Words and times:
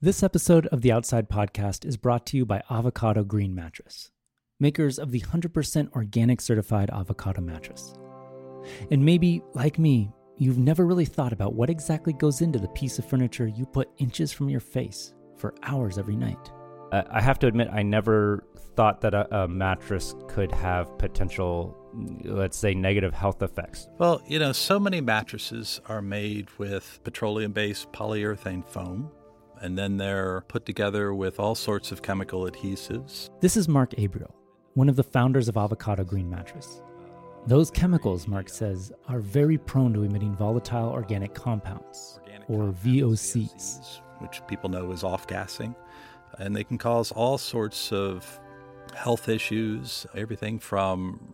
This 0.00 0.22
episode 0.22 0.68
of 0.68 0.82
the 0.82 0.92
Outside 0.92 1.28
Podcast 1.28 1.84
is 1.84 1.96
brought 1.96 2.24
to 2.26 2.36
you 2.36 2.46
by 2.46 2.62
Avocado 2.70 3.24
Green 3.24 3.52
Mattress, 3.52 4.12
makers 4.60 4.96
of 4.96 5.10
the 5.10 5.18
100% 5.18 5.90
organic 5.90 6.40
certified 6.40 6.88
avocado 6.90 7.40
mattress. 7.40 7.94
And 8.92 9.04
maybe, 9.04 9.42
like 9.54 9.76
me, 9.76 10.12
you've 10.36 10.56
never 10.56 10.86
really 10.86 11.04
thought 11.04 11.32
about 11.32 11.54
what 11.54 11.68
exactly 11.68 12.12
goes 12.12 12.42
into 12.42 12.60
the 12.60 12.68
piece 12.68 13.00
of 13.00 13.08
furniture 13.08 13.48
you 13.48 13.66
put 13.66 13.90
inches 13.98 14.30
from 14.30 14.48
your 14.48 14.60
face 14.60 15.14
for 15.36 15.52
hours 15.64 15.98
every 15.98 16.14
night. 16.14 16.52
I 16.92 17.20
have 17.20 17.40
to 17.40 17.48
admit, 17.48 17.66
I 17.72 17.82
never 17.82 18.46
thought 18.76 19.00
that 19.00 19.14
a, 19.14 19.36
a 19.36 19.48
mattress 19.48 20.14
could 20.28 20.52
have 20.52 20.96
potential, 20.98 21.76
let's 22.22 22.56
say, 22.56 22.72
negative 22.72 23.12
health 23.14 23.42
effects. 23.42 23.88
Well, 23.98 24.22
you 24.28 24.38
know, 24.38 24.52
so 24.52 24.78
many 24.78 25.00
mattresses 25.00 25.80
are 25.86 26.00
made 26.00 26.48
with 26.56 27.00
petroleum 27.02 27.50
based 27.50 27.90
polyurethane 27.90 28.64
foam, 28.64 29.10
and 29.60 29.76
then 29.78 29.96
they're 29.96 30.42
put 30.48 30.64
together 30.66 31.14
with 31.14 31.38
all 31.40 31.54
sorts 31.54 31.92
of 31.92 32.02
chemical 32.02 32.44
adhesives. 32.50 33.30
This 33.40 33.56
is 33.56 33.68
Mark 33.68 33.90
Abrials, 33.92 34.32
one 34.74 34.88
of 34.88 34.96
the 34.96 35.02
founders 35.04 35.48
of 35.48 35.56
Avocado 35.56 36.04
Green 36.04 36.28
Mattress. 36.30 36.82
Those 37.46 37.70
chemicals, 37.70 38.28
Mark 38.28 38.48
says, 38.48 38.92
are 39.08 39.20
very 39.20 39.56
prone 39.58 39.92
to 39.94 40.02
emitting 40.02 40.34
volatile 40.36 40.90
organic 40.90 41.34
compounds, 41.34 42.18
Organic 42.22 42.50
or 42.50 42.72
compounds, 42.72 42.82
VOCs. 42.84 44.00
which 44.18 44.42
people 44.48 44.68
know 44.68 44.92
as 44.92 45.02
off 45.04 45.26
gassing. 45.26 45.74
And 46.38 46.54
they 46.54 46.64
can 46.64 46.78
cause 46.78 47.10
all 47.12 47.38
sorts 47.38 47.90
of 47.92 48.38
health 48.94 49.28
issues, 49.28 50.06
everything 50.14 50.58
from 50.58 51.32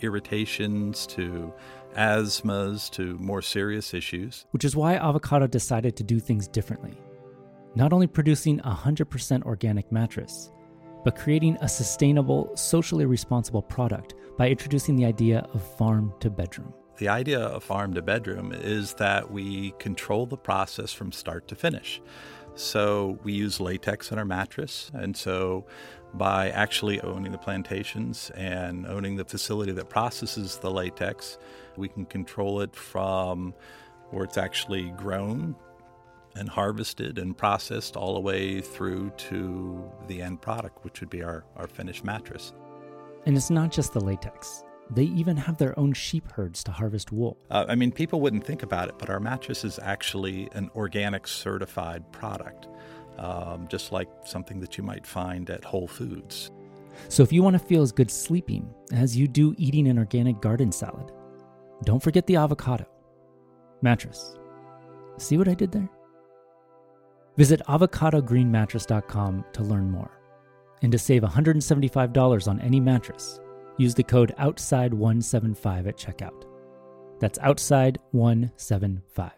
irritations 0.00 1.06
to 1.08 1.52
asthmas 1.96 2.90
to 2.90 3.16
more 3.18 3.40
serious 3.42 3.94
issues. 3.94 4.46
which 4.50 4.64
is 4.64 4.76
why 4.76 4.94
Avocado 4.96 5.46
decided 5.46 5.96
to 5.96 6.02
do 6.04 6.20
things 6.20 6.46
differently. 6.46 6.96
Not 7.76 7.92
only 7.92 8.06
producing 8.06 8.58
a 8.60 8.74
100% 8.74 9.42
organic 9.42 9.92
mattress, 9.92 10.50
but 11.04 11.14
creating 11.14 11.58
a 11.60 11.68
sustainable, 11.68 12.50
socially 12.56 13.04
responsible 13.04 13.60
product 13.60 14.14
by 14.38 14.48
introducing 14.48 14.96
the 14.96 15.04
idea 15.04 15.46
of 15.52 15.62
farm 15.76 16.14
to 16.20 16.30
bedroom. 16.30 16.72
The 16.96 17.08
idea 17.08 17.38
of 17.38 17.62
farm 17.62 17.92
to 17.92 18.00
bedroom 18.00 18.52
is 18.54 18.94
that 18.94 19.30
we 19.30 19.72
control 19.78 20.24
the 20.24 20.38
process 20.38 20.94
from 20.94 21.12
start 21.12 21.48
to 21.48 21.54
finish. 21.54 22.00
So 22.54 23.18
we 23.24 23.34
use 23.34 23.60
latex 23.60 24.10
in 24.10 24.18
our 24.18 24.24
mattress. 24.24 24.90
And 24.94 25.14
so 25.14 25.66
by 26.14 26.48
actually 26.52 27.02
owning 27.02 27.30
the 27.30 27.36
plantations 27.36 28.30
and 28.30 28.86
owning 28.86 29.16
the 29.16 29.26
facility 29.26 29.72
that 29.72 29.90
processes 29.90 30.56
the 30.56 30.70
latex, 30.70 31.36
we 31.76 31.88
can 31.88 32.06
control 32.06 32.62
it 32.62 32.74
from 32.74 33.52
where 34.12 34.24
it's 34.24 34.38
actually 34.38 34.88
grown 34.96 35.54
and 36.36 36.48
harvested 36.48 37.18
and 37.18 37.36
processed 37.36 37.96
all 37.96 38.14
the 38.14 38.20
way 38.20 38.60
through 38.60 39.10
to 39.16 39.90
the 40.06 40.22
end 40.22 40.40
product, 40.42 40.84
which 40.84 41.00
would 41.00 41.10
be 41.10 41.22
our, 41.22 41.44
our 41.56 41.66
finished 41.66 42.04
mattress. 42.04 42.52
And 43.24 43.36
it's 43.36 43.50
not 43.50 43.72
just 43.72 43.92
the 43.92 44.00
latex, 44.00 44.64
they 44.90 45.04
even 45.04 45.36
have 45.36 45.58
their 45.58 45.76
own 45.78 45.92
sheep 45.92 46.30
herds 46.30 46.62
to 46.64 46.70
harvest 46.70 47.10
wool. 47.10 47.36
Uh, 47.50 47.66
I 47.68 47.74
mean, 47.74 47.90
people 47.90 48.20
wouldn't 48.20 48.44
think 48.44 48.62
about 48.62 48.88
it, 48.88 48.98
but 48.98 49.10
our 49.10 49.18
mattress 49.18 49.64
is 49.64 49.78
actually 49.80 50.48
an 50.52 50.70
organic 50.76 51.26
certified 51.26 52.10
product, 52.12 52.68
um, 53.18 53.66
just 53.68 53.90
like 53.90 54.08
something 54.24 54.60
that 54.60 54.78
you 54.78 54.84
might 54.84 55.06
find 55.06 55.50
at 55.50 55.64
Whole 55.64 55.88
Foods. 55.88 56.52
So 57.08 57.22
if 57.22 57.32
you 57.32 57.42
want 57.42 57.54
to 57.54 57.58
feel 57.58 57.82
as 57.82 57.92
good 57.92 58.10
sleeping 58.10 58.72
as 58.92 59.16
you 59.16 59.28
do 59.28 59.54
eating 59.58 59.88
an 59.88 59.98
organic 59.98 60.40
garden 60.40 60.72
salad, 60.72 61.12
don't 61.84 62.02
forget 62.02 62.26
the 62.26 62.36
avocado 62.36 62.86
mattress. 63.82 64.38
See 65.18 65.36
what 65.36 65.48
I 65.48 65.54
did 65.54 65.72
there? 65.72 65.88
Visit 67.36 67.60
avocadogreenmattress.com 67.68 69.44
to 69.52 69.62
learn 69.62 69.90
more. 69.90 70.10
And 70.82 70.92
to 70.92 70.98
save 70.98 71.22
$175 71.22 72.48
on 72.48 72.60
any 72.60 72.80
mattress, 72.80 73.40
use 73.78 73.94
the 73.94 74.02
code 74.02 74.34
OUTSIDE175 74.38 75.88
at 75.88 75.96
checkout. 75.96 76.44
That's 77.18 77.38
OUTSIDE175. 77.38 79.32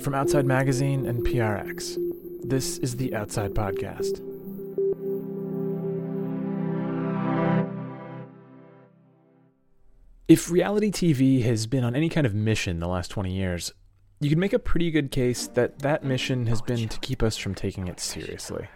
From 0.00 0.14
Outside 0.14 0.46
Magazine 0.46 1.06
and 1.06 1.26
PRX, 1.26 1.96
this 2.44 2.78
is 2.78 2.94
the 2.96 3.14
Outside 3.14 3.54
Podcast. 3.54 4.20
If 10.28 10.50
reality 10.50 10.90
TV 10.90 11.44
has 11.44 11.68
been 11.68 11.84
on 11.84 11.94
any 11.94 12.08
kind 12.08 12.26
of 12.26 12.34
mission 12.34 12.80
the 12.80 12.88
last 12.88 13.12
20 13.12 13.32
years, 13.32 13.72
you 14.18 14.28
could 14.28 14.38
make 14.38 14.52
a 14.52 14.58
pretty 14.58 14.90
good 14.90 15.12
case 15.12 15.46
that 15.48 15.78
that 15.80 16.02
mission 16.02 16.46
has 16.46 16.60
been 16.60 16.88
to 16.88 16.98
keep 16.98 17.22
us 17.22 17.36
from 17.36 17.54
taking 17.54 17.86
it 17.86 18.00
seriously. 18.00 18.66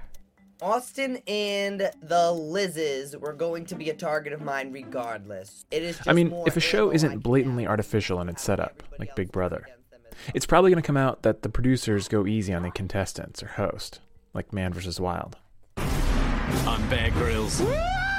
Austin 0.62 1.18
and 1.26 1.90
the 2.02 2.30
Lizzes 2.30 3.16
were 3.16 3.32
going 3.32 3.64
to 3.64 3.74
be 3.74 3.90
a 3.90 3.94
target 3.94 4.32
of 4.32 4.42
mine 4.42 4.70
regardless. 4.70 5.64
It 5.72 5.82
is. 5.82 5.96
Just 5.96 6.08
I 6.08 6.12
mean, 6.12 6.28
more 6.28 6.46
if 6.46 6.56
a 6.56 6.60
show 6.60 6.92
isn't 6.92 7.18
blatantly 7.18 7.66
artificial 7.66 8.20
in 8.20 8.28
its 8.28 8.42
setup, 8.42 8.84
like 9.00 9.16
Big 9.16 9.32
Brother, 9.32 9.64
against 9.66 9.90
them 9.90 10.00
as 10.06 10.32
it's 10.34 10.46
probably 10.46 10.70
going 10.70 10.80
to 10.80 10.86
come 10.86 10.98
out 10.98 11.22
that 11.22 11.42
the 11.42 11.48
producers 11.48 12.06
go 12.06 12.28
easy 12.28 12.54
on 12.54 12.62
the 12.62 12.70
contestants 12.70 13.42
or 13.42 13.48
host, 13.48 13.98
like 14.34 14.52
Man 14.52 14.72
vs. 14.72 15.00
Wild. 15.00 15.36
I'm 15.76 16.88
Bear 16.88 17.10
Grylls. 17.10 17.60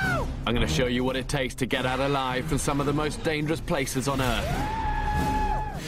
I'm 0.04 0.56
going 0.56 0.68
to 0.68 0.74
show 0.74 0.88
you 0.88 1.04
what 1.04 1.16
it 1.16 1.28
takes 1.28 1.56
to 1.56 1.66
get 1.66 1.86
out 1.86 2.00
alive 2.00 2.46
from 2.46 2.58
some 2.58 2.80
of 2.80 2.86
the 2.86 2.94
most 2.94 3.24
dangerous 3.24 3.62
places 3.62 4.08
on 4.08 4.20
Earth. 4.20 4.82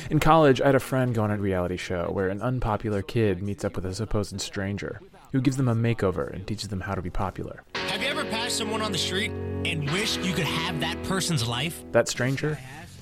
In 0.09 0.19
college, 0.19 0.61
I 0.61 0.67
had 0.67 0.75
a 0.75 0.79
friend 0.79 1.15
go 1.15 1.23
on 1.23 1.31
a 1.31 1.37
reality 1.37 1.77
show 1.77 2.09
where 2.11 2.29
an 2.29 2.41
unpopular 2.41 3.01
kid 3.01 3.41
meets 3.41 3.65
up 3.65 3.75
with 3.75 3.85
a 3.85 3.95
supposed 3.95 4.39
stranger 4.39 5.01
who 5.31 5.41
gives 5.41 5.57
them 5.57 5.67
a 5.67 5.75
makeover 5.75 6.31
and 6.31 6.45
teaches 6.45 6.69
them 6.69 6.81
how 6.81 6.93
to 6.93 7.01
be 7.01 7.09
popular. 7.09 7.63
Have 7.75 8.01
you 8.01 8.07
ever 8.07 8.23
passed 8.25 8.57
someone 8.57 8.81
on 8.81 8.91
the 8.91 8.97
street 8.97 9.31
and 9.65 9.89
wished 9.91 10.21
you 10.21 10.33
could 10.33 10.45
have 10.45 10.79
that 10.81 11.01
person's 11.03 11.47
life? 11.47 11.83
That 11.91 12.07
stranger, 12.07 12.59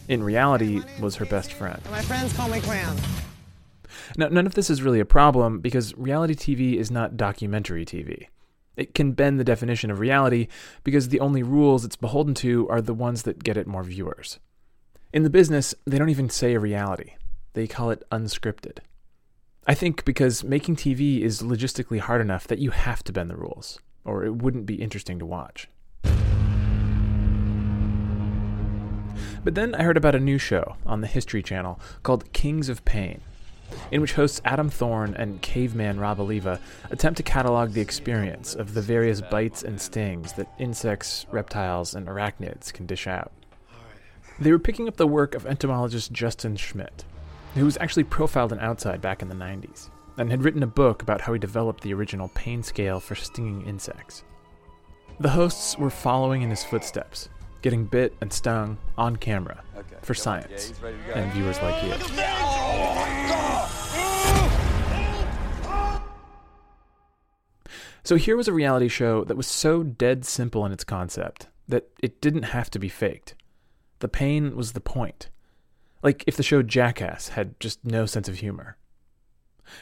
in 0.08 0.24
reality, 0.24 0.82
was 1.02 1.16
her 1.18 1.26
best 1.26 1.52
friend. 1.54 1.82
My 1.92 2.02
friends 2.02 2.32
call 2.34 2.48
me 2.48 2.62
Cram. 2.62 2.96
Now, 4.16 4.30
none 4.30 4.46
of 4.46 4.56
this 4.56 4.70
is 4.70 4.82
really 4.82 5.00
a 5.00 5.06
problem 5.06 5.60
because 5.60 5.94
reality 5.98 6.36
TV 6.36 6.76
is 6.78 6.90
not 6.90 7.18
documentary 7.18 7.86
TV. 7.86 8.28
It 8.78 8.94
can 8.94 9.12
bend 9.12 9.40
the 9.40 9.44
definition 9.44 9.92
of 9.92 10.00
reality 10.00 10.48
because 10.84 11.10
the 11.10 11.20
only 11.20 11.44
rules 11.44 11.84
it's 11.84 11.96
beholden 11.96 12.34
to 12.36 12.70
are 12.70 12.82
the 12.82 12.94
ones 12.94 13.24
that 13.24 13.44
get 13.44 13.58
it 13.58 13.68
more 13.68 13.84
viewers. 13.84 14.40
In 15.14 15.24
the 15.24 15.30
business, 15.30 15.76
they 15.86 15.98
don't 15.98 16.10
even 16.10 16.30
say 16.30 16.56
reality, 16.56 17.16
they 17.54 17.68
call 17.68 17.92
it 17.92 18.04
unscripted. 18.12 18.80
I 19.68 19.74
think 19.74 20.06
because 20.06 20.44
making 20.44 20.78
TV 20.78 21.22
is 21.22 21.42
logistically 21.42 22.00
hard 22.00 22.22
enough 22.22 22.48
that 22.48 22.60
you 22.60 22.72
have 22.72 23.04
to 23.04 23.14
bend 23.14 23.30
the 23.30 23.36
rules, 23.36 23.80
or 24.06 24.24
it 24.26 24.36
wouldn't 24.36 24.66
be 24.66 24.82
interesting 24.82 25.20
to 25.20 25.26
watch. 25.26 25.68
But 29.44 29.56
then 29.56 29.76
I 29.76 29.84
heard 29.84 29.98
about 29.98 30.16
a 30.16 30.20
new 30.20 30.38
show 30.38 30.78
on 30.86 31.02
the 31.02 31.08
History 31.08 31.44
Channel 31.44 31.80
called 32.04 32.32
Kings 32.32 32.70
of 32.70 32.86
Pain, 32.86 33.22
in 33.92 34.02
which 34.02 34.14
hosts 34.14 34.42
Adam 34.46 34.70
Thorn 34.70 35.14
and 35.16 35.42
caveman 35.42 36.00
Rob 36.00 36.20
Alleva 36.20 36.60
attempt 36.90 37.18
to 37.18 37.24
catalog 37.24 37.72
the 37.72 37.82
experience 37.82 38.56
of 38.56 38.74
the 38.74 38.82
various 38.82 39.22
bites 39.22 39.64
and 39.64 39.80
stings 39.80 40.34
that 40.34 40.52
insects, 40.60 41.26
reptiles, 41.32 41.96
and 41.96 42.08
arachnids 42.08 42.72
can 42.72 42.86
dish 42.86 43.08
out. 43.08 43.32
They 44.40 44.52
were 44.52 44.60
picking 44.60 44.88
up 44.88 44.98
the 44.98 45.08
work 45.08 45.36
of 45.36 45.46
entomologist 45.46 46.12
Justin 46.12 46.56
Schmidt, 46.56 47.06
who 47.56 47.66
was 47.66 47.78
actually 47.78 48.06
profiled 48.06 48.52
in 48.52 48.60
Outside 48.60 49.02
back 49.02 49.22
in 49.22 49.30
the 49.30 49.36
90s, 49.36 49.90
and 50.18 50.32
had 50.32 50.44
written 50.44 50.64
a 50.64 50.68
book 50.68 51.02
about 51.02 51.22
how 51.22 51.34
he 51.34 51.40
developed 51.40 51.82
the 51.84 51.94
original 51.94 52.30
pain 52.34 52.64
scale 52.64 53.00
for 53.00 53.16
stinging 53.16 53.66
insects. 53.68 54.24
The 55.20 55.30
hosts 55.30 55.78
were 55.78 55.92
following 55.92 56.42
in 56.42 56.50
his 56.50 56.64
footsteps, 56.64 57.30
getting 57.62 57.86
bit 57.86 58.14
and 58.22 58.32
stung 58.32 58.78
on 58.98 59.16
camera 59.16 59.64
for 60.02 60.14
science 60.14 60.74
and 61.14 61.32
viewers 61.34 61.62
like 61.62 61.84
you. 61.84 61.94
So 68.04 68.16
here 68.16 68.36
was 68.36 68.48
a 68.48 68.54
reality 68.54 68.88
show 68.88 69.24
that 69.26 69.38
was 69.38 69.48
so 69.48 69.84
dead 69.84 70.26
simple 70.26 70.66
in 70.66 70.72
its 70.72 70.84
concept 70.84 71.48
that 71.68 71.90
it 72.02 72.20
didn't 72.20 72.44
have 72.44 72.70
to 72.72 72.80
be 72.80 72.90
faked. 72.90 73.36
The 74.00 74.08
pain 74.08 74.56
was 74.56 74.72
the 74.72 74.82
point. 74.82 75.30
Like 76.02 76.24
if 76.26 76.36
the 76.36 76.44
show 76.44 76.64
Jackass 76.64 77.30
had 77.30 77.60
just 77.60 77.86
no 77.86 78.06
sense 78.06 78.28
of 78.28 78.40
humor. 78.40 78.78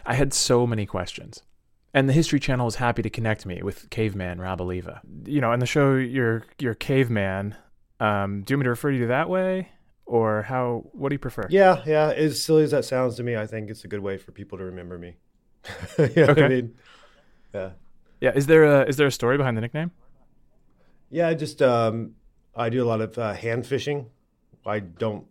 I 0.06 0.16
had 0.16 0.34
so 0.34 0.68
many 0.68 0.86
questions. 0.86 1.44
And 1.94 2.08
the 2.08 2.14
History 2.14 2.40
Channel 2.40 2.66
was 2.66 2.75
happy 2.75 3.02
to 3.02 3.10
connect 3.10 3.46
me 3.46 3.62
with 3.64 3.90
caveman 3.90 4.40
Rob 4.40 4.60
Alleva. 4.60 5.00
You 5.25 5.42
know, 5.42 5.52
in 5.54 5.60
the 5.60 5.66
show 5.66 5.96
you're 5.96 6.44
you're 6.60 6.75
caveman. 6.75 7.56
Um, 8.00 8.44
do 8.44 8.54
you 8.54 8.57
want 8.57 8.62
me 8.62 8.63
to 8.66 8.69
refer 8.69 8.90
you 8.92 8.98
to 8.98 9.01
you 9.04 9.07
that 9.10 9.30
way? 9.30 9.69
Or 10.06 10.42
how 10.44 10.86
what 10.94 11.10
do 11.10 11.16
you 11.16 11.19
prefer? 11.19 11.48
Yeah, 11.50 11.84
yeah. 11.86 12.12
As 12.16 12.42
silly 12.44 12.63
as 12.63 12.72
that 12.72 12.86
sounds 12.86 13.16
to 13.16 13.24
me, 13.24 13.36
I 13.36 13.46
think 13.48 13.69
it's 13.69 13.84
a 13.84 13.88
good 13.88 14.01
way 14.01 14.18
for 14.18 14.31
people 14.31 14.57
to 14.57 14.63
remember 14.66 14.98
me. 14.98 15.18
you 15.98 16.07
know 16.16 16.28
what 16.28 16.30
Okay. 16.30 16.42
I 16.42 16.50
mean? 16.50 16.75
Yeah. 17.54 17.72
Yeah, 18.22 18.31
is 18.36 18.48
there 18.48 18.63
a 18.66 18.86
is 18.86 18.98
there 18.98 19.07
a 19.07 19.12
story 19.12 19.38
behind 19.38 19.57
the 19.57 19.62
nickname? 19.62 19.92
Yeah, 21.10 21.28
I 21.28 21.34
just 21.34 21.62
um, 21.62 22.16
I 22.56 22.69
do 22.69 22.84
a 22.84 22.88
lot 22.88 23.01
of 23.01 23.18
uh, 23.18 23.34
hand 23.34 23.66
fishing. 23.66 24.07
I 24.66 24.80
don't 24.80 25.25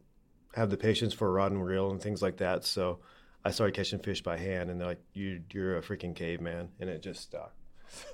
have 0.55 0.71
the 0.71 0.77
patience 0.77 1.15
for 1.15 1.29
a 1.29 1.31
rod 1.31 1.53
and 1.53 1.65
reel 1.65 1.91
and 1.91 2.01
things 2.01 2.23
like 2.23 2.39
that. 2.39 2.65
So 2.65 3.01
I 3.45 3.51
started 3.51 3.75
catching 3.75 4.01
fish 4.01 4.23
by 4.23 4.37
hand, 4.37 4.71
and 4.71 4.81
they're 4.81 4.89
like, 4.89 5.03
"You, 5.13 5.43
you're 5.53 5.79
a 5.79 5.83
freaking 5.83 6.15
caveman," 6.15 6.71
and 6.81 6.91
it 6.91 7.03
just 7.03 7.21
stuck. 7.21 7.55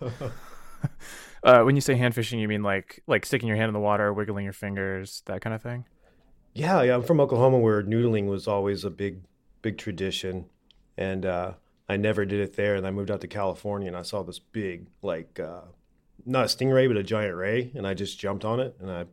uh, 1.43 1.63
when 1.63 1.75
you 1.75 1.81
say 1.81 1.95
hand 1.95 2.15
fishing, 2.15 2.39
you 2.39 2.49
mean 2.49 2.63
like 2.63 3.03
like 3.07 3.27
sticking 3.27 3.49
your 3.49 3.57
hand 3.57 3.69
in 3.69 3.75
the 3.75 3.81
water, 3.81 4.13
wiggling 4.13 4.45
your 4.45 4.53
fingers, 4.53 5.23
that 5.27 5.41
kind 5.41 5.55
of 5.55 5.63
thing. 5.63 5.85
Yeah, 6.53 6.83
yeah. 6.83 6.95
I'm 6.95 7.03
from 7.03 7.21
Oklahoma, 7.21 7.59
where 7.59 7.83
noodling 7.83 8.27
was 8.27 8.47
always 8.47 8.85
a 8.85 8.91
big, 8.91 9.23
big 9.63 9.77
tradition, 9.77 10.47
and 10.97 11.27
uh, 11.27 11.55
I 11.89 11.97
never 11.97 12.25
did 12.25 12.41
it 12.41 12.55
there. 12.55 12.77
And 12.77 12.87
I 12.87 12.91
moved 12.91 13.11
out 13.11 13.21
to 13.23 13.29
California, 13.29 13.89
and 13.89 13.97
I 13.97 14.03
saw 14.03 14.23
this 14.23 14.39
big, 14.39 14.87
like, 15.03 15.41
uh, 15.41 15.63
not 16.25 16.45
a 16.45 16.49
stingray, 16.49 16.87
but 16.87 16.97
a 16.97 17.03
giant 17.03 17.37
ray, 17.37 17.73
and 17.75 17.87
I 17.87 17.95
just 17.95 18.21
jumped 18.21 18.45
on 18.45 18.61
it, 18.61 18.77
and 18.81 18.91
I 18.91 19.07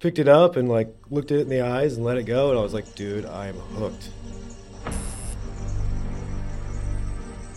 picked 0.00 0.18
it 0.18 0.28
up 0.28 0.56
and 0.56 0.68
like 0.68 0.94
looked 1.10 1.30
at 1.30 1.38
it 1.38 1.42
in 1.42 1.48
the 1.48 1.60
eyes 1.60 1.96
and 1.96 2.04
let 2.04 2.18
it 2.18 2.24
go, 2.24 2.50
and 2.50 2.58
I 2.58 2.62
was 2.62 2.74
like, 2.74 2.94
dude, 2.94 3.26
I 3.26 3.48
am 3.48 3.54
hooked. 3.54 4.10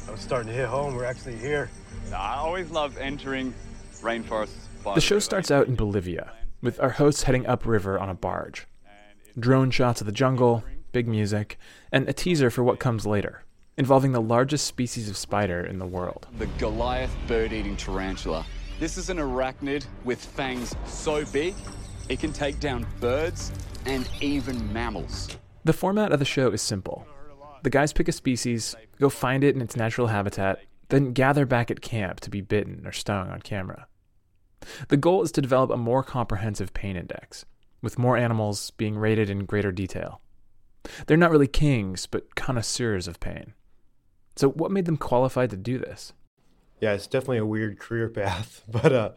I 0.08 0.12
was 0.12 0.22
starting 0.22 0.48
to 0.48 0.54
hit 0.58 0.68
home. 0.68 0.96
We're 0.96 1.06
actually 1.06 1.38
here. 1.38 1.70
I 2.14 2.36
always 2.38 2.70
love 2.72 2.98
entering 2.98 3.54
rainforests. 4.02 4.68
The 4.96 5.02
show 5.02 5.20
starts 5.20 5.52
out 5.52 5.68
in 5.68 5.76
Bolivia, 5.76 6.32
with 6.62 6.80
our 6.80 6.90
hosts 6.90 7.24
heading 7.24 7.46
upriver 7.46 8.00
on 8.00 8.10
a 8.10 8.14
barge. 8.14 8.66
Drone 9.38 9.72
shots 9.72 10.02
of 10.02 10.06
the 10.06 10.14
jungle, 10.14 10.64
big 10.92 11.08
music, 11.08 11.58
and 11.92 12.08
a 12.08 12.14
teaser 12.14 12.50
for 12.50 12.64
what 12.64 12.80
comes 12.80 13.06
later, 13.06 13.44
involving 13.78 14.12
the 14.12 14.22
largest 14.22 14.66
species 14.66 15.10
of 15.10 15.18
spider 15.18 15.64
in 15.66 15.80
the 15.80 15.86
world. 15.86 16.28
The 16.38 16.48
Goliath 16.58 17.16
bird 17.28 17.54
eating 17.54 17.78
tarantula. 17.78 18.46
This 18.80 18.98
is 18.98 19.10
an 19.10 19.18
arachnid 19.18 19.86
with 20.04 20.24
fangs 20.24 20.76
so 20.86 21.26
big 21.26 21.54
it 22.08 22.20
can 22.20 22.34
take 22.34 22.60
down 22.60 22.88
birds 23.00 23.52
and 23.86 24.10
even 24.22 24.72
mammals. 24.74 25.30
The 25.64 25.74
format 25.74 26.12
of 26.12 26.20
the 26.20 26.26
show 26.26 26.50
is 26.52 26.62
simple. 26.62 27.06
The 27.62 27.70
guys 27.70 27.94
pick 27.94 28.08
a 28.08 28.12
species, 28.14 28.76
go 29.00 29.10
find 29.10 29.44
it 29.44 29.56
in 29.56 29.62
its 29.62 29.76
natural 29.76 30.08
habitat, 30.08 30.62
then 30.90 31.14
gather 31.14 31.46
back 31.46 31.72
at 31.72 31.82
camp 31.82 32.20
to 32.22 32.30
be 32.30 32.42
bitten 32.42 32.86
or 32.86 32.92
stung 32.92 33.30
on 33.30 33.42
camera. 33.42 33.88
The 34.90 34.98
goal 34.98 35.24
is 35.24 35.32
to 35.34 35.42
develop 35.42 35.70
a 35.70 35.78
more 35.78 36.04
comprehensive 36.04 36.74
pain 36.74 36.96
index, 36.96 37.46
with 37.82 37.98
more 37.98 38.18
animals 38.18 38.72
being 38.72 38.98
rated 38.98 39.30
in 39.30 39.46
greater 39.46 39.72
detail. 39.72 40.22
They're 41.08 41.18
not 41.18 41.32
really 41.32 41.48
kings, 41.48 42.06
but 42.06 42.36
connoisseurs 42.36 43.08
of 43.08 43.20
pain. 43.20 43.54
So, 44.36 44.50
what 44.50 44.72
made 44.72 44.86
them 44.86 44.98
qualified 44.98 45.50
to 45.52 45.58
do 45.58 45.78
this? 45.78 46.14
Yeah, 46.80 46.94
it's 46.94 47.08
definitely 47.08 47.40
a 47.40 47.46
weird 47.46 47.80
career 47.80 48.10
path, 48.10 48.64
but 48.68 48.92
uh, 48.92 49.12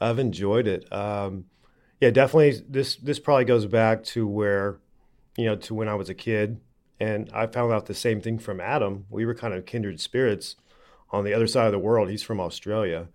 I've 0.00 0.18
enjoyed 0.18 0.66
it. 0.66 0.92
Um, 0.92 1.46
yeah, 2.00 2.10
definitely. 2.10 2.62
This 2.68 2.96
this 2.96 3.18
probably 3.18 3.44
goes 3.44 3.66
back 3.66 4.04
to 4.04 4.26
where, 4.26 4.78
you 5.36 5.46
know, 5.46 5.56
to 5.56 5.74
when 5.74 5.88
I 5.88 5.94
was 5.94 6.08
a 6.08 6.14
kid, 6.14 6.60
and 7.00 7.30
I 7.32 7.46
found 7.46 7.72
out 7.72 7.86
the 7.86 7.94
same 7.94 8.20
thing 8.20 8.38
from 8.38 8.60
Adam. 8.60 9.06
We 9.10 9.24
were 9.24 9.34
kind 9.34 9.54
of 9.54 9.64
kindred 9.64 10.00
spirits 10.00 10.56
on 11.14 11.24
the 11.24 11.34
other 11.34 11.46
side 11.46 11.66
of 11.66 11.72
the 11.72 11.78
world. 11.78 12.10
He's 12.10 12.22
from 12.22 12.40
Australia, 12.40 13.08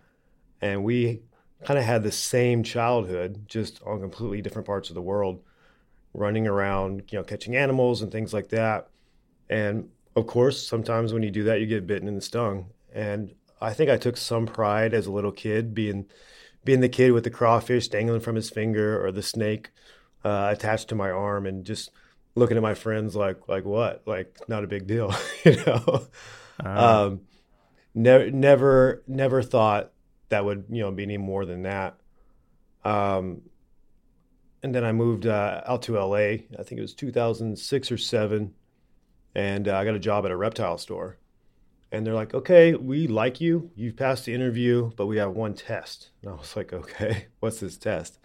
and 0.60 0.84
we 0.84 1.20
kind 1.64 1.78
of 1.78 1.84
had 1.84 2.02
the 2.02 2.12
same 2.12 2.62
childhood, 2.62 3.44
just 3.46 3.80
on 3.84 4.00
completely 4.00 4.40
different 4.40 4.66
parts 4.66 4.88
of 4.88 4.94
the 4.94 5.02
world, 5.02 5.42
running 6.14 6.46
around, 6.46 7.04
you 7.10 7.18
know, 7.18 7.24
catching 7.24 7.56
animals 7.56 8.02
and 8.02 8.10
things 8.10 8.32
like 8.32 8.48
that. 8.48 8.88
And 9.48 9.90
of 10.16 10.26
course, 10.26 10.66
sometimes 10.66 11.12
when 11.12 11.22
you 11.22 11.30
do 11.30 11.44
that, 11.44 11.60
you 11.60 11.66
get 11.66 11.86
bitten 11.86 12.08
and 12.08 12.22
stung. 12.22 12.70
And 12.92 13.34
I 13.60 13.74
think 13.74 13.90
I 13.90 13.98
took 13.98 14.16
some 14.16 14.46
pride 14.46 14.94
as 14.94 15.06
a 15.06 15.12
little 15.12 15.32
kid 15.32 15.74
being 15.74 16.06
being 16.64 16.80
the 16.80 16.88
kid 16.88 17.12
with 17.12 17.24
the 17.24 17.30
crawfish 17.30 17.88
dangling 17.88 18.20
from 18.20 18.36
his 18.36 18.50
finger 18.50 19.04
or 19.04 19.10
the 19.12 19.22
snake 19.22 19.70
uh, 20.24 20.48
attached 20.50 20.88
to 20.88 20.94
my 20.94 21.10
arm 21.10 21.46
and 21.46 21.64
just 21.64 21.90
looking 22.34 22.56
at 22.56 22.62
my 22.62 22.74
friends 22.74 23.16
like 23.16 23.48
like 23.48 23.64
what 23.64 24.02
like 24.06 24.38
not 24.46 24.62
a 24.62 24.66
big 24.66 24.86
deal 24.86 25.14
you 25.44 25.56
know 25.64 26.06
uh. 26.64 27.06
um, 27.06 27.20
never 27.94 28.30
never 28.30 29.02
never 29.06 29.42
thought 29.42 29.92
that 30.28 30.44
would 30.44 30.64
you 30.70 30.82
know 30.82 30.90
be 30.90 31.02
any 31.02 31.18
more 31.18 31.44
than 31.44 31.62
that 31.62 31.96
um, 32.84 33.42
and 34.62 34.74
then 34.74 34.84
I 34.84 34.92
moved 34.92 35.26
uh, 35.26 35.62
out 35.66 35.82
to 35.82 35.98
LA 35.98 36.16
I 36.16 36.62
think 36.62 36.72
it 36.72 36.82
was 36.82 36.94
2006 36.94 37.92
or 37.92 37.98
7 37.98 38.54
and 39.34 39.68
uh, 39.68 39.76
I 39.76 39.84
got 39.84 39.94
a 39.94 40.00
job 40.00 40.24
at 40.24 40.30
a 40.30 40.36
reptile 40.36 40.78
store 40.78 41.18
and 41.92 42.06
they're 42.06 42.14
like, 42.14 42.34
okay, 42.34 42.74
we 42.74 43.08
like 43.08 43.40
you. 43.40 43.70
You've 43.74 43.96
passed 43.96 44.24
the 44.24 44.34
interview, 44.34 44.92
but 44.96 45.06
we 45.06 45.16
have 45.16 45.32
one 45.32 45.54
test. 45.54 46.10
And 46.22 46.30
I 46.30 46.34
was 46.34 46.54
like, 46.54 46.72
okay, 46.72 47.26
what's 47.40 47.60
this 47.60 47.76
test? 47.76 48.18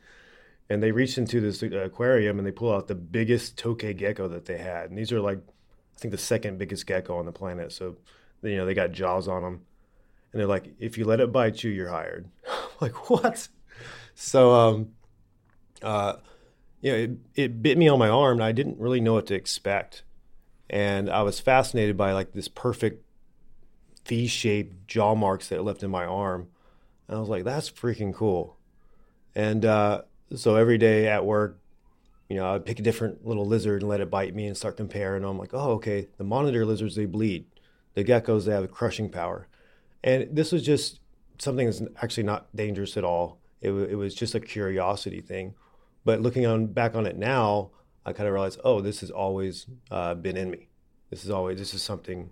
And 0.70 0.82
they 0.82 0.92
reached 0.92 1.18
into 1.18 1.42
this 1.42 1.62
aquarium 1.62 2.38
and 2.38 2.46
they 2.46 2.52
pull 2.52 2.74
out 2.74 2.88
the 2.88 2.96
biggest 2.96 3.58
tokay 3.58 3.96
gecko 3.96 4.28
that 4.28 4.46
they 4.46 4.58
had. 4.58 4.90
And 4.90 4.98
these 4.98 5.12
are 5.12 5.20
like, 5.20 5.38
I 5.38 6.00
think 6.00 6.12
the 6.12 6.18
second 6.18 6.58
biggest 6.58 6.86
gecko 6.86 7.18
on 7.18 7.26
the 7.26 7.32
planet. 7.32 7.72
So, 7.72 7.98
you 8.52 8.58
know, 8.58 8.66
they 8.66 8.74
got 8.74 8.92
jaws 8.92 9.28
on 9.28 9.44
them. 9.44 9.62
And 10.32 10.40
they're 10.40 10.48
like, 10.48 10.74
if 10.80 10.98
you 10.98 11.06
let 11.06 11.20
it 11.20 11.32
bite 11.32 11.64
you, 11.64 11.72
you're 11.72 11.90
hired. 11.90 12.30
like, 12.82 13.10
what? 13.10 13.48
So, 14.16 14.54
um, 14.54 14.90
uh, 15.82 16.16
you 16.82 16.92
know, 16.92 16.98
it, 16.98 17.12
it 17.36 17.62
bit 17.62 17.78
me 17.78 17.88
on 17.88 18.00
my 18.00 18.10
arm 18.10 18.38
and 18.38 18.44
I 18.44 18.52
didn't 18.52 18.80
really 18.80 19.02
know 19.02 19.14
what 19.14 19.28
to 19.28 19.36
expect. 19.36 20.04
And 20.70 21.10
I 21.10 21.24
was 21.24 21.40
fascinated 21.40 21.96
by 21.98 22.12
like 22.12 22.34
this 22.34 22.48
perfect 22.48 23.04
V-shaped 24.06 24.88
jaw 24.88 25.16
marks 25.16 25.50
that 25.50 25.58
it 25.58 25.64
left 25.64 25.84
in 25.84 25.92
my 25.92 26.06
arm. 26.06 26.48
And 27.08 27.18
I 27.18 27.20
was 27.20 27.30
like, 27.30 27.44
that's 27.44 27.70
freaking 27.70 28.14
cool. 28.14 28.58
And 29.36 29.66
uh, 29.66 30.04
so 30.36 30.56
every 30.56 30.78
day 30.78 31.08
at 31.08 31.26
work, 31.26 31.60
you 32.30 32.36
know, 32.36 32.56
I'd 32.56 32.66
pick 32.66 32.80
a 32.80 32.84
different 32.84 33.26
little 33.26 33.46
lizard 33.46 33.82
and 33.82 33.90
let 33.90 34.02
it 34.02 34.10
bite 34.10 34.34
me 34.34 34.48
and 34.48 34.58
start 34.58 34.78
comparing. 34.78 35.24
I'm 35.24 35.38
like, 35.38 35.54
oh, 35.54 35.74
okay, 35.74 36.08
the 36.18 36.24
monitor 36.24 36.66
lizards, 36.66 36.96
they 36.96 37.06
bleed. 37.06 37.46
The 37.96 38.04
geckos, 38.04 38.46
they 38.46 38.52
have 38.54 38.70
crushing 38.72 39.10
power. 39.10 39.48
And 40.04 40.28
this 40.32 40.52
was 40.52 40.64
just 40.64 41.00
something 41.40 41.66
that's 41.66 41.82
actually 42.02 42.24
not 42.24 42.56
dangerous 42.56 42.96
at 42.96 43.04
all. 43.04 43.40
It, 43.62 43.72
it 43.72 43.96
was 43.96 44.14
just 44.14 44.36
a 44.36 44.40
curiosity 44.40 45.22
thing. 45.22 45.56
But 46.04 46.22
looking 46.22 46.46
on 46.46 46.68
back 46.68 46.96
on 46.96 47.08
it 47.08 47.18
now, 47.18 47.72
I 48.06 48.14
kind 48.14 48.28
of 48.28 48.34
realized, 48.34 48.60
oh, 48.64 48.82
this 48.82 49.00
has 49.00 49.10
always 49.10 49.66
uh, 49.90 50.14
been 50.14 50.38
in 50.38 50.52
me. 50.52 50.68
This 51.10 51.26
is 51.26 51.32
always, 51.32 51.58
this 51.58 51.74
is 51.74 51.82
something 51.82 52.30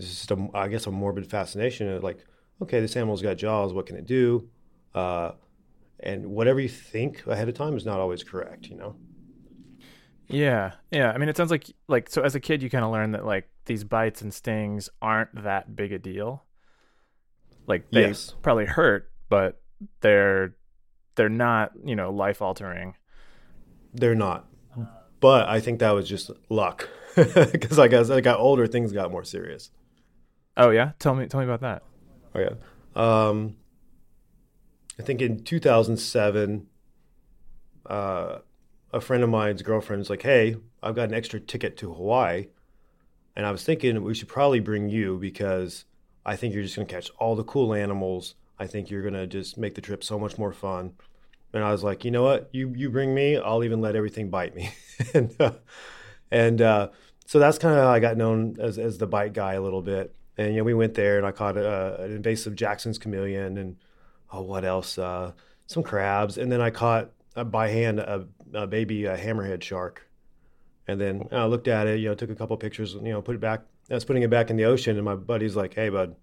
it's 0.00 0.08
just 0.08 0.30
a, 0.30 0.48
I 0.54 0.68
guess 0.68 0.86
a 0.86 0.90
morbid 0.90 1.28
fascination 1.28 1.88
of 1.88 2.02
like, 2.02 2.24
okay, 2.62 2.80
this 2.80 2.96
animal's 2.96 3.22
got 3.22 3.36
jaws. 3.36 3.72
What 3.72 3.86
can 3.86 3.96
it 3.96 4.06
do? 4.06 4.48
Uh, 4.94 5.32
and 6.00 6.26
whatever 6.26 6.58
you 6.60 6.68
think 6.68 7.26
ahead 7.26 7.48
of 7.48 7.54
time 7.54 7.76
is 7.76 7.84
not 7.84 8.00
always 8.00 8.24
correct. 8.24 8.66
You 8.68 8.76
know. 8.76 8.96
Yeah, 10.28 10.72
yeah. 10.90 11.12
I 11.12 11.18
mean, 11.18 11.28
it 11.28 11.36
sounds 11.36 11.50
like 11.50 11.66
like 11.88 12.08
so. 12.08 12.22
As 12.22 12.34
a 12.34 12.40
kid, 12.40 12.62
you 12.62 12.70
kind 12.70 12.84
of 12.84 12.90
learn 12.90 13.12
that 13.12 13.26
like 13.26 13.48
these 13.70 13.84
bites 13.84 14.20
and 14.20 14.34
stings 14.34 14.90
aren't 15.00 15.44
that 15.44 15.76
big 15.76 15.92
a 15.92 15.98
deal. 16.00 16.42
Like 17.68 17.88
they 17.92 18.00
yes. 18.00 18.34
probably 18.42 18.66
hurt, 18.66 19.12
but 19.28 19.62
they're 20.00 20.56
they're 21.14 21.28
not 21.28 21.70
you 21.84 21.94
know 21.94 22.10
life 22.10 22.42
altering. 22.42 22.96
They're 23.94 24.16
not. 24.16 24.48
But 25.20 25.48
I 25.48 25.60
think 25.60 25.78
that 25.78 25.92
was 25.92 26.08
just 26.08 26.32
luck 26.48 26.88
because 27.14 27.78
like 27.78 27.92
as 27.92 28.10
I 28.10 28.20
got 28.20 28.40
older, 28.40 28.66
things 28.66 28.90
got 28.90 29.12
more 29.12 29.22
serious. 29.22 29.70
Oh 30.56 30.70
yeah, 30.70 30.90
tell 30.98 31.14
me 31.14 31.26
tell 31.26 31.38
me 31.38 31.46
about 31.46 31.60
that. 31.60 31.84
Oh 32.34 32.40
yeah, 32.40 32.54
um, 32.96 33.54
I 34.98 35.04
think 35.04 35.22
in 35.22 35.44
2007, 35.44 36.66
uh, 37.86 38.38
a 38.92 39.00
friend 39.00 39.22
of 39.22 39.30
mine's 39.30 39.62
girlfriend 39.62 40.00
was 40.00 40.10
like, 40.10 40.22
"Hey, 40.22 40.56
I've 40.82 40.96
got 40.96 41.08
an 41.08 41.14
extra 41.14 41.38
ticket 41.38 41.76
to 41.76 41.94
Hawaii," 41.94 42.46
and 43.36 43.46
I 43.46 43.50
was 43.50 43.64
thinking 43.64 44.02
we 44.02 44.14
should 44.14 44.28
probably 44.28 44.60
bring 44.60 44.88
you 44.88 45.18
because 45.18 45.84
I 46.24 46.36
think 46.36 46.54
you're 46.54 46.62
just 46.62 46.76
gonna 46.76 46.86
catch 46.86 47.10
all 47.18 47.36
the 47.36 47.44
cool 47.44 47.74
animals. 47.74 48.34
I 48.58 48.66
think 48.66 48.90
you're 48.90 49.02
gonna 49.02 49.26
just 49.26 49.56
make 49.56 49.74
the 49.74 49.80
trip 49.80 50.04
so 50.04 50.18
much 50.18 50.38
more 50.38 50.52
fun. 50.52 50.92
And 51.52 51.64
I 51.64 51.72
was 51.72 51.82
like, 51.82 52.04
you 52.04 52.10
know 52.10 52.22
what? 52.22 52.48
You 52.52 52.72
you 52.76 52.90
bring 52.90 53.14
me. 53.14 53.36
I'll 53.36 53.64
even 53.64 53.80
let 53.80 53.96
everything 53.96 54.30
bite 54.30 54.54
me. 54.54 54.70
and 55.14 55.34
uh, 55.40 55.52
and 56.30 56.60
uh, 56.62 56.88
so 57.26 57.38
that's 57.38 57.58
kind 57.58 57.76
of 57.76 57.84
how 57.84 57.90
I 57.90 58.00
got 58.00 58.16
known 58.16 58.56
as 58.60 58.78
as 58.78 58.98
the 58.98 59.06
bite 59.06 59.32
guy 59.32 59.54
a 59.54 59.60
little 59.60 59.82
bit. 59.82 60.14
And 60.36 60.54
you 60.54 60.58
know, 60.58 60.64
we 60.64 60.74
went 60.74 60.94
there, 60.94 61.16
and 61.16 61.26
I 61.26 61.32
caught 61.32 61.56
a, 61.56 62.02
an 62.02 62.12
invasive 62.12 62.54
Jackson's 62.54 62.98
chameleon, 62.98 63.58
and 63.58 63.76
oh, 64.32 64.42
what 64.42 64.64
else? 64.64 64.98
Uh, 64.98 65.32
some 65.66 65.82
crabs, 65.82 66.38
and 66.38 66.50
then 66.50 66.60
I 66.60 66.70
caught 66.70 67.10
uh, 67.36 67.44
by 67.44 67.68
hand 67.68 68.00
a, 68.00 68.26
a 68.52 68.66
baby 68.66 69.04
a 69.06 69.16
hammerhead 69.16 69.62
shark. 69.62 70.08
And 70.90 71.00
then 71.00 71.28
I 71.32 71.44
looked 71.44 71.68
at 71.68 71.86
it, 71.86 72.00
you 72.00 72.08
know, 72.08 72.14
took 72.14 72.30
a 72.30 72.34
couple 72.34 72.56
pictures, 72.56 72.94
you 72.94 73.12
know, 73.12 73.22
put 73.22 73.36
it 73.36 73.40
back. 73.40 73.62
I 73.90 73.94
was 73.94 74.04
putting 74.04 74.22
it 74.22 74.30
back 74.30 74.50
in 74.50 74.56
the 74.56 74.64
ocean, 74.64 74.96
and 74.96 75.04
my 75.04 75.14
buddy's 75.14 75.56
like, 75.56 75.74
"Hey, 75.74 75.88
bud, 75.88 76.16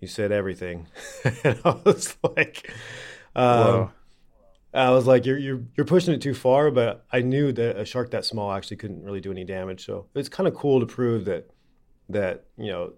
you 0.00 0.08
said 0.08 0.32
everything." 0.32 0.86
and 1.44 1.58
I 1.64 1.76
was 1.84 2.16
like, 2.22 2.70
um, 3.34 3.90
I 4.72 4.90
was 4.90 5.06
like, 5.06 5.24
"You're 5.24 5.38
you're 5.38 5.62
you're 5.76 5.86
pushing 5.86 6.14
it 6.14 6.20
too 6.20 6.34
far," 6.34 6.70
but 6.70 7.04
I 7.12 7.20
knew 7.20 7.52
that 7.52 7.78
a 7.78 7.84
shark 7.84 8.10
that 8.10 8.24
small 8.24 8.52
actually 8.52 8.76
couldn't 8.76 9.02
really 9.02 9.20
do 9.20 9.30
any 9.30 9.44
damage. 9.44 9.84
So 9.86 10.06
it's 10.14 10.28
kind 10.28 10.46
of 10.46 10.54
cool 10.54 10.80
to 10.80 10.86
prove 10.86 11.24
that 11.26 11.50
that 12.08 12.44
you 12.58 12.70
know 12.70 12.92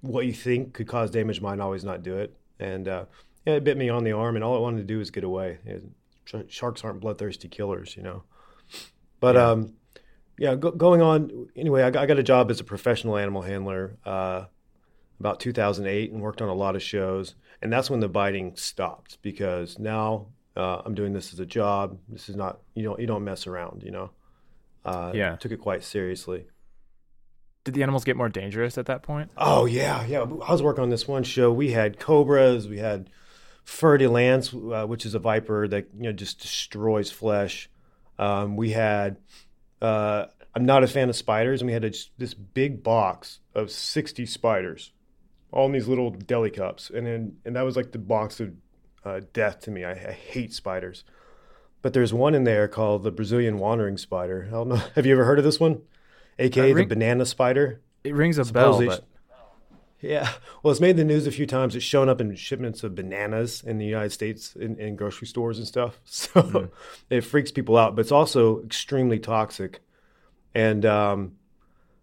what 0.00 0.26
you 0.26 0.32
think 0.32 0.74
could 0.74 0.88
cause 0.88 1.10
damage 1.10 1.40
might 1.40 1.60
always 1.60 1.84
not 1.84 2.02
do 2.02 2.16
it. 2.16 2.36
And 2.58 2.88
uh, 2.88 3.04
yeah, 3.46 3.54
it 3.54 3.64
bit 3.64 3.76
me 3.76 3.88
on 3.88 4.04
the 4.04 4.12
arm, 4.12 4.34
and 4.34 4.44
all 4.44 4.56
it 4.56 4.60
wanted 4.60 4.78
to 4.78 4.84
do 4.84 4.98
was 4.98 5.10
get 5.10 5.24
away. 5.24 5.58
It, 5.64 5.84
sharks 6.48 6.84
aren't 6.84 7.00
bloodthirsty 7.00 7.48
killers, 7.48 7.96
you 7.96 8.02
know. 8.02 8.24
But 9.20 9.36
yeah. 9.36 9.50
um, 9.50 9.74
yeah, 10.38 10.54
go, 10.54 10.70
going 10.70 11.02
on 11.02 11.48
anyway. 11.56 11.82
I 11.82 11.90
got, 11.90 12.02
I 12.02 12.06
got, 12.06 12.18
a 12.18 12.22
job 12.22 12.50
as 12.50 12.60
a 12.60 12.64
professional 12.64 13.16
animal 13.16 13.42
handler 13.42 13.96
uh, 14.04 14.44
about 15.18 15.40
2008 15.40 16.12
and 16.12 16.20
worked 16.20 16.42
on 16.42 16.48
a 16.48 16.54
lot 16.54 16.76
of 16.76 16.82
shows. 16.82 17.34
And 17.62 17.72
that's 17.72 17.90
when 17.90 18.00
the 18.00 18.08
biting 18.08 18.54
stopped 18.56 19.18
because 19.22 19.78
now 19.78 20.26
uh, 20.56 20.82
I'm 20.84 20.94
doing 20.94 21.12
this 21.12 21.32
as 21.32 21.40
a 21.40 21.46
job. 21.46 21.98
This 22.08 22.28
is 22.28 22.36
not 22.36 22.60
you 22.74 22.82
don't 22.82 23.00
you 23.00 23.06
don't 23.06 23.24
mess 23.24 23.46
around. 23.46 23.82
You 23.82 23.90
know. 23.92 24.10
Uh, 24.84 25.12
yeah. 25.14 25.36
Took 25.36 25.52
it 25.52 25.60
quite 25.60 25.82
seriously. 25.82 26.46
Did 27.64 27.74
the 27.74 27.82
animals 27.82 28.04
get 28.04 28.16
more 28.16 28.28
dangerous 28.28 28.78
at 28.78 28.86
that 28.86 29.02
point? 29.02 29.30
Oh 29.36 29.64
yeah, 29.64 30.06
yeah. 30.06 30.20
I 30.20 30.52
was 30.52 30.62
working 30.62 30.84
on 30.84 30.90
this 30.90 31.08
one 31.08 31.24
show. 31.24 31.52
We 31.52 31.72
had 31.72 31.98
cobras. 31.98 32.68
We 32.68 32.78
had 32.78 33.10
de 33.80 34.06
lance, 34.06 34.54
uh, 34.54 34.86
which 34.86 35.04
is 35.04 35.14
a 35.14 35.18
viper 35.18 35.66
that 35.66 35.88
you 35.96 36.04
know 36.04 36.12
just 36.12 36.40
destroys 36.40 37.10
flesh. 37.10 37.68
Um, 38.18 38.56
we 38.56 38.70
had. 38.70 39.16
Uh, 39.80 40.26
I'm 40.54 40.64
not 40.64 40.82
a 40.82 40.86
fan 40.86 41.08
of 41.08 41.16
spiders, 41.16 41.60
and 41.60 41.66
we 41.66 41.72
had 41.72 41.84
a, 41.84 41.92
this 42.18 42.34
big 42.34 42.82
box 42.82 43.40
of 43.54 43.70
60 43.70 44.24
spiders, 44.26 44.92
all 45.52 45.66
in 45.66 45.72
these 45.72 45.88
little 45.88 46.10
deli 46.10 46.50
cups, 46.50 46.90
and 46.90 47.06
then 47.06 47.36
and 47.44 47.56
that 47.56 47.62
was 47.62 47.76
like 47.76 47.92
the 47.92 47.98
box 47.98 48.40
of 48.40 48.54
uh, 49.04 49.20
death 49.32 49.60
to 49.60 49.70
me. 49.70 49.84
I, 49.84 49.92
I 49.92 50.12
hate 50.12 50.52
spiders, 50.54 51.04
but 51.82 51.92
there's 51.92 52.14
one 52.14 52.34
in 52.34 52.44
there 52.44 52.68
called 52.68 53.04
the 53.04 53.10
Brazilian 53.10 53.58
wandering 53.58 53.98
spider. 53.98 54.46
I 54.48 54.52
don't 54.52 54.68
know. 54.68 54.76
Have 54.94 55.04
you 55.04 55.12
ever 55.12 55.24
heard 55.24 55.38
of 55.38 55.44
this 55.44 55.60
one? 55.60 55.82
aka 56.38 56.72
ring, 56.72 56.88
the 56.88 56.94
banana 56.94 57.26
spider. 57.26 57.80
It 58.04 58.14
rings 58.14 58.38
a 58.38 58.44
bell. 58.44 58.84
But... 58.84 59.04
Yeah, 60.00 60.30
well, 60.62 60.72
it's 60.72 60.80
made 60.80 60.96
the 60.96 61.04
news 61.04 61.26
a 61.26 61.32
few 61.32 61.46
times. 61.46 61.74
It's 61.74 61.84
shown 61.84 62.08
up 62.08 62.20
in 62.20 62.34
shipments 62.34 62.84
of 62.84 62.94
bananas 62.94 63.62
in 63.62 63.78
the 63.78 63.86
United 63.86 64.12
States 64.12 64.54
in, 64.54 64.78
in 64.78 64.94
grocery 64.94 65.26
stores 65.26 65.58
and 65.58 65.66
stuff. 65.66 66.00
So 66.06 66.42
mm. 66.42 66.70
it 67.08 67.22
freaks 67.22 67.50
people 67.50 67.76
out, 67.76 67.96
but 67.96 68.02
it's 68.02 68.12
also 68.12 68.62
extremely 68.62 69.18
toxic. 69.18 69.80
And 70.54 70.84
um, 70.84 71.32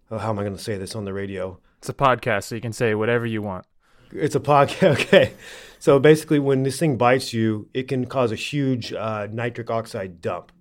oh, 0.10 0.18
how 0.18 0.30
am 0.30 0.40
I 0.40 0.44
going 0.44 0.56
to 0.56 0.62
say 0.62 0.78
this 0.78 0.96
on 0.96 1.06
the 1.06 1.14
radio? 1.14 1.60
It's 1.80 1.90
a 1.90 1.94
podcast, 1.94 2.46
so 2.46 2.56
you 2.56 2.62
can 2.62 2.74
say 2.74 2.96
whatever 2.96 3.26
you 3.26 3.42
want. 3.42 3.66
It's 4.12 4.36
a 4.36 4.40
podcast. 4.40 5.00
Okay. 5.04 5.34
So 5.80 6.00
basically, 6.00 6.40
when 6.40 6.64
this 6.64 6.80
thing 6.80 6.96
bites 6.96 7.34
you, 7.34 7.68
it 7.74 7.90
can 7.90 8.06
cause 8.06 8.32
a 8.32 8.38
huge 8.38 8.94
uh, 8.94 9.28
nitric 9.30 9.70
oxide 9.70 10.22
dump, 10.22 10.54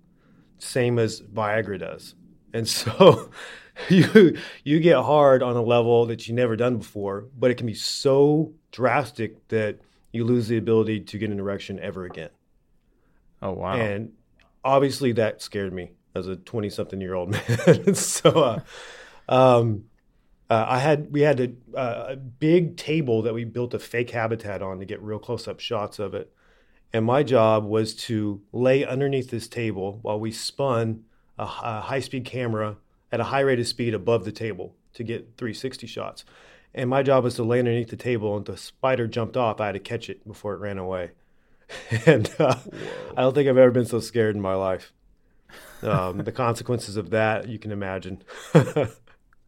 same 0.57 0.99
as 0.99 1.21
Viagra 1.21 1.79
does. 1.79 2.15
And 2.53 2.67
so 2.67 3.31
you 3.89 4.37
you 4.63 4.79
get 4.79 4.97
hard 4.97 5.43
on 5.43 5.55
a 5.55 5.61
level 5.61 6.05
that 6.05 6.27
you've 6.27 6.35
never 6.35 6.55
done 6.55 6.77
before, 6.77 7.25
but 7.37 7.51
it 7.51 7.55
can 7.55 7.67
be 7.67 7.73
so 7.73 8.53
drastic 8.71 9.47
that 9.49 9.79
you 10.11 10.23
lose 10.23 10.47
the 10.47 10.57
ability 10.57 11.01
to 11.01 11.17
get 11.17 11.31
an 11.31 11.39
erection 11.39 11.79
ever 11.79 12.05
again. 12.05 12.29
Oh 13.41 13.51
wow! 13.51 13.73
And 13.73 14.13
obviously 14.63 15.11
that 15.13 15.41
scared 15.41 15.73
me 15.73 15.91
as 16.15 16.27
a 16.27 16.35
twenty 16.35 16.69
something 16.69 17.01
year 17.01 17.15
old 17.15 17.31
man. 17.67 17.95
so, 17.95 18.29
uh, 18.29 18.59
um, 19.27 19.85
uh, 20.49 20.65
I 20.67 20.79
had 20.79 21.11
we 21.11 21.21
had 21.21 21.39
a, 21.39 21.77
uh, 21.77 22.05
a 22.09 22.15
big 22.15 22.77
table 22.77 23.23
that 23.23 23.33
we 23.33 23.43
built 23.43 23.73
a 23.73 23.79
fake 23.79 24.11
habitat 24.11 24.61
on 24.61 24.79
to 24.79 24.85
get 24.85 25.01
real 25.01 25.19
close 25.19 25.47
up 25.47 25.59
shots 25.59 25.97
of 25.97 26.13
it, 26.13 26.31
and 26.93 27.03
my 27.03 27.23
job 27.23 27.65
was 27.65 27.95
to 27.95 28.41
lay 28.51 28.85
underneath 28.85 29.31
this 29.31 29.47
table 29.47 29.99
while 30.03 30.19
we 30.19 30.31
spun 30.31 31.05
a, 31.37 31.43
a 31.43 31.81
high 31.81 31.99
speed 31.99 32.25
camera 32.25 32.77
at 33.11 33.19
a 33.19 33.25
high 33.25 33.41
rate 33.41 33.59
of 33.59 33.67
speed 33.67 33.93
above 33.93 34.25
the 34.25 34.31
table 34.31 34.75
to 34.93 35.03
get 35.03 35.37
360 35.37 35.87
shots. 35.87 36.25
And 36.73 36.89
my 36.89 37.03
job 37.03 37.23
was 37.23 37.35
to 37.35 37.43
lay 37.43 37.59
underneath 37.59 37.89
the 37.89 37.95
table, 37.95 38.35
and 38.35 38.45
the 38.45 38.57
spider 38.57 39.07
jumped 39.07 39.37
off. 39.37 39.61
I 39.61 39.67
had 39.67 39.73
to 39.73 39.79
catch 39.79 40.09
it 40.09 40.27
before 40.27 40.53
it 40.53 40.59
ran 40.59 40.79
away. 40.79 41.11
and 42.05 42.33
uh, 42.39 42.55
I 43.15 43.21
don't 43.21 43.35
think 43.35 43.47
I've 43.47 43.57
ever 43.57 43.71
been 43.71 43.85
so 43.85 43.99
scared 43.99 44.35
in 44.35 44.41
my 44.41 44.55
life. 44.55 44.91
Um, 45.83 46.19
the 46.19 46.31
consequences 46.31 46.97
of 46.97 47.09
that, 47.09 47.47
you 47.47 47.59
can 47.59 47.71
imagine. 47.71 48.23
so 48.53 48.87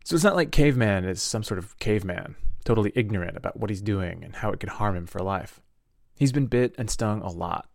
it's 0.03 0.23
not 0.23 0.35
like 0.35 0.51
caveman 0.51 1.05
is 1.05 1.21
some 1.21 1.43
sort 1.43 1.57
of 1.57 1.77
caveman, 1.79 2.35
totally 2.65 2.91
ignorant 2.95 3.37
about 3.37 3.57
what 3.57 3.69
he's 3.69 3.81
doing 3.81 4.23
and 4.23 4.35
how 4.35 4.51
it 4.51 4.59
could 4.59 4.69
harm 4.69 4.95
him 4.95 5.07
for 5.07 5.19
life. 5.19 5.61
He's 6.15 6.31
been 6.31 6.47
bit 6.47 6.75
and 6.77 6.89
stung 6.89 7.21
a 7.21 7.29
lot, 7.29 7.69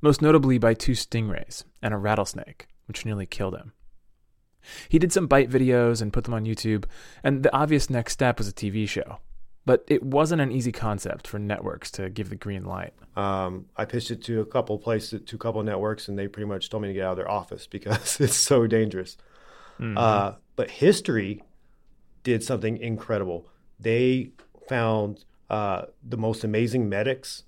most 0.00 0.22
notably 0.22 0.58
by 0.58 0.74
two 0.74 0.92
stingrays 0.92 1.64
and 1.82 1.94
a 1.94 1.98
rattlesnake, 1.98 2.66
which 2.90 3.06
nearly 3.06 3.24
killed 3.24 3.54
him. 3.54 3.72
He 4.88 4.98
did 4.98 5.12
some 5.12 5.28
bite 5.28 5.48
videos 5.48 6.02
and 6.02 6.12
put 6.12 6.24
them 6.24 6.34
on 6.34 6.44
YouTube, 6.44 6.86
and 7.22 7.44
the 7.44 7.54
obvious 7.54 7.88
next 7.88 8.14
step 8.14 8.38
was 8.38 8.48
a 8.48 8.52
TV 8.52 8.88
show. 8.88 9.20
But 9.64 9.84
it 9.86 10.02
wasn't 10.02 10.42
an 10.42 10.50
easy 10.50 10.72
concept 10.72 11.28
for 11.28 11.38
networks 11.38 11.92
to 11.92 12.10
give 12.10 12.30
the 12.30 12.34
green 12.34 12.64
light. 12.64 12.92
Um, 13.14 13.66
I 13.76 13.84
pitched 13.84 14.10
it 14.10 14.24
to 14.24 14.40
a 14.40 14.44
couple 14.44 14.76
places, 14.78 15.22
to 15.26 15.36
a 15.36 15.38
couple 15.38 15.62
networks, 15.62 16.08
and 16.08 16.18
they 16.18 16.26
pretty 16.26 16.48
much 16.48 16.68
told 16.68 16.82
me 16.82 16.88
to 16.88 16.94
get 16.94 17.04
out 17.04 17.12
of 17.12 17.16
their 17.18 17.30
office 17.30 17.68
because 17.68 18.20
it's 18.20 18.34
so 18.34 18.66
dangerous. 18.66 19.16
Mm-hmm. 19.78 19.96
Uh, 19.96 20.32
but 20.56 20.70
history 20.70 21.44
did 22.24 22.42
something 22.42 22.78
incredible. 22.78 23.46
They 23.78 24.32
found 24.68 25.24
uh, 25.48 25.82
the 26.02 26.16
most 26.16 26.42
amazing 26.42 26.88
medics, 26.88 27.44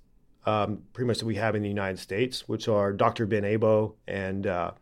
um, 0.46 0.82
pretty 0.92 1.06
much 1.08 1.18
that 1.18 1.26
we 1.26 1.36
have 1.36 1.54
in 1.54 1.62
the 1.62 1.68
United 1.68 1.98
States, 1.98 2.48
which 2.48 2.68
are 2.68 2.92
Dr. 2.92 3.26
Ben 3.26 3.42
Abo 3.42 3.94
and 4.06 4.46
uh, 4.46 4.72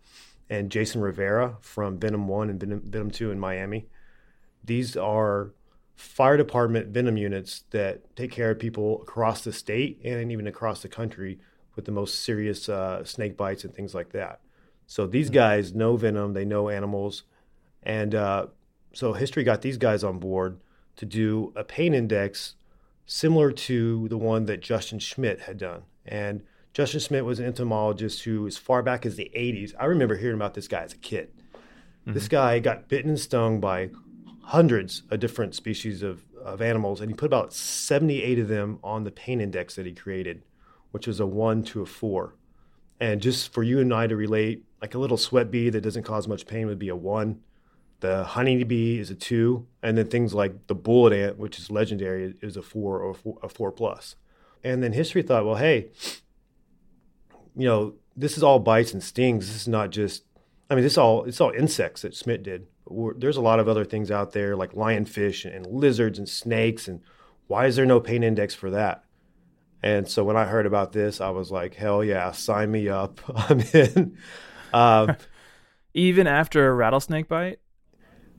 and 0.50 0.70
Jason 0.70 1.00
Rivera 1.00 1.56
from 1.60 1.98
Venom 1.98 2.26
1 2.26 2.50
and 2.50 2.60
Venom, 2.60 2.82
Venom 2.84 3.10
2 3.10 3.30
in 3.30 3.38
Miami. 3.38 3.86
These 4.64 4.96
are 4.96 5.52
fire 5.94 6.36
department 6.36 6.88
venom 6.88 7.16
units 7.16 7.64
that 7.70 8.16
take 8.16 8.32
care 8.32 8.50
of 8.50 8.58
people 8.58 9.00
across 9.02 9.44
the 9.44 9.52
state 9.52 10.00
and 10.04 10.32
even 10.32 10.46
across 10.46 10.82
the 10.82 10.88
country 10.88 11.38
with 11.76 11.84
the 11.84 11.92
most 11.92 12.24
serious 12.24 12.68
uh, 12.68 13.04
snake 13.04 13.36
bites 13.36 13.64
and 13.64 13.74
things 13.74 13.94
like 13.94 14.10
that. 14.10 14.40
So 14.86 15.06
these 15.06 15.28
hmm. 15.28 15.34
guys 15.34 15.74
know 15.74 15.96
venom, 15.96 16.32
they 16.32 16.44
know 16.44 16.68
animals. 16.68 17.22
And 17.82 18.14
uh, 18.14 18.46
so 18.92 19.12
history 19.12 19.44
got 19.44 19.62
these 19.62 19.78
guys 19.78 20.02
on 20.02 20.18
board 20.18 20.58
to 20.96 21.06
do 21.06 21.52
a 21.54 21.62
pain 21.62 21.94
index 21.94 22.54
similar 23.06 23.52
to 23.52 24.08
the 24.08 24.18
one 24.18 24.46
that 24.46 24.60
Justin 24.60 24.98
Schmidt 24.98 25.42
had 25.42 25.58
done. 25.58 25.82
And 26.04 26.42
Justin 26.72 27.00
Schmidt 27.00 27.24
was 27.24 27.40
an 27.40 27.46
entomologist 27.46 28.22
who, 28.22 28.46
as 28.46 28.56
far 28.56 28.82
back 28.82 29.04
as 29.04 29.16
the 29.16 29.30
80s, 29.34 29.74
I 29.78 29.86
remember 29.86 30.16
hearing 30.16 30.36
about 30.36 30.54
this 30.54 30.68
guy 30.68 30.82
as 30.82 30.92
a 30.92 30.98
kid. 30.98 31.30
Mm-hmm. 32.02 32.12
This 32.12 32.28
guy 32.28 32.58
got 32.60 32.88
bitten 32.88 33.10
and 33.10 33.20
stung 33.20 33.60
by 33.60 33.90
hundreds 34.42 35.02
of 35.10 35.20
different 35.20 35.54
species 35.54 36.02
of, 36.02 36.22
of 36.42 36.62
animals, 36.62 37.00
and 37.00 37.10
he 37.10 37.14
put 37.14 37.26
about 37.26 37.52
78 37.52 38.38
of 38.38 38.48
them 38.48 38.78
on 38.84 39.04
the 39.04 39.10
pain 39.10 39.40
index 39.40 39.74
that 39.76 39.86
he 39.86 39.92
created, 39.92 40.42
which 40.92 41.06
was 41.06 41.18
a 41.20 41.26
one 41.26 41.62
to 41.64 41.82
a 41.82 41.86
four. 41.86 42.36
And 43.00 43.20
just 43.20 43.52
for 43.52 43.62
you 43.62 43.80
and 43.80 43.92
I 43.92 44.06
to 44.06 44.16
relate, 44.16 44.64
like 44.80 44.94
a 44.94 44.98
little 44.98 45.16
sweat 45.16 45.50
bee 45.50 45.70
that 45.70 45.80
doesn't 45.80 46.04
cause 46.04 46.28
much 46.28 46.46
pain 46.46 46.66
would 46.66 46.78
be 46.78 46.88
a 46.88 46.96
one. 46.96 47.40
The 48.00 48.24
honeybee 48.24 48.98
is 48.98 49.10
a 49.10 49.14
two, 49.14 49.66
and 49.82 49.98
then 49.98 50.08
things 50.08 50.34
like 50.34 50.66
the 50.68 50.74
bullet 50.74 51.12
ant, 51.12 51.38
which 51.38 51.58
is 51.58 51.70
legendary, 51.70 52.34
is 52.40 52.56
a 52.56 52.62
four 52.62 53.00
or 53.00 53.10
a 53.10 53.14
four, 53.14 53.38
a 53.42 53.48
four 53.48 53.72
plus. 53.72 54.16
And 54.62 54.82
then 54.82 54.92
history 54.92 55.22
thought, 55.22 55.44
well, 55.44 55.56
hey, 55.56 55.90
you 57.60 57.68
know, 57.68 57.94
this 58.16 58.36
is 58.36 58.42
all 58.42 58.58
bites 58.58 58.92
and 58.92 59.02
stings. 59.02 59.46
This 59.46 59.62
is 59.62 59.68
not 59.68 59.90
just, 59.90 60.24
I 60.68 60.74
mean, 60.74 60.84
this 60.84 60.94
is 60.94 60.98
all, 60.98 61.24
it's 61.24 61.40
all 61.40 61.50
insects 61.50 62.02
that 62.02 62.14
Schmidt 62.14 62.42
did. 62.42 62.66
there's 63.16 63.36
a 63.36 63.42
lot 63.42 63.60
of 63.60 63.68
other 63.68 63.84
things 63.84 64.10
out 64.10 64.32
there 64.32 64.56
like 64.56 64.72
lionfish 64.72 65.44
and 65.44 65.66
lizards 65.66 66.18
and 66.18 66.28
snakes. 66.28 66.88
And 66.88 67.00
why 67.46 67.66
is 67.66 67.76
there 67.76 67.86
no 67.86 68.00
pain 68.00 68.22
index 68.22 68.54
for 68.54 68.70
that? 68.70 69.04
And 69.82 70.08
so 70.08 70.24
when 70.24 70.36
I 70.36 70.44
heard 70.44 70.66
about 70.66 70.92
this, 70.92 71.20
I 71.20 71.30
was 71.30 71.50
like, 71.50 71.74
hell 71.74 72.04
yeah, 72.04 72.32
sign 72.32 72.70
me 72.70 72.88
up. 72.88 73.20
I'm 73.34 73.60
in. 73.72 74.16
Um, 74.72 75.16
Even 75.94 76.26
after 76.26 76.68
a 76.68 76.74
rattlesnake 76.74 77.28
bite? 77.28 77.58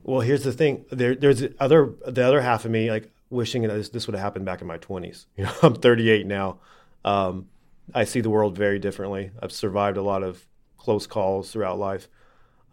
Well, 0.04 0.20
here's 0.20 0.44
the 0.44 0.52
thing. 0.52 0.84
There, 0.90 1.14
there's 1.14 1.44
other 1.60 1.94
the 2.06 2.26
other 2.26 2.40
half 2.40 2.64
of 2.64 2.70
me 2.70 2.90
like 2.90 3.12
wishing 3.30 3.62
that 3.62 3.74
this, 3.74 3.88
this 3.90 4.06
would 4.06 4.14
have 4.14 4.22
happened 4.22 4.44
back 4.44 4.60
in 4.60 4.66
my 4.66 4.78
20s. 4.78 5.26
You 5.36 5.44
know, 5.44 5.52
I'm 5.62 5.74
38 5.74 6.26
now. 6.26 6.58
Um, 7.04 7.48
I 7.94 8.04
see 8.04 8.20
the 8.20 8.30
world 8.30 8.56
very 8.56 8.78
differently. 8.78 9.30
I've 9.42 9.52
survived 9.52 9.96
a 9.96 10.02
lot 10.02 10.22
of 10.22 10.44
close 10.78 11.06
calls 11.06 11.52
throughout 11.52 11.78
life. 11.78 12.08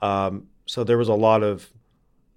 Um, 0.01 0.47
so 0.65 0.83
there 0.83 0.97
was 0.97 1.09
a 1.09 1.13
lot 1.13 1.43
of 1.43 1.69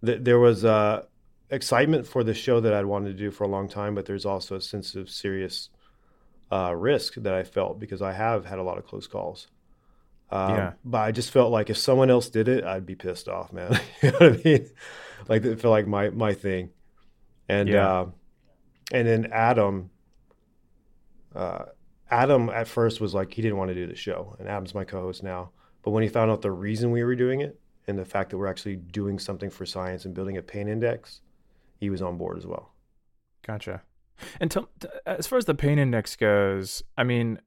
th- 0.05 0.21
there 0.23 0.39
was 0.39 0.65
uh, 0.65 1.03
excitement 1.51 2.07
for 2.07 2.25
the 2.25 2.35
show 2.35 2.61
that 2.61 2.73
I'd 2.73 2.87
wanted 2.87 3.09
to 3.09 3.19
do 3.19 3.31
for 3.31 3.45
a 3.45 3.49
long 3.49 3.69
time, 3.69 3.95
but 3.95 4.07
there's 4.07 4.27
also 4.27 4.57
a 4.57 4.61
sense 4.61 4.95
of 4.95 5.09
serious 5.09 5.69
uh, 6.51 6.75
risk 6.75 7.15
that 7.15 7.35
I 7.35 7.45
felt 7.45 7.79
because 7.79 8.03
I 8.03 8.12
have 8.12 8.45
had 8.45 8.59
a 8.59 8.62
lot 8.62 8.79
of 8.79 8.87
close 8.87 9.07
calls. 9.07 9.49
Um, 10.31 10.55
yeah. 10.55 10.73
But 10.85 10.99
I 10.99 11.12
just 11.12 11.31
felt 11.31 11.53
like 11.53 11.71
if 11.71 11.77
someone 11.77 12.11
else 12.11 12.31
did 12.31 12.49
it, 12.49 12.65
I'd 12.65 12.87
be 12.87 12.95
pissed 12.95 13.29
off, 13.29 13.53
man. 13.53 13.79
you 14.03 14.11
know 14.11 14.19
what 14.19 14.33
I 14.33 14.43
mean? 14.45 14.71
Like 15.29 15.45
it 15.45 15.61
felt 15.61 15.73
like 15.73 15.87
my 15.87 16.11
my 16.11 16.35
thing. 16.35 16.71
And 17.49 17.69
yeah. 17.69 17.89
uh, 17.89 18.07
and 18.93 19.07
then 19.07 19.29
Adam, 19.33 19.91
uh, 21.35 21.65
Adam 22.12 22.49
at 22.50 22.69
first 22.69 23.00
was 23.00 23.14
like 23.14 23.33
he 23.33 23.42
didn't 23.42 23.57
want 23.57 23.71
to 23.71 23.75
do 23.75 23.87
the 23.87 23.97
show, 23.97 24.37
and 24.38 24.49
Adam's 24.49 24.75
my 24.75 24.85
co-host 24.85 25.23
now. 25.23 25.50
But 25.83 25.90
when 25.90 26.02
he 26.02 26.09
found 26.09 26.31
out 26.31 26.42
the 26.42 26.52
reason 26.52 26.90
we 26.90 27.02
were 27.02 27.16
doing 27.16 27.40
it 27.40 27.59
and 27.88 27.99
the 27.99 28.04
fact 28.04 28.31
that 28.31 28.38
we're 28.38 28.47
actually 28.47 28.76
doing 28.76 29.19
something 29.19 29.50
for 29.50 29.66
science 29.66 30.04
and 30.04 30.14
building 30.14 30.37
a 30.37 30.42
pain 30.42 30.69
index, 30.69 31.23
he 31.81 31.90
was 31.90 32.00
on 32.02 32.19
board 32.19 32.38
as 32.38 32.47
well. 32.47 32.73
Gotcha. 33.45 33.83
And 34.40 34.50
t- 34.50 34.61
as 35.04 35.26
far 35.26 35.38
as 35.38 35.47
the 35.47 35.54
pain 35.54 35.81
index 35.81 36.14
goes, 36.14 36.85
I 36.97 37.02
mean, 37.02 37.40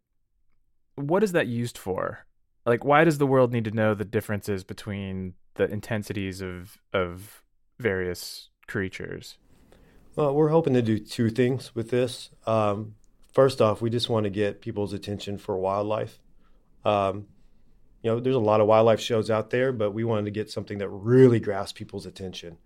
what 0.95 1.23
is 1.23 1.31
that 1.31 1.47
used 1.47 1.77
for? 1.77 2.25
like 2.65 2.83
why 2.83 3.03
does 3.03 3.17
the 3.17 3.27
world 3.27 3.53
need 3.53 3.65
to 3.65 3.71
know 3.71 3.93
the 3.93 4.05
differences 4.05 4.63
between 4.63 5.33
the 5.55 5.65
intensities 5.65 6.41
of 6.41 6.77
of 6.93 7.43
various 7.79 8.49
creatures? 8.67 9.37
Well, 10.15 10.33
we're 10.33 10.49
hoping 10.49 10.73
to 10.73 10.81
do 10.81 10.97
two 10.97 11.29
things 11.29 11.75
with 11.75 11.89
this. 11.89 12.29
Um, 12.47 12.95
first 13.35 13.61
off, 13.61 13.81
we 13.81 13.89
just 13.89 14.09
want 14.09 14.23
to 14.23 14.29
get 14.29 14.61
people's 14.61 14.93
attention 14.93 15.37
for 15.37 15.57
wildlife. 15.57 16.19
Um, 16.85 17.27
you 18.01 18.09
know, 18.09 18.19
there's 18.19 18.35
a 18.35 18.39
lot 18.39 18.61
of 18.61 18.67
wildlife 18.67 19.01
shows 19.01 19.29
out 19.29 19.49
there, 19.49 19.73
but 19.73 19.91
we 19.91 20.03
wanted 20.03 20.25
to 20.25 20.31
get 20.31 20.49
something 20.49 20.77
that 20.77 20.87
really 20.89 21.39
grasps 21.39 21.77
people's 21.77 22.05
attention. 22.05 22.57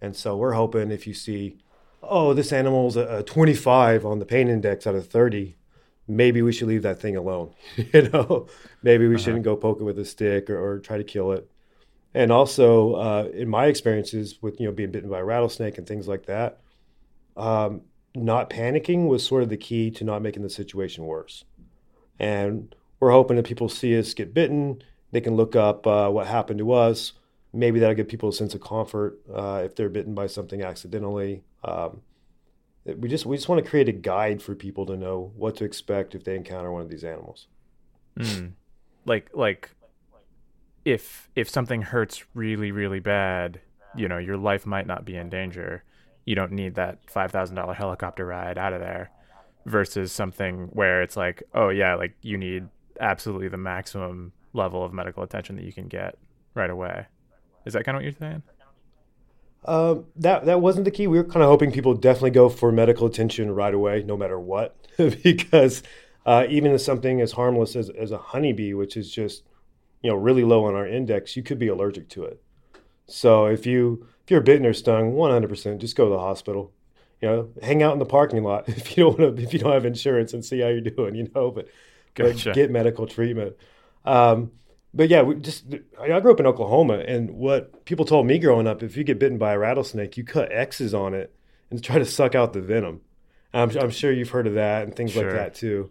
And 0.00 0.16
so 0.16 0.36
we're 0.36 0.54
hoping 0.54 0.90
if 0.90 1.06
you 1.06 1.12
see, 1.12 1.58
oh, 2.02 2.32
this 2.32 2.52
animal's 2.52 2.96
a, 2.96 3.18
a 3.18 3.22
25 3.22 4.06
on 4.06 4.18
the 4.18 4.24
pain 4.24 4.48
index 4.48 4.86
out 4.86 4.94
of 4.94 5.08
30, 5.08 5.56
maybe 6.08 6.40
we 6.40 6.52
should 6.52 6.68
leave 6.68 6.82
that 6.82 7.00
thing 7.00 7.16
alone. 7.16 7.52
you 7.76 8.08
know, 8.08 8.46
maybe 8.82 9.06
we 9.06 9.16
uh-huh. 9.16 9.24
shouldn't 9.24 9.44
go 9.44 9.56
poke 9.56 9.80
it 9.80 9.84
with 9.84 9.98
a 9.98 10.04
stick 10.06 10.48
or, 10.48 10.58
or 10.58 10.78
try 10.78 10.96
to 10.96 11.04
kill 11.04 11.32
it. 11.32 11.50
And 12.14 12.30
also, 12.32 12.94
uh, 12.94 13.28
in 13.34 13.48
my 13.48 13.66
experiences 13.66 14.40
with 14.40 14.60
you 14.60 14.66
know 14.66 14.72
being 14.72 14.92
bitten 14.92 15.10
by 15.10 15.18
a 15.18 15.24
rattlesnake 15.24 15.78
and 15.78 15.86
things 15.86 16.06
like 16.06 16.26
that, 16.26 16.60
um, 17.36 17.82
not 18.14 18.50
panicking 18.50 19.06
was 19.08 19.24
sort 19.24 19.42
of 19.42 19.48
the 19.48 19.56
key 19.56 19.90
to 19.90 20.04
not 20.04 20.22
making 20.22 20.42
the 20.42 20.50
situation 20.50 21.04
worse. 21.04 21.44
And 22.18 22.74
we're 23.00 23.10
hoping 23.10 23.36
that 23.36 23.46
people 23.46 23.68
see 23.68 23.98
us 23.98 24.14
get 24.14 24.32
bitten, 24.32 24.82
they 25.10 25.20
can 25.20 25.36
look 25.36 25.54
up 25.56 25.86
uh, 25.86 26.08
what 26.10 26.26
happened 26.26 26.58
to 26.58 26.72
us. 26.72 27.12
Maybe 27.52 27.78
that'll 27.78 27.94
give 27.94 28.08
people 28.08 28.30
a 28.30 28.32
sense 28.32 28.54
of 28.54 28.60
comfort 28.60 29.20
uh, 29.32 29.62
if 29.64 29.76
they're 29.76 29.88
bitten 29.88 30.14
by 30.14 30.26
something 30.26 30.62
accidentally. 30.62 31.44
Um, 31.62 32.02
we 32.84 33.08
just 33.08 33.24
we 33.24 33.36
just 33.36 33.48
want 33.48 33.64
to 33.64 33.68
create 33.68 33.88
a 33.88 33.92
guide 33.92 34.42
for 34.42 34.54
people 34.54 34.84
to 34.86 34.96
know 34.96 35.32
what 35.36 35.56
to 35.56 35.64
expect 35.64 36.14
if 36.14 36.24
they 36.24 36.34
encounter 36.36 36.72
one 36.72 36.82
of 36.82 36.90
these 36.90 37.04
animals. 37.04 37.46
Mm. 38.18 38.52
Like 39.06 39.30
like 39.32 39.70
if 40.84 41.30
if 41.34 41.48
something 41.48 41.82
hurts 41.82 42.24
really 42.34 42.72
really 42.72 43.00
bad, 43.00 43.60
you 43.96 44.08
know, 44.08 44.18
your 44.18 44.36
life 44.36 44.66
might 44.66 44.86
not 44.86 45.04
be 45.04 45.16
in 45.16 45.30
danger. 45.30 45.84
You 46.24 46.34
don't 46.34 46.52
need 46.52 46.74
that 46.76 46.98
five 47.10 47.30
thousand 47.30 47.56
dollar 47.56 47.74
helicopter 47.74 48.26
ride 48.26 48.58
out 48.58 48.72
of 48.72 48.80
there. 48.80 49.10
Versus 49.66 50.12
something 50.12 50.68
where 50.74 51.02
it's 51.02 51.16
like, 51.16 51.42
oh 51.54 51.70
yeah, 51.70 51.94
like 51.94 52.14
you 52.20 52.36
need 52.36 52.68
absolutely 53.00 53.48
the 53.48 53.56
maximum 53.56 54.32
level 54.52 54.84
of 54.84 54.92
medical 54.92 55.22
attention 55.22 55.56
that 55.56 55.64
you 55.64 55.72
can 55.72 55.88
get 55.88 56.18
right 56.54 56.68
away. 56.70 57.06
Is 57.64 57.72
that 57.72 57.84
kind 57.84 57.96
of 57.96 58.00
what 58.00 58.04
you're 58.04 58.12
saying? 58.18 58.42
Uh, 59.64 59.96
that 60.16 60.44
that 60.44 60.60
wasn't 60.60 60.84
the 60.84 60.90
key. 60.90 61.06
We 61.06 61.16
were 61.16 61.24
kind 61.24 61.42
of 61.42 61.48
hoping 61.48 61.72
people 61.72 61.94
definitely 61.94 62.30
go 62.30 62.48
for 62.48 62.70
medical 62.70 63.06
attention 63.06 63.50
right 63.54 63.72
away, 63.72 64.02
no 64.02 64.16
matter 64.16 64.38
what, 64.38 64.76
because 64.96 65.82
uh, 66.26 66.46
even 66.48 66.78
something 66.78 67.20
as 67.20 67.32
harmless 67.32 67.74
as, 67.74 67.88
as 67.90 68.10
a 68.10 68.18
honeybee, 68.18 68.74
which 68.74 68.96
is 68.96 69.10
just 69.10 69.42
you 70.02 70.10
know 70.10 70.16
really 70.16 70.44
low 70.44 70.66
on 70.66 70.74
our 70.74 70.86
index, 70.86 71.36
you 71.36 71.42
could 71.42 71.58
be 71.58 71.68
allergic 71.68 72.08
to 72.10 72.24
it. 72.24 72.42
So 73.06 73.46
if 73.46 73.64
you 73.64 74.06
if 74.24 74.30
you're 74.30 74.40
bitten 74.40 74.66
or 74.66 74.72
stung, 74.72 75.12
100%, 75.12 75.78
just 75.78 75.96
go 75.96 76.04
to 76.04 76.10
the 76.10 76.18
hospital. 76.18 76.72
You 77.20 77.28
know, 77.28 77.48
hang 77.62 77.82
out 77.82 77.92
in 77.92 77.98
the 77.98 78.06
parking 78.06 78.42
lot 78.42 78.68
if 78.68 78.96
you 78.96 79.04
don't 79.04 79.18
want 79.18 79.36
to, 79.36 79.42
if 79.42 79.52
you 79.52 79.58
don't 79.58 79.72
have 79.72 79.86
insurance 79.86 80.32
and 80.32 80.44
see 80.44 80.60
how 80.60 80.68
you're 80.68 80.80
doing. 80.80 81.14
You 81.14 81.30
know, 81.34 81.50
but, 81.50 81.68
gotcha. 82.14 82.50
but 82.50 82.54
get 82.54 82.70
medical 82.70 83.06
treatment. 83.06 83.56
Um, 84.04 84.52
but 84.92 85.08
yeah, 85.08 85.22
we 85.22 85.34
just 85.36 85.64
I 86.00 86.20
grew 86.20 86.32
up 86.32 86.40
in 86.40 86.46
Oklahoma, 86.46 86.98
and 86.98 87.30
what 87.32 87.84
people 87.84 88.04
told 88.04 88.26
me 88.26 88.38
growing 88.38 88.66
up, 88.66 88.82
if 88.82 88.96
you 88.96 89.02
get 89.02 89.18
bitten 89.18 89.38
by 89.38 89.52
a 89.52 89.58
rattlesnake, 89.58 90.16
you 90.16 90.24
cut 90.24 90.52
X's 90.52 90.94
on 90.94 91.14
it 91.14 91.34
and 91.70 91.82
try 91.82 91.98
to 91.98 92.04
suck 92.04 92.34
out 92.34 92.52
the 92.52 92.60
venom. 92.60 93.00
I'm, 93.52 93.70
I'm 93.76 93.90
sure 93.90 94.12
you've 94.12 94.30
heard 94.30 94.46
of 94.46 94.54
that 94.54 94.84
and 94.84 94.94
things 94.94 95.12
sure. 95.12 95.24
like 95.24 95.34
that 95.34 95.54
too. 95.54 95.90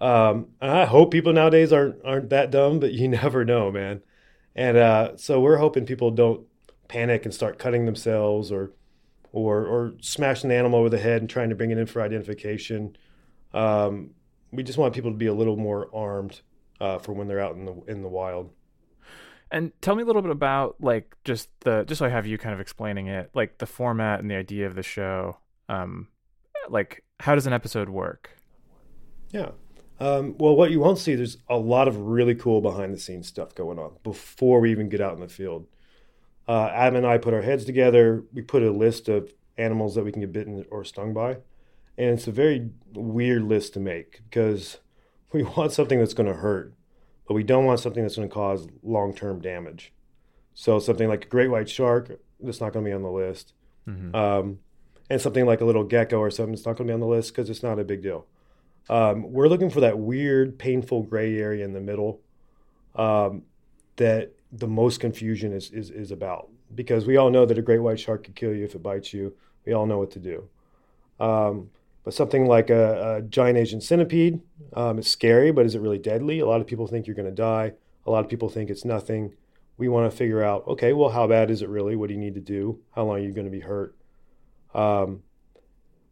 Um, 0.00 0.48
I 0.60 0.84
hope 0.84 1.10
people 1.10 1.32
nowadays 1.32 1.72
aren't 1.72 2.04
aren't 2.04 2.30
that 2.30 2.50
dumb, 2.50 2.80
but 2.80 2.92
you 2.92 3.08
never 3.08 3.44
know, 3.44 3.72
man. 3.72 4.02
And 4.54 4.76
uh, 4.76 5.16
so 5.16 5.40
we're 5.40 5.56
hoping 5.56 5.86
people 5.86 6.10
don't 6.10 6.46
panic 6.88 7.24
and 7.24 7.32
start 7.32 7.58
cutting 7.58 7.86
themselves 7.86 8.50
or 8.50 8.72
or 9.32 9.66
or 9.66 9.92
smashing 10.00 10.50
an 10.50 10.56
animal 10.56 10.80
over 10.80 10.88
the 10.88 10.98
head 10.98 11.20
and 11.20 11.30
trying 11.30 11.50
to 11.50 11.54
bring 11.54 11.70
it 11.70 11.78
in 11.78 11.86
for 11.86 12.02
identification. 12.02 12.96
Um, 13.52 14.10
we 14.50 14.62
just 14.62 14.78
want 14.78 14.94
people 14.94 15.10
to 15.10 15.16
be 15.16 15.26
a 15.26 15.34
little 15.34 15.56
more 15.56 15.88
armed 15.94 16.40
uh, 16.80 16.98
for 16.98 17.12
when 17.12 17.28
they're 17.28 17.40
out 17.40 17.54
in 17.54 17.64
the 17.64 17.74
in 17.86 18.02
the 18.02 18.08
wild. 18.08 18.50
And 19.50 19.72
tell 19.80 19.94
me 19.94 20.02
a 20.02 20.06
little 20.06 20.22
bit 20.22 20.30
about 20.30 20.76
like 20.80 21.14
just 21.24 21.48
the 21.60 21.84
just 21.84 21.98
so 21.98 22.06
I 22.06 22.10
have 22.10 22.26
you 22.26 22.38
kind 22.38 22.54
of 22.54 22.60
explaining 22.60 23.06
it, 23.06 23.30
like 23.34 23.58
the 23.58 23.66
format 23.66 24.20
and 24.20 24.30
the 24.30 24.36
idea 24.36 24.66
of 24.66 24.74
the 24.74 24.82
show. 24.82 25.38
Um, 25.68 26.08
like 26.68 27.04
how 27.20 27.34
does 27.34 27.46
an 27.46 27.52
episode 27.52 27.88
work? 27.88 28.30
Yeah. 29.30 29.50
Um, 30.00 30.36
well, 30.38 30.54
what 30.54 30.70
you 30.70 30.80
won't 30.80 30.98
see, 30.98 31.16
there's 31.16 31.38
a 31.48 31.56
lot 31.56 31.88
of 31.88 31.96
really 31.96 32.34
cool 32.34 32.60
behind 32.60 32.94
the 32.94 32.98
scenes 32.98 33.26
stuff 33.26 33.54
going 33.54 33.78
on 33.78 33.92
before 34.04 34.60
we 34.60 34.70
even 34.70 34.88
get 34.88 35.00
out 35.00 35.14
in 35.14 35.20
the 35.20 35.28
field. 35.28 35.66
Uh, 36.48 36.70
Adam 36.72 36.96
and 36.96 37.06
I 37.06 37.18
put 37.18 37.34
our 37.34 37.42
heads 37.42 37.66
together. 37.66 38.24
We 38.32 38.42
put 38.42 38.62
a 38.62 38.70
list 38.70 39.08
of 39.08 39.32
animals 39.58 39.94
that 39.94 40.04
we 40.04 40.12
can 40.12 40.20
get 40.20 40.32
bitten 40.32 40.64
or 40.70 40.82
stung 40.82 41.12
by. 41.12 41.38
And 41.98 42.10
it's 42.10 42.26
a 42.26 42.32
very 42.32 42.70
weird 42.94 43.42
list 43.42 43.74
to 43.74 43.80
make 43.80 44.22
because 44.30 44.78
we 45.32 45.42
want 45.42 45.72
something 45.72 45.98
that's 45.98 46.14
going 46.14 46.28
to 46.28 46.38
hurt, 46.38 46.72
but 47.26 47.34
we 47.34 47.42
don't 47.42 47.66
want 47.66 47.80
something 47.80 48.02
that's 48.02 48.16
going 48.16 48.28
to 48.28 48.34
cause 48.34 48.66
long 48.82 49.14
term 49.14 49.40
damage. 49.40 49.92
So 50.54 50.78
something 50.78 51.08
like 51.08 51.26
a 51.26 51.28
great 51.28 51.48
white 51.48 51.68
shark, 51.68 52.18
that's 52.40 52.60
not 52.60 52.72
going 52.72 52.84
to 52.84 52.88
be 52.88 52.94
on 52.94 53.02
the 53.02 53.10
list. 53.10 53.52
Mm-hmm. 53.86 54.14
Um, 54.14 54.58
and 55.10 55.20
something 55.20 55.46
like 55.46 55.60
a 55.60 55.64
little 55.64 55.84
gecko 55.84 56.18
or 56.18 56.30
something, 56.30 56.54
it's 56.54 56.66
not 56.66 56.76
going 56.76 56.86
to 56.86 56.90
be 56.90 56.94
on 56.94 57.00
the 57.00 57.06
list 57.06 57.32
because 57.32 57.48
it's 57.48 57.62
not 57.62 57.78
a 57.78 57.84
big 57.84 58.02
deal. 58.02 58.26
Um, 58.90 59.32
we're 59.32 59.48
looking 59.48 59.70
for 59.70 59.80
that 59.80 59.98
weird, 59.98 60.58
painful 60.58 61.02
gray 61.02 61.38
area 61.38 61.64
in 61.64 61.74
the 61.74 61.80
middle 61.80 62.20
um, 62.96 63.42
that 63.96 64.32
the 64.52 64.66
most 64.66 65.00
confusion 65.00 65.52
is, 65.52 65.70
is, 65.70 65.90
is 65.90 66.10
about. 66.10 66.48
Because 66.74 67.06
we 67.06 67.16
all 67.16 67.30
know 67.30 67.46
that 67.46 67.58
a 67.58 67.62
great 67.62 67.80
white 67.80 68.00
shark 68.00 68.24
could 68.24 68.34
kill 68.34 68.54
you 68.54 68.64
if 68.64 68.74
it 68.74 68.82
bites 68.82 69.12
you. 69.12 69.34
We 69.64 69.72
all 69.72 69.86
know 69.86 69.98
what 69.98 70.10
to 70.12 70.18
do. 70.18 70.48
Um, 71.20 71.70
but 72.04 72.14
something 72.14 72.46
like 72.46 72.70
a, 72.70 73.16
a 73.16 73.22
giant 73.22 73.58
Asian 73.58 73.80
centipede, 73.80 74.40
um, 74.72 74.98
it's 74.98 75.10
scary, 75.10 75.50
but 75.50 75.66
is 75.66 75.74
it 75.74 75.80
really 75.80 75.98
deadly? 75.98 76.40
A 76.40 76.46
lot 76.46 76.60
of 76.60 76.66
people 76.66 76.86
think 76.86 77.06
you're 77.06 77.16
going 77.16 77.28
to 77.28 77.34
die. 77.34 77.74
A 78.06 78.10
lot 78.10 78.24
of 78.24 78.30
people 78.30 78.48
think 78.48 78.70
it's 78.70 78.84
nothing. 78.84 79.34
We 79.76 79.88
want 79.88 80.10
to 80.10 80.16
figure 80.16 80.42
out, 80.42 80.66
okay, 80.66 80.92
well, 80.92 81.10
how 81.10 81.26
bad 81.26 81.50
is 81.50 81.62
it 81.62 81.68
really? 81.68 81.96
What 81.96 82.08
do 82.08 82.14
you 82.14 82.20
need 82.20 82.34
to 82.34 82.40
do? 82.40 82.80
How 82.94 83.04
long 83.04 83.16
are 83.16 83.22
you 83.22 83.32
going 83.32 83.46
to 83.46 83.50
be 83.50 83.60
hurt? 83.60 83.94
Um, 84.74 85.22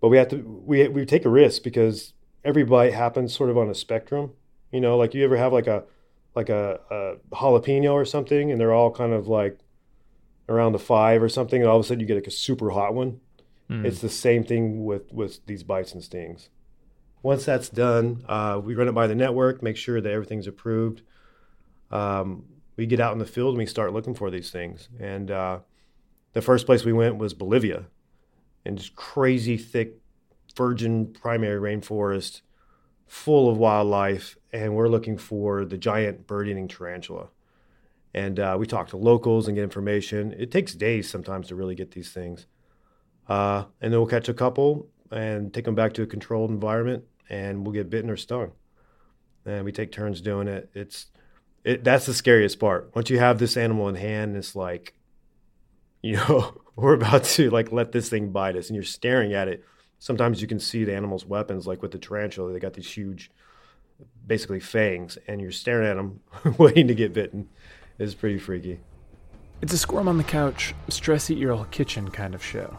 but 0.00 0.08
we 0.08 0.18
have 0.18 0.28
to 0.28 0.36
we 0.36 0.86
we 0.88 1.04
take 1.04 1.24
a 1.24 1.30
risk 1.30 1.62
because 1.62 2.12
every 2.44 2.64
bite 2.64 2.92
happens 2.92 3.34
sort 3.34 3.50
of 3.50 3.58
on 3.58 3.68
a 3.68 3.74
spectrum. 3.74 4.32
You 4.70 4.80
know, 4.80 4.96
like 4.96 5.14
you 5.14 5.24
ever 5.24 5.36
have 5.36 5.52
like 5.52 5.66
a 5.66 5.84
like 6.36 6.50
a, 6.50 6.78
a 6.90 7.34
jalapeno 7.34 7.92
or 7.92 8.04
something, 8.04 8.52
and 8.52 8.60
they're 8.60 8.74
all 8.74 8.90
kind 8.90 9.12
of 9.12 9.26
like 9.26 9.58
around 10.48 10.72
the 10.72 10.78
five 10.78 11.22
or 11.22 11.28
something, 11.28 11.60
and 11.60 11.68
all 11.68 11.78
of 11.78 11.84
a 11.84 11.88
sudden 11.88 12.00
you 12.00 12.06
get 12.06 12.14
like 12.14 12.26
a 12.26 12.30
super 12.30 12.70
hot 12.70 12.94
one. 12.94 13.20
Mm. 13.70 13.84
It's 13.84 14.00
the 14.00 14.10
same 14.10 14.44
thing 14.44 14.84
with 14.84 15.12
with 15.12 15.44
these 15.46 15.62
bites 15.62 15.92
and 15.92 16.04
stings. 16.04 16.50
Once 17.22 17.44
that's 17.44 17.68
done, 17.68 18.24
uh, 18.28 18.60
we 18.62 18.74
run 18.74 18.86
it 18.86 18.92
by 18.92 19.08
the 19.08 19.14
network, 19.14 19.62
make 19.62 19.76
sure 19.76 20.00
that 20.00 20.12
everything's 20.12 20.46
approved. 20.46 21.02
Um, 21.90 22.44
we 22.76 22.86
get 22.86 23.00
out 23.00 23.14
in 23.14 23.18
the 23.18 23.26
field 23.26 23.50
and 23.50 23.58
we 23.58 23.66
start 23.66 23.92
looking 23.92 24.14
for 24.14 24.30
these 24.30 24.50
things. 24.50 24.88
And 25.00 25.30
uh, 25.30 25.60
the 26.34 26.42
first 26.42 26.66
place 26.66 26.84
we 26.84 26.92
went 26.92 27.16
was 27.16 27.34
Bolivia, 27.34 27.86
and 28.64 28.78
just 28.78 28.94
crazy 28.94 29.56
thick 29.56 29.94
virgin 30.54 31.06
primary 31.12 31.58
rainforest 31.58 32.42
full 33.06 33.48
of 33.48 33.56
wildlife, 33.56 34.36
and 34.52 34.74
we're 34.74 34.88
looking 34.88 35.16
for 35.16 35.64
the 35.64 35.78
giant 35.78 36.26
bird-eating 36.26 36.68
tarantula. 36.68 37.28
And 38.12 38.40
uh, 38.40 38.56
we 38.58 38.66
talk 38.66 38.88
to 38.88 38.96
locals 38.96 39.46
and 39.46 39.54
get 39.54 39.62
information. 39.62 40.34
It 40.38 40.50
takes 40.50 40.74
days 40.74 41.08
sometimes 41.08 41.48
to 41.48 41.54
really 41.54 41.74
get 41.74 41.90
these 41.90 42.12
things. 42.12 42.46
Uh, 43.28 43.64
and 43.80 43.92
then 43.92 44.00
we'll 44.00 44.08
catch 44.08 44.28
a 44.28 44.34
couple 44.34 44.88
and 45.10 45.52
take 45.52 45.64
them 45.64 45.74
back 45.74 45.92
to 45.94 46.02
a 46.02 46.06
controlled 46.06 46.50
environment, 46.50 47.04
and 47.28 47.64
we'll 47.64 47.74
get 47.74 47.90
bitten 47.90 48.10
or 48.10 48.16
stung. 48.16 48.52
And 49.44 49.64
we 49.64 49.72
take 49.72 49.92
turns 49.92 50.20
doing 50.20 50.48
it. 50.48 50.70
It's 50.74 51.06
it, 51.64 51.84
that's 51.84 52.06
the 52.06 52.14
scariest 52.14 52.58
part. 52.58 52.92
Once 52.94 53.10
you 53.10 53.18
have 53.18 53.38
this 53.38 53.56
animal 53.56 53.88
in 53.88 53.96
hand, 53.96 54.36
it's 54.36 54.54
like, 54.56 54.94
you 56.02 56.16
know, 56.16 56.62
we're 56.76 56.94
about 56.94 57.24
to 57.24 57.50
like 57.50 57.72
let 57.72 57.92
this 57.92 58.08
thing 58.08 58.30
bite 58.30 58.56
us, 58.56 58.68
and 58.68 58.74
you're 58.74 58.84
staring 58.84 59.34
at 59.34 59.48
it. 59.48 59.64
Sometimes 59.98 60.42
you 60.42 60.48
can 60.48 60.60
see 60.60 60.84
the 60.84 60.94
animal's 60.94 61.24
weapons, 61.24 61.66
like 61.66 61.82
with 61.82 61.90
the 61.90 61.98
tarantula. 61.98 62.52
They 62.52 62.58
got 62.58 62.74
these 62.74 62.90
huge, 62.90 63.30
basically 64.26 64.60
fangs, 64.60 65.18
and 65.26 65.40
you're 65.40 65.52
staring 65.52 65.88
at 65.88 65.96
them, 65.96 66.20
waiting 66.58 66.88
to 66.88 66.94
get 66.94 67.12
bitten. 67.12 67.48
It's 67.98 68.14
pretty 68.14 68.38
freaky. 68.38 68.80
It's 69.62 69.72
a 69.72 69.78
squirm 69.78 70.06
on 70.06 70.18
the 70.18 70.24
couch, 70.24 70.74
stress 70.88 71.30
eat 71.30 71.38
your 71.38 71.64
kitchen 71.66 72.10
kind 72.10 72.34
of 72.34 72.44
show. 72.44 72.78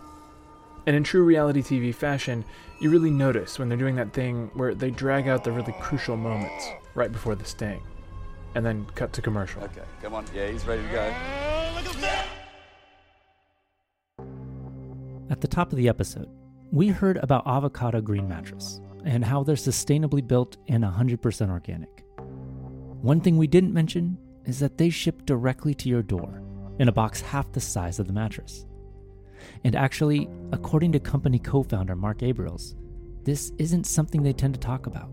And 0.86 0.96
in 0.96 1.04
true 1.04 1.24
reality 1.24 1.62
TV 1.62 1.94
fashion, 1.94 2.46
you 2.80 2.90
really 2.92 3.10
notice 3.10 3.58
when 3.58 3.68
they're 3.68 3.78
doing 3.78 3.96
that 3.96 4.14
thing 4.14 4.52
where 4.54 4.76
they 4.76 4.92
drag 4.92 5.28
out 5.28 5.44
the 5.44 5.52
really 5.52 5.74
crucial 5.82 6.16
moments 6.16 6.70
right 6.94 7.12
before 7.12 7.36
the 7.36 7.44
sting. 7.44 7.82
And 8.56 8.66
then 8.66 8.86
cut 8.96 9.12
to 9.14 9.22
commercial. 9.22 9.64
Okay, 9.64 9.82
come 10.02 10.14
on. 10.14 10.26
Yeah, 10.34 10.50
he's 10.50 10.66
ready 10.66 10.82
to 10.84 10.90
go. 10.90 11.14
At 15.30 15.42
the 15.42 15.48
top 15.48 15.72
of 15.72 15.78
the 15.78 15.90
episode, 15.90 16.30
we 16.72 16.90
heard 16.90 17.18
about 17.18 17.48
Avocado 17.48 18.02
Green 18.02 18.28
Mattress 18.28 18.82
and 19.06 19.24
how 19.24 19.44
they're 19.44 19.56
sustainably 19.56 20.26
built 20.26 20.58
and 20.68 20.84
100% 20.84 21.50
organic. 21.50 22.04
One 23.02 23.22
thing 23.22 23.38
we 23.38 23.48
didn't 23.48 23.74
mention 23.74 24.18
is 24.46 24.60
that 24.60 24.78
they 24.78 24.90
ship 24.90 25.26
directly 25.26 25.74
to 25.76 25.90
your 25.90 26.02
door 26.02 26.42
in 26.80 26.88
a 26.88 26.92
box 26.92 27.22
half 27.22 27.52
the 27.52 27.62
size 27.62 28.00
of 28.00 28.08
the 28.08 28.14
mattress. 28.14 28.66
And 29.64 29.76
actually, 29.76 30.30
according 30.52 30.92
to 30.94 31.00
company 31.00 31.40
co 31.40 31.64
founder 31.64 31.96
Mark 31.96 32.20
Abrials, 32.20 32.76
this 33.24 33.52
isn't 33.58 33.86
something 33.86 34.24
they 34.24 34.34
tend 34.34 34.54
to 34.56 34.60
talk 34.60 34.88
about. 34.88 35.10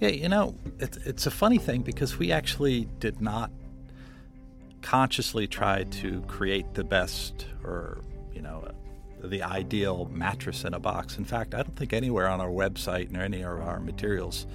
Yeah, 0.00 0.08
you 0.08 0.28
know, 0.28 0.54
it's, 0.78 0.98
it's 0.98 1.26
a 1.26 1.30
funny 1.30 1.58
thing 1.58 1.82
because 1.82 2.18
we 2.18 2.30
actually 2.30 2.88
did 3.00 3.20
not 3.20 3.50
consciously 4.82 5.46
try 5.46 5.84
to 5.84 6.20
create 6.22 6.74
the 6.74 6.84
best 6.84 7.46
or, 7.64 8.02
you 8.32 8.42
know, 8.42 8.68
the 9.22 9.42
ideal 9.42 10.08
mattress 10.12 10.64
in 10.64 10.74
a 10.74 10.78
box. 10.78 11.18
In 11.18 11.24
fact, 11.24 11.54
I 11.54 11.58
don't 11.58 11.76
think 11.76 11.92
anywhere 11.92 12.28
on 12.28 12.40
our 12.40 12.48
website 12.48 13.16
or 13.16 13.22
any 13.22 13.42
of 13.42 13.60
our 13.60 13.80
materials 13.80 14.46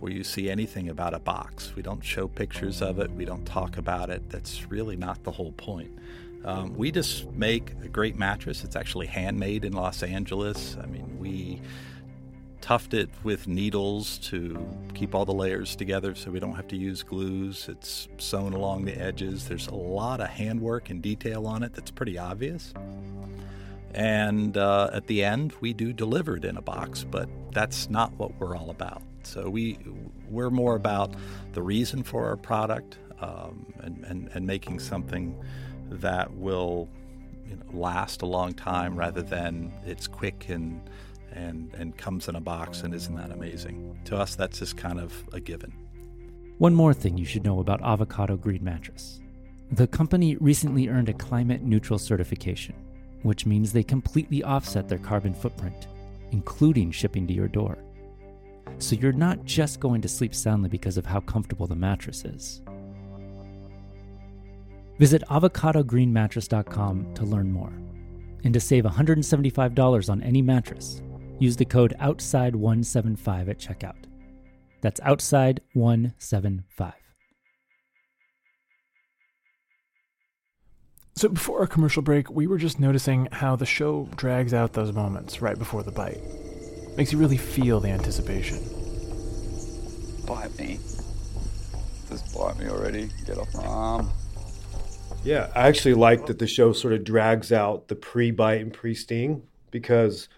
where 0.00 0.12
you 0.12 0.24
see 0.24 0.50
anything 0.50 0.88
about 0.88 1.14
a 1.14 1.18
box. 1.18 1.74
We 1.74 1.82
don't 1.82 2.04
show 2.04 2.28
pictures 2.28 2.82
of 2.82 2.98
it, 2.98 3.10
we 3.10 3.24
don't 3.24 3.46
talk 3.46 3.76
about 3.78 4.10
it. 4.10 4.28
That's 4.28 4.70
really 4.70 4.96
not 4.96 5.22
the 5.24 5.30
whole 5.30 5.52
point. 5.52 5.90
Um, 6.44 6.76
we 6.76 6.90
just 6.90 7.30
make 7.32 7.72
a 7.82 7.88
great 7.88 8.16
mattress. 8.16 8.64
It's 8.64 8.76
actually 8.76 9.06
handmade 9.06 9.64
in 9.64 9.72
Los 9.72 10.02
Angeles. 10.02 10.76
I 10.82 10.86
mean, 10.86 11.18
we 11.18 11.62
tuft 12.60 12.94
it 12.94 13.08
with 13.22 13.46
needles 13.46 14.18
to 14.18 14.66
keep 14.94 15.14
all 15.14 15.24
the 15.24 15.34
layers 15.34 15.76
together 15.76 16.14
so 16.14 16.30
we 16.30 16.40
don't 16.40 16.54
have 16.54 16.68
to 16.68 16.76
use 16.76 17.02
glues. 17.02 17.66
It's 17.68 18.08
sewn 18.18 18.52
along 18.52 18.84
the 18.84 18.98
edges. 18.98 19.48
There's 19.48 19.68
a 19.68 19.74
lot 19.74 20.20
of 20.20 20.28
handwork 20.28 20.90
and 20.90 21.00
detail 21.00 21.46
on 21.46 21.62
it 21.62 21.72
that's 21.72 21.90
pretty 21.90 22.18
obvious. 22.18 22.74
And 23.94 24.56
uh, 24.56 24.90
at 24.92 25.06
the 25.06 25.22
end, 25.22 25.54
we 25.60 25.72
do 25.72 25.92
deliver 25.92 26.36
it 26.36 26.44
in 26.44 26.56
a 26.56 26.62
box, 26.62 27.04
but 27.08 27.28
that's 27.52 27.88
not 27.88 28.12
what 28.18 28.38
we're 28.40 28.56
all 28.56 28.70
about. 28.70 29.02
So 29.22 29.48
we 29.48 29.78
we're 30.28 30.50
more 30.50 30.74
about 30.74 31.14
the 31.52 31.62
reason 31.62 32.02
for 32.02 32.26
our 32.26 32.36
product 32.36 32.98
um, 33.20 33.66
and, 33.80 34.04
and, 34.04 34.28
and 34.34 34.46
making 34.46 34.80
something 34.80 35.40
that 35.88 36.34
will 36.34 36.88
you 37.48 37.56
know, 37.56 37.78
last 37.78 38.22
a 38.22 38.26
long 38.26 38.52
time 38.52 38.96
rather 38.96 39.22
than 39.22 39.72
it's 39.86 40.08
quick 40.08 40.48
and 40.48 40.80
and 41.32 41.72
and 41.74 41.96
comes 41.96 42.28
in 42.28 42.36
a 42.36 42.40
box 42.40 42.82
and 42.82 42.94
isn't 42.94 43.14
that 43.14 43.30
amazing? 43.30 43.98
To 44.06 44.16
us, 44.16 44.34
that's 44.34 44.58
just 44.58 44.76
kind 44.76 44.98
of 44.98 45.24
a 45.32 45.40
given. 45.40 45.72
One 46.58 46.74
more 46.74 46.94
thing 46.94 47.16
you 47.16 47.24
should 47.24 47.44
know 47.44 47.60
about 47.60 47.82
Avocado 47.82 48.36
Green 48.36 48.62
Mattress. 48.62 49.20
The 49.70 49.86
company 49.86 50.36
recently 50.36 50.88
earned 50.88 51.08
a 51.08 51.12
climate 51.12 51.62
neutral 51.62 51.98
certification, 51.98 52.74
which 53.24 53.46
means 53.46 53.72
they 53.72 53.82
completely 53.82 54.44
offset 54.44 54.86
their 54.88 54.98
carbon 54.98 55.34
footprint, 55.34 55.88
including 56.30 56.92
shipping 56.92 57.26
to 57.26 57.32
your 57.32 57.48
door. 57.48 57.78
So 58.78 58.96
you're 58.96 59.12
not 59.12 59.44
just 59.44 59.80
going 59.80 60.02
to 60.02 60.08
sleep 60.08 60.34
soundly 60.34 60.68
because 60.68 60.98
of 60.98 61.06
how 61.06 61.20
comfortable 61.20 61.66
the 61.66 61.74
mattress 61.74 62.24
is. 62.24 62.60
Visit 64.98 65.22
avocadogreenmattress.com 65.30 67.14
to 67.14 67.24
learn 67.24 67.50
more. 67.50 67.72
And 68.44 68.52
to 68.52 68.60
save 68.60 68.84
$175 68.84 70.10
on 70.10 70.22
any 70.22 70.42
mattress, 70.42 71.00
use 71.38 71.56
the 71.56 71.64
code 71.64 71.94
OUTSIDE175 72.00 73.48
at 73.48 73.58
checkout. 73.58 74.04
That's 74.82 75.00
OUTSIDE175. 75.00 76.92
So 81.16 81.28
before 81.28 81.60
our 81.60 81.68
commercial 81.68 82.02
break, 82.02 82.28
we 82.28 82.48
were 82.48 82.58
just 82.58 82.80
noticing 82.80 83.28
how 83.30 83.54
the 83.54 83.64
show 83.64 84.08
drags 84.16 84.52
out 84.52 84.72
those 84.72 84.92
moments 84.92 85.40
right 85.40 85.56
before 85.56 85.84
the 85.84 85.92
bite. 85.92 86.20
Makes 86.96 87.12
you 87.12 87.18
really 87.18 87.36
feel 87.36 87.78
the 87.78 87.90
anticipation. 87.90 88.58
Bite 90.26 90.58
me. 90.58 90.80
Just 92.08 92.34
bite 92.34 92.58
me 92.58 92.68
already. 92.68 93.10
Get 93.26 93.38
off 93.38 93.54
my 93.54 93.64
arm. 93.64 94.10
Yeah, 95.22 95.52
I 95.54 95.68
actually 95.68 95.94
like 95.94 96.26
that 96.26 96.40
the 96.40 96.48
show 96.48 96.72
sort 96.72 96.92
of 96.92 97.04
drags 97.04 97.52
out 97.52 97.86
the 97.86 97.94
pre-bite 97.94 98.60
and 98.60 98.72
pre-sting 98.72 99.44
because, 99.70 100.28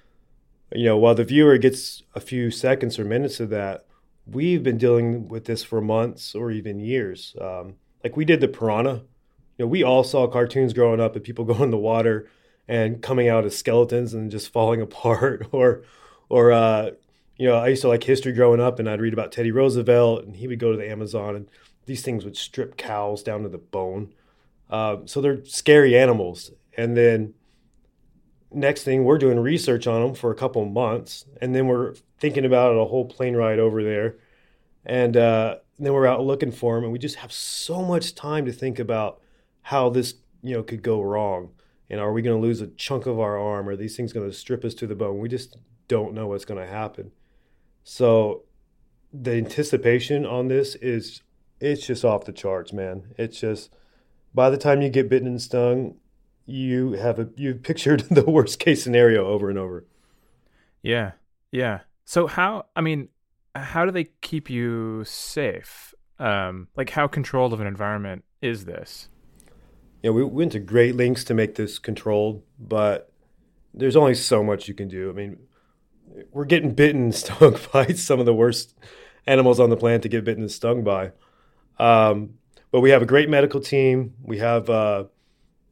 you 0.73 0.85
know, 0.85 0.99
while 0.99 1.15
the 1.15 1.25
viewer 1.25 1.57
gets 1.57 2.03
a 2.15 2.21
few 2.21 2.51
seconds 2.51 2.99
or 2.99 3.05
minutes 3.07 3.41
of 3.41 3.49
that, 3.49 3.87
we've 4.27 4.63
been 4.63 4.77
dealing 4.77 5.27
with 5.29 5.47
this 5.47 5.65
for 5.65 5.81
months 5.81 6.35
or 6.35 6.51
even 6.51 6.81
years. 6.81 7.35
Um, 7.41 7.77
like 8.05 8.15
we 8.15 8.27
did 8.27 8.43
the 8.43 8.49
piranha. 8.49 9.05
You 9.57 9.65
know, 9.65 9.69
we 9.69 9.83
all 9.83 10.05
saw 10.05 10.27
cartoons 10.27 10.73
growing 10.73 11.01
up 11.01 11.17
of 11.17 11.23
people 11.23 11.45
going 11.47 11.65
in 11.65 11.71
the 11.71 11.77
water 11.77 12.29
and 12.69 13.01
coming 13.01 13.29
out 13.29 13.45
as 13.45 13.57
skeletons 13.57 14.15
and 14.15 14.31
just 14.31 14.53
falling 14.53 14.81
apart, 14.83 15.49
or, 15.53 15.83
or 16.29 16.53
uh, 16.53 16.91
you 17.37 17.47
know, 17.47 17.57
I 17.57 17.69
used 17.69 17.83
to 17.83 17.89
like 17.89 18.03
history 18.03 18.33
growing 18.33 18.61
up, 18.61 18.79
and 18.79 18.89
I'd 18.89 19.01
read 19.01 19.13
about 19.13 19.33
Teddy 19.33 19.51
Roosevelt, 19.51 20.25
and 20.25 20.37
he 20.37 20.49
would 20.49 20.59
go 20.59 20.73
to 20.73 20.79
the 20.79 20.91
Amazon, 20.91 21.37
and 21.37 21.51
these 21.85 22.03
things 22.03 22.25
would 22.25 22.37
strip 22.37 22.77
cows 22.77 23.23
down 23.23 23.43
to 23.43 23.49
the 23.49 23.59
bone. 23.59 24.13
Uh, 24.69 24.99
so 25.05 25.21
they're 25.21 25.45
scary 25.45 25.97
animals. 25.97 26.51
And 26.77 26.97
then 26.97 27.35
next 28.51 28.83
thing, 28.83 29.05
we're 29.05 29.19
doing 29.19 29.39
research 29.39 29.87
on 29.87 30.03
them 30.03 30.15
for 30.15 30.31
a 30.31 30.35
couple 30.35 30.65
months, 30.65 31.27
and 31.41 31.55
then 31.55 31.67
we're 31.67 31.95
thinking 32.19 32.45
about 32.45 32.73
a 32.73 32.85
whole 32.87 33.05
plane 33.05 33.37
ride 33.37 33.59
over 33.59 33.83
there, 33.83 34.17
and, 34.85 35.17
uh, 35.17 35.57
then 35.79 35.93
we're 35.93 36.07
out 36.07 36.25
looking 36.25 36.53
for 36.53 36.77
them, 36.77 36.85
and 36.85 36.93
we 36.93 36.99
just 36.99 37.17
have 37.17 37.31
so 37.31 37.83
much 37.83 38.15
time 38.15 38.47
to 38.47 38.53
think 38.53 38.79
about 38.79 39.21
how 39.67 39.89
this 39.91 40.15
you 40.43 40.55
know 40.55 40.63
could 40.63 40.83
go 40.83 41.03
wrong. 41.03 41.51
And 41.91 42.01
are 42.01 42.13
we 42.13 42.23
going 42.23 42.41
to 42.41 42.47
lose 42.47 42.61
a 42.61 42.69
chunk 42.69 43.07
of 43.07 43.19
our 43.19 43.37
arm? 43.37 43.69
Are 43.69 43.77
these 43.77 43.97
things 43.97 44.13
going 44.13 44.29
to 44.29 44.37
strip 44.37 44.65
us 44.65 44.75
to 44.75 44.87
the 44.87 44.95
bone? 44.95 45.19
We 45.19 45.29
just 45.29 45.57
don't 45.89 46.15
know 46.15 46.29
what's 46.29 46.45
going 46.45 46.65
to 46.65 46.73
happen. 46.73 47.11
So 47.83 48.45
the 49.13 49.33
anticipation 49.33 50.25
on 50.25 50.49
this 50.49 50.77
is 50.77 51.23
it's 51.61 51.87
just 51.87 52.05
off 52.05 52.27
the 52.27 52.33
charts, 52.33 52.73
man. 52.73 53.15
It's 53.19 53.41
just 53.41 53.71
by 54.33 54.51
the 54.51 54.57
time 54.57 54.83
you 54.83 54.89
get 54.89 55.09
bitten 55.09 55.27
and 55.27 55.43
stung, 55.43 55.97
you 56.45 56.93
have 56.93 57.19
a 57.19 57.29
you've 57.37 57.65
pictured 57.65 58.01
the 58.11 58.25
worst 58.25 58.61
case 58.61 58.85
scenario 58.85 59.27
over 59.27 59.51
and 59.51 59.59
over. 59.59 59.85
Yeah. 60.83 61.13
Yeah. 61.51 61.81
So 62.05 62.29
how 62.29 62.67
I 62.77 62.83
mean, 62.83 63.09
how 63.57 63.85
do 63.85 63.91
they 63.91 64.11
keep 64.21 64.49
you 64.49 65.03
safe? 65.05 65.93
Um 66.21 66.69
like 66.77 66.91
how 66.91 67.09
controlled 67.09 67.53
of 67.53 67.61
an 67.61 67.67
environment 67.67 68.25
is 68.41 68.65
this? 68.65 69.09
Yeah, 70.07 70.13
we 70.13 70.23
went 70.23 70.53
to 70.53 70.61
great 70.61 70.95
lengths 70.95 71.25
to 71.25 71.35
make 71.35 71.57
this 71.57 71.81
controlled, 71.81 72.45
but 72.61 73.11
there's 73.75 73.97
only 73.97 74.15
so 74.15 74.41
much 74.41 74.69
you 74.69 74.75
can 74.75 74.87
do. 74.87 75.11
I 75.11 75.13
mean, 75.13 75.37
we're 76.31 76.45
getting 76.45 76.75
bitten 76.75 77.03
and 77.03 77.15
stung 77.17 77.59
by 77.73 77.89
some 77.89 78.21
of 78.21 78.27
the 78.27 78.33
worst 78.33 78.77
animals 79.27 79.59
on 79.59 79.69
the 79.69 79.77
planet 79.77 80.03
to 80.03 80.09
get 80.09 80.23
bitten 80.23 80.45
and 80.45 80.53
stung 80.53 80.85
by. 80.85 81.11
Um, 81.81 82.35
but 82.71 82.83
we 82.83 82.91
have 82.91 83.03
a 83.03 83.05
great 83.05 83.29
medical 83.29 83.59
team. 83.59 84.15
We 84.23 84.39
have, 84.39 84.71
uh, 84.71 85.07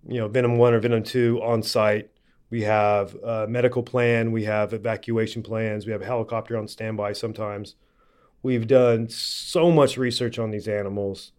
you 0.09 0.19
know, 0.19 0.27
Venom 0.27 0.59
1 0.59 0.75
or 0.75 0.81
Venom 0.81 1.05
2 1.05 1.41
on 1.41 1.63
site. 1.63 2.11
We 2.51 2.63
have 2.63 3.15
a 3.15 3.47
medical 3.47 3.85
plan. 3.85 4.33
We 4.33 4.43
have 4.47 4.73
evacuation 4.73 5.45
plans. 5.45 5.87
We 5.87 5.93
have 5.93 6.03
a 6.03 6.07
helicopter 6.07 6.59
on 6.59 6.67
standby 6.67 7.13
sometimes. 7.13 7.77
We've 8.43 8.67
done 8.67 9.11
so 9.11 9.71
much 9.71 9.97
research 9.97 10.41
on 10.41 10.51
these 10.51 10.67
animals. 10.67 11.31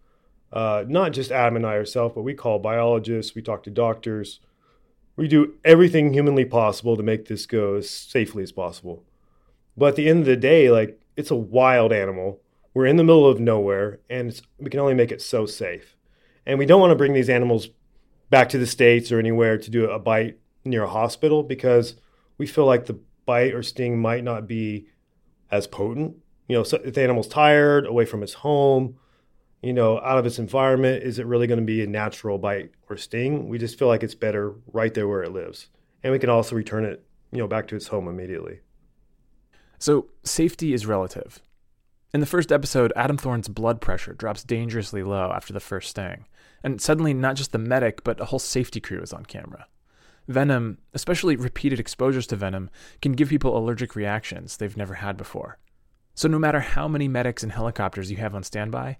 Uh, 0.52 0.86
not 0.88 1.12
just 1.12 1.32
Adam 1.32 1.58
and 1.58 1.66
I 1.66 1.74
ourselves, 1.74 2.16
but 2.16 2.22
we 2.22 2.34
call 2.34 2.60
biologists, 2.60 3.36
we 3.36 3.42
talk 3.42 3.64
to 3.64 3.70
doctors. 3.70 4.40
We 5.18 5.28
do 5.28 5.56
everything 5.64 6.14
humanly 6.14 6.46
possible 6.46 6.98
to 6.98 7.04
make 7.04 7.28
this 7.28 7.46
go 7.46 7.76
as 7.76 7.90
safely 7.90 8.44
as 8.44 8.52
possible. 8.52 9.04
But 9.78 9.88
at 9.88 9.96
the 9.96 10.10
end 10.10 10.20
of 10.20 10.26
the 10.26 10.36
day, 10.36 10.70
like, 10.70 11.00
it's 11.16 11.32
a 11.32 11.36
wild 11.36 11.94
animal 11.94 12.42
we're 12.76 12.86
in 12.86 12.98
the 12.98 13.04
middle 13.06 13.26
of 13.26 13.40
nowhere, 13.40 14.02
and 14.10 14.40
we 14.60 14.70
can 14.70 14.82
only 14.82 14.94
make 14.94 15.12
it 15.12 15.22
so 15.22 15.46
safe. 15.46 15.96
And 16.46 16.60
we 16.60 16.66
don't 16.66 16.82
want 16.82 16.92
to 16.92 16.98
bring 16.98 17.14
these 17.14 17.30
animals 17.30 17.70
back 18.30 18.50
to 18.50 18.58
the 18.58 18.68
states 18.68 19.12
or 19.12 19.18
anywhere 19.18 19.58
to 19.58 19.72
do 19.72 19.90
a 19.90 19.98
bite 19.98 20.38
near 20.66 20.84
a 20.84 20.90
hospital 20.90 21.42
because 21.42 21.96
we 22.38 22.46
feel 22.46 22.66
like 22.66 22.86
the 22.86 23.00
bite 23.26 23.54
or 23.54 23.64
sting 23.64 23.98
might 23.98 24.26
not 24.26 24.46
be 24.46 24.88
as 25.50 25.68
potent. 25.68 26.18
You 26.50 26.58
know, 26.58 26.64
so 26.64 26.78
if 26.84 26.94
the 26.94 27.02
animal's 27.02 27.30
tired, 27.30 27.88
away 27.88 28.04
from 28.04 28.22
its 28.22 28.34
home, 28.34 28.98
you 29.66 29.74
know, 29.74 30.00
out 30.02 30.20
of 30.20 30.28
its 30.28 30.38
environment, 30.38 31.02
is 31.02 31.18
it 31.18 31.26
really 31.26 31.48
going 31.48 31.60
to 31.60 31.66
be 31.66 31.84
a 31.84 31.88
natural 31.88 32.38
bite 32.38 32.70
or 32.88 32.98
sting? 32.98 33.50
We 33.50 33.58
just 33.58 33.80
feel 33.80 33.88
like 33.88 34.04
it's 34.04 34.14
better 34.14 34.54
right 34.72 34.94
there 34.94 35.08
where 35.08 35.24
it 35.24 35.34
lives. 35.34 35.70
And 36.04 36.14
we 36.14 36.20
can 36.20 36.30
also 36.30 36.56
return 36.56 36.86
it, 36.86 37.04
you 37.32 37.40
know, 37.40 37.48
back 37.48 37.68
to 37.70 37.76
its 37.76 37.88
home 37.88 38.08
immediately. 38.08 38.60
So, 39.80 40.10
safety 40.24 40.74
is 40.74 40.86
relative. 40.86 41.42
In 42.14 42.20
the 42.20 42.28
first 42.28 42.52
episode, 42.52 42.94
Adam 42.96 43.18
Thorn's 43.18 43.48
blood 43.48 43.82
pressure 43.82 44.14
drops 44.14 44.44
dangerously 44.44 45.02
low 45.02 45.32
after 45.32 45.52
the 45.52 45.60
first 45.60 45.90
sting, 45.90 46.28
and 46.64 46.80
suddenly 46.80 47.16
not 47.16 47.36
just 47.36 47.52
the 47.52 47.58
medic, 47.58 48.04
but 48.04 48.22
a 48.22 48.26
whole 48.26 48.40
safety 48.40 48.80
crew 48.80 49.02
is 49.02 49.14
on 49.14 49.26
camera. 49.26 49.66
Venom, 50.28 50.78
especially 50.94 51.36
repeated 51.36 51.80
exposures 51.80 52.28
to 52.28 52.36
venom, 52.36 52.70
can 53.02 53.14
give 53.14 53.30
people 53.30 53.58
allergic 53.58 53.96
reactions 53.96 54.58
they've 54.58 54.78
never 54.78 54.94
had 54.94 55.18
before. 55.18 55.58
So, 56.14 56.28
no 56.28 56.40
matter 56.40 56.60
how 56.60 56.88
many 56.88 57.08
medics 57.08 57.42
and 57.44 57.52
helicopters 57.52 58.12
you 58.12 58.18
have 58.18 58.36
on 58.36 58.44
standby, 58.44 58.98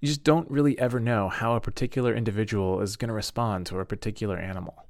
you 0.00 0.08
just 0.08 0.24
don't 0.24 0.50
really 0.50 0.78
ever 0.78 1.00
know 1.00 1.28
how 1.28 1.56
a 1.56 1.60
particular 1.60 2.14
individual 2.14 2.80
is 2.80 2.96
going 2.96 3.08
to 3.08 3.14
respond 3.14 3.66
to 3.66 3.78
a 3.78 3.84
particular 3.84 4.36
animal. 4.38 4.86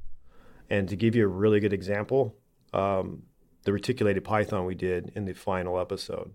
And 0.71 0.89
to 0.89 0.97
give 0.97 1.15
you 1.15 1.25
a 1.25 1.29
really 1.29 1.61
good 1.61 1.73
example, 1.73 2.35
um, 2.73 3.23
the 3.63 3.73
reticulated 3.73 4.25
python 4.25 4.67
we 4.67 4.75
did 4.75 5.13
in 5.15 5.25
the 5.25 5.35
final 5.35 5.79
episode 5.81 6.33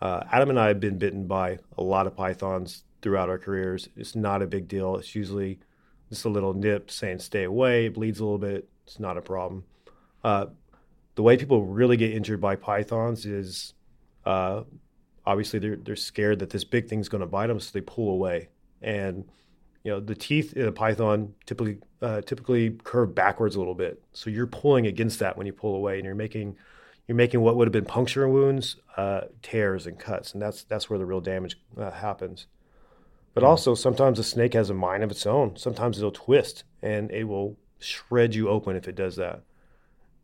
Uh, 0.00 0.24
Adam 0.32 0.50
and 0.50 0.58
I 0.58 0.66
have 0.66 0.80
been 0.80 0.98
bitten 0.98 1.28
by 1.28 1.58
a 1.78 1.82
lot 1.82 2.08
of 2.08 2.16
pythons 2.16 2.82
throughout 3.02 3.28
our 3.28 3.38
careers. 3.38 3.88
It's 3.96 4.16
not 4.16 4.42
a 4.42 4.48
big 4.48 4.66
deal. 4.66 4.96
It's 4.96 5.14
usually 5.14 5.60
just 6.08 6.24
a 6.24 6.28
little 6.28 6.54
nip 6.54 6.90
saying 6.90 7.20
stay 7.20 7.44
away. 7.44 7.86
It 7.86 7.94
bleeds 7.94 8.18
a 8.18 8.24
little 8.24 8.38
bit. 8.38 8.68
It's 8.84 8.98
not 8.98 9.16
a 9.16 9.22
problem. 9.22 9.62
Uh, 10.24 10.46
the 11.14 11.22
way 11.22 11.36
people 11.36 11.64
really 11.64 11.96
get 11.96 12.10
injured 12.10 12.40
by 12.40 12.56
pythons 12.56 13.24
is 13.26 13.74
uh, 14.24 14.64
obviously 15.26 15.58
they're 15.58 15.76
they're 15.76 15.96
scared 15.96 16.38
that 16.40 16.50
this 16.50 16.64
big 16.64 16.88
thing's 16.88 17.08
going 17.08 17.20
to 17.20 17.26
bite 17.26 17.48
them, 17.48 17.60
so 17.60 17.70
they 17.72 17.80
pull 17.80 18.10
away. 18.10 18.48
And 18.80 19.24
you 19.84 19.92
know 19.92 20.00
the 20.00 20.14
teeth 20.14 20.52
in 20.54 20.66
a 20.66 20.72
python 20.72 21.34
typically 21.46 21.78
uh, 22.00 22.20
typically 22.22 22.70
curve 22.84 23.14
backwards 23.14 23.56
a 23.56 23.58
little 23.58 23.74
bit, 23.74 24.02
so 24.12 24.30
you're 24.30 24.46
pulling 24.46 24.86
against 24.86 25.18
that 25.20 25.36
when 25.36 25.46
you 25.46 25.52
pull 25.52 25.74
away, 25.74 25.96
and 25.96 26.04
you're 26.04 26.14
making 26.14 26.56
you're 27.08 27.16
making 27.16 27.40
what 27.40 27.56
would 27.56 27.66
have 27.66 27.72
been 27.72 27.84
puncture 27.84 28.28
wounds 28.28 28.76
uh, 28.96 29.22
tears 29.42 29.86
and 29.86 29.98
cuts, 29.98 30.32
and 30.32 30.42
that's 30.42 30.64
that's 30.64 30.88
where 30.88 30.98
the 30.98 31.06
real 31.06 31.20
damage 31.20 31.58
uh, 31.76 31.90
happens. 31.90 32.46
But 33.34 33.44
also 33.44 33.74
sometimes 33.74 34.18
a 34.18 34.24
snake 34.24 34.52
has 34.54 34.68
a 34.68 34.74
mind 34.74 35.02
of 35.02 35.10
its 35.10 35.26
own. 35.26 35.56
Sometimes 35.56 35.98
it'll 35.98 36.10
twist 36.10 36.64
and 36.82 37.10
it 37.10 37.24
will 37.24 37.56
shred 37.78 38.34
you 38.34 38.48
open 38.48 38.76
if 38.76 38.86
it 38.86 38.94
does 38.94 39.16
that. 39.16 39.42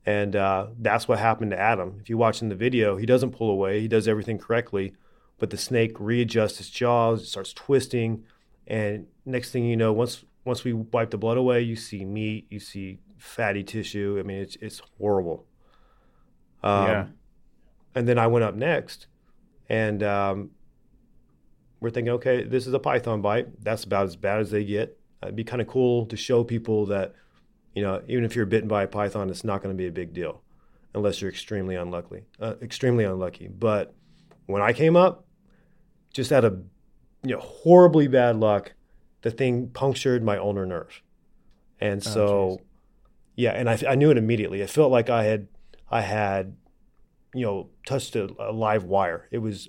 And 0.09 0.35
uh, 0.37 0.69
that's 0.79 1.07
what 1.07 1.19
happened 1.19 1.51
to 1.51 1.61
Adam. 1.61 1.99
If 2.01 2.09
you 2.09 2.17
watch 2.17 2.41
in 2.41 2.49
the 2.49 2.55
video, 2.55 2.97
he 2.97 3.05
doesn't 3.05 3.33
pull 3.33 3.51
away. 3.51 3.81
He 3.83 3.89
does 3.89 4.09
everything 4.09 4.39
correctly, 4.39 4.95
but 5.39 5.51
the 5.51 5.59
snake 5.59 6.01
readjusts 6.01 6.59
its 6.61 6.71
jaws, 6.71 7.21
it 7.23 7.27
starts 7.27 7.53
twisting, 7.53 8.25
and 8.67 9.07
next 9.27 9.51
thing 9.51 9.65
you 9.67 9.77
know, 9.77 9.93
once 9.93 10.25
once 10.47 10.65
we 10.65 10.73
wipe 10.73 11.11
the 11.11 11.19
blood 11.19 11.37
away, 11.37 11.61
you 11.61 11.77
see 11.77 12.07
meat, 12.07 12.47
you 12.49 12.59
see 12.59 13.01
fatty 13.19 13.63
tissue. 13.63 14.17
I 14.19 14.23
mean, 14.23 14.39
it's 14.39 14.57
it's 14.63 14.81
horrible. 14.97 15.45
Um, 16.63 16.87
Yeah. 16.87 17.07
And 17.95 18.09
then 18.09 18.19
I 18.19 18.29
went 18.29 18.45
up 18.45 18.55
next, 18.55 19.09
and 19.69 20.03
um, 20.03 20.51
we're 21.81 21.91
thinking, 21.91 22.15
okay, 22.15 22.45
this 22.45 22.67
is 22.67 22.73
a 22.73 22.79
python 22.79 23.21
bite. 23.21 23.63
That's 23.63 23.85
about 23.85 24.07
as 24.07 24.17
bad 24.17 24.41
as 24.41 24.51
they 24.51 24.65
get. 24.65 24.99
It'd 25.23 25.37
be 25.37 25.45
kind 25.45 25.61
of 25.61 25.69
cool 25.69 26.07
to 26.07 26.17
show 26.17 26.45
people 26.45 26.87
that, 26.87 27.15
you 27.75 27.83
know, 27.83 28.03
even 28.09 28.25
if 28.25 28.35
you're 28.35 28.47
bitten 28.47 28.69
by 28.69 28.83
a 28.83 28.89
python, 28.89 29.31
it's 29.31 29.45
not 29.45 29.63
going 29.63 29.75
to 29.75 29.79
be 29.79 29.87
a 29.87 29.93
big 29.93 30.13
deal, 30.13 30.43
unless 30.95 31.21
you're 31.21 31.31
extremely 31.31 31.77
unlucky. 31.77 32.25
Uh, 32.41 32.55
extremely 32.63 33.05
unlucky. 33.05 33.49
But 33.49 33.95
when 34.47 34.63
I 34.63 34.73
came 34.73 34.97
up, 34.97 35.27
just 36.13 36.33
out 36.33 36.45
of 36.45 36.63
you 37.23 37.35
know 37.35 37.41
horribly 37.41 38.09
bad 38.09 38.37
luck, 38.37 38.73
the 39.23 39.31
thing 39.31 39.69
punctured 39.69 40.23
my 40.23 40.39
ulnar 40.39 40.67
nerve, 40.67 41.03
and 41.81 42.03
Oh, 42.07 42.11
so 42.11 42.61
yeah, 43.37 43.51
and 43.53 43.69
I, 43.71 43.79
I 43.89 43.95
knew 43.95 44.11
it 44.11 44.17
immediately. 44.19 44.61
It 44.61 44.71
felt 44.71 44.91
like 44.91 45.11
I 45.11 45.25
had 45.25 45.49
I 45.91 46.01
had 46.01 46.57
you 47.35 47.45
know 47.45 47.69
touched 47.87 48.17
a, 48.17 48.29
a 48.39 48.53
live 48.53 48.85
wire. 48.85 49.29
It 49.31 49.39
was 49.39 49.69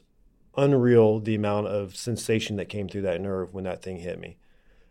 unreal 0.57 1.19
the 1.19 1.35
amount 1.35 1.67
of 1.67 1.95
sensation 1.95 2.55
that 2.57 2.69
came 2.69 2.89
through 2.89 3.03
that 3.03 3.21
nerve 3.21 3.53
when 3.53 3.65
that 3.65 3.81
thing 3.83 3.97
hit 3.97 4.19
me, 4.19 4.37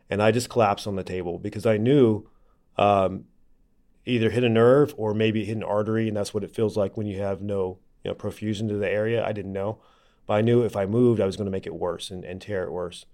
and 0.09 0.23
I 0.23 0.31
just 0.31 0.51
collapsed 0.51 0.87
on 0.87 0.97
the 0.97 1.05
table 1.05 1.39
because 1.39 1.67
I 1.67 1.77
knew. 1.79 2.29
Um, 2.79 3.25
either 4.07 4.31
hit 4.31 4.45
a 4.45 4.49
nerve 4.49 4.95
or 4.97 5.13
maybe 5.13 5.45
hit 5.45 5.57
an 5.57 5.63
artery, 5.63 6.09
and 6.09 6.17
that's 6.17 6.33
what 6.33 6.45
it 6.45 6.55
feels 6.55 6.77
like 6.77 6.97
when 6.97 7.07
you 7.07 7.21
have 7.21 7.43
no 7.43 7.79
you 8.05 8.11
know, 8.11 8.15
perfusion 8.15 8.69
to 8.69 8.77
the 8.77 8.89
area. 8.89 9.25
I 9.25 9.33
didn't 9.33 9.53
know, 9.53 9.81
but 10.27 10.35
I 10.35 10.41
knew 10.41 10.63
if 10.63 10.77
I 10.77 10.87
moved, 10.87 11.21
I 11.21 11.27
was 11.27 11.37
going 11.37 11.47
to 11.47 11.53
make 11.53 11.67
it 11.67 11.75
worse 11.75 12.11
and, 12.11 12.25
and 12.25 12.41
tear 12.41 12.65
it 12.65 12.73
worse. 12.73 13.05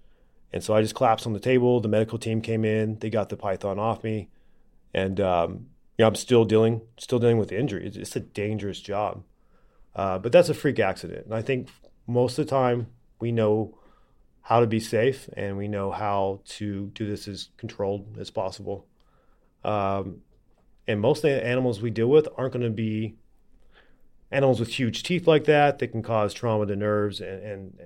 And 0.53 0.63
so 0.63 0.73
I 0.73 0.81
just 0.81 0.95
collapsed 0.95 1.27
on 1.27 1.33
the 1.33 1.39
table. 1.39 1.81
The 1.81 1.89
medical 1.89 2.17
team 2.17 2.41
came 2.41 2.63
in, 2.63 2.99
they 2.99 3.09
got 3.09 3.29
the 3.29 3.35
python 3.35 3.77
off 3.77 4.03
me, 4.03 4.29
and 4.93 5.19
um, 5.19 5.51
you 5.97 6.03
know 6.03 6.07
I'm 6.07 6.15
still 6.15 6.45
dealing 6.45 6.81
still 6.97 7.19
dealing 7.19 7.37
with 7.37 7.49
the 7.49 7.59
injury. 7.59 7.85
It's, 7.87 7.97
it's 7.97 8.15
a 8.15 8.21
dangerous 8.21 8.79
job, 8.79 9.23
uh, 9.95 10.19
but 10.19 10.31
that's 10.31 10.49
a 10.49 10.53
freak 10.53 10.79
accident, 10.79 11.25
and 11.25 11.35
I 11.35 11.41
think 11.41 11.67
most 12.07 12.39
of 12.39 12.45
the 12.45 12.49
time 12.49 12.87
we 13.19 13.31
know 13.31 13.77
how 14.43 14.59
to 14.59 14.67
be 14.67 14.79
safe 14.79 15.27
and 15.35 15.57
we 15.57 15.67
know 15.67 15.89
how 15.89 16.39
to 16.45 16.91
do 16.93 17.07
this 17.07 17.27
as 17.27 17.49
controlled 17.57 18.17
as 18.19 18.29
possible. 18.29 18.85
Um, 19.65 20.21
and 20.87 21.01
most 21.01 21.23
of 21.23 21.31
the 21.31 21.45
animals 21.45 21.81
we 21.81 21.89
deal 21.89 22.07
with 22.07 22.27
aren't 22.37 22.53
going 22.53 22.63
to 22.63 22.69
be 22.69 23.15
animals 24.31 24.59
with 24.59 24.69
huge 24.69 25.03
teeth 25.03 25.27
like 25.27 25.45
that 25.45 25.79
that 25.79 25.87
can 25.87 26.03
cause 26.03 26.33
trauma 26.33 26.65
to 26.65 26.75
nerves 26.75 27.19
and 27.21 27.43
and, 27.43 27.79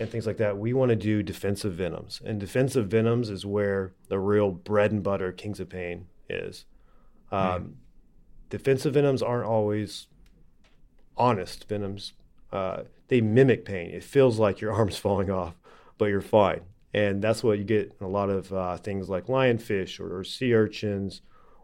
and 0.00 0.10
things 0.10 0.26
like 0.26 0.38
that. 0.38 0.58
We 0.58 0.72
want 0.72 0.90
to 0.90 0.96
do 0.96 1.22
defensive 1.22 1.74
venoms, 1.74 2.20
and 2.24 2.40
defensive 2.40 2.88
venoms 2.88 3.30
is 3.30 3.46
where 3.46 3.92
the 4.08 4.18
real 4.18 4.50
bread 4.50 4.90
and 4.90 5.02
butter 5.02 5.32
kings 5.32 5.60
of 5.60 5.68
pain 5.68 6.06
is. 6.28 6.64
Um, 7.30 7.76
Defensive 8.50 8.92
venoms 8.92 9.22
aren't 9.22 9.46
always 9.46 10.08
honest 11.16 11.66
venoms. 11.68 12.12
Uh, 12.52 12.82
they 13.08 13.22
mimic 13.22 13.64
pain. 13.64 13.90
It 13.90 14.04
feels 14.04 14.38
like 14.38 14.60
your 14.60 14.72
arm's 14.78 14.98
falling 14.98 15.30
off, 15.30 15.54
but 15.96 16.06
you're 16.06 16.20
fine. 16.20 16.60
And 16.94 17.22
that's 17.22 17.42
what 17.42 17.58
you 17.58 17.64
get 17.64 17.94
in 17.98 18.06
a 18.06 18.10
lot 18.10 18.28
of 18.28 18.52
uh, 18.52 18.76
things 18.76 19.08
like 19.08 19.26
lionfish 19.26 19.98
or, 19.98 20.18
or 20.18 20.24
sea 20.24 20.54
urchins 20.54 21.22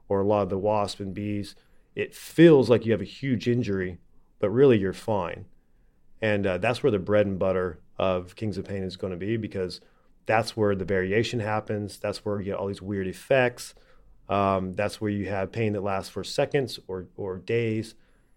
or 0.09 0.21
a 0.21 0.27
lot 0.27 0.43
of 0.43 0.49
the 0.49 0.59
wasp 0.59 1.01
and 1.01 1.13
bees. 1.13 1.55
It 1.95 2.15
feels 2.15 2.71
like 2.71 2.87
you 2.87 2.93
have 2.93 3.01
a 3.01 3.05
huge 3.05 3.49
injury, 3.49 3.99
but 4.39 4.51
really 4.51 4.79
you're 4.79 4.93
fine. 4.93 5.45
And 6.23 6.47
uh, 6.47 6.59
that's 6.59 6.83
where 6.83 6.91
the 6.91 6.99
bread 6.99 7.27
and 7.27 7.39
butter 7.39 7.81
of 7.99 8.37
Kings 8.37 8.57
of 8.57 8.65
Pain 8.65 8.83
is 8.83 8.97
going 8.97 9.13
to 9.13 9.17
be 9.19 9.37
because 9.37 9.81
that's 10.27 10.57
where 10.57 10.75
the 10.75 10.85
variation 10.85 11.41
happens. 11.41 11.99
That's 11.99 12.25
where 12.25 12.39
you 12.39 12.47
get 12.47 12.57
all 12.57 12.69
these 12.69 12.83
weird 12.83 13.07
effects. 13.07 13.75
Um, 14.29 14.75
that's 14.75 15.01
where 15.01 15.11
you 15.11 15.29
have 15.29 15.53
pain 15.53 15.73
that 15.73 15.83
lasts 15.83 16.11
for 16.11 16.23
seconds 16.23 16.79
or, 16.87 17.07
or 17.17 17.39
days. 17.39 17.95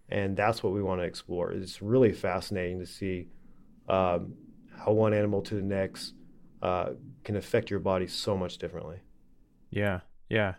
And 0.08 0.36
that's 0.36 0.62
what 0.62 0.72
we 0.72 0.82
want 0.82 1.00
to 1.00 1.04
explore. 1.04 1.52
It's 1.52 1.80
really 1.80 2.12
fascinating 2.12 2.80
to 2.80 2.86
see 2.86 3.28
um, 3.88 4.34
how 4.76 4.92
one 4.92 5.14
animal 5.14 5.42
to 5.42 5.54
the 5.54 5.62
next 5.62 6.14
uh, 6.62 6.90
can 7.24 7.36
affect 7.36 7.70
your 7.70 7.80
body 7.80 8.06
so 8.06 8.36
much 8.36 8.58
differently. 8.58 8.98
Yeah, 9.70 10.00
yeah. 10.28 10.54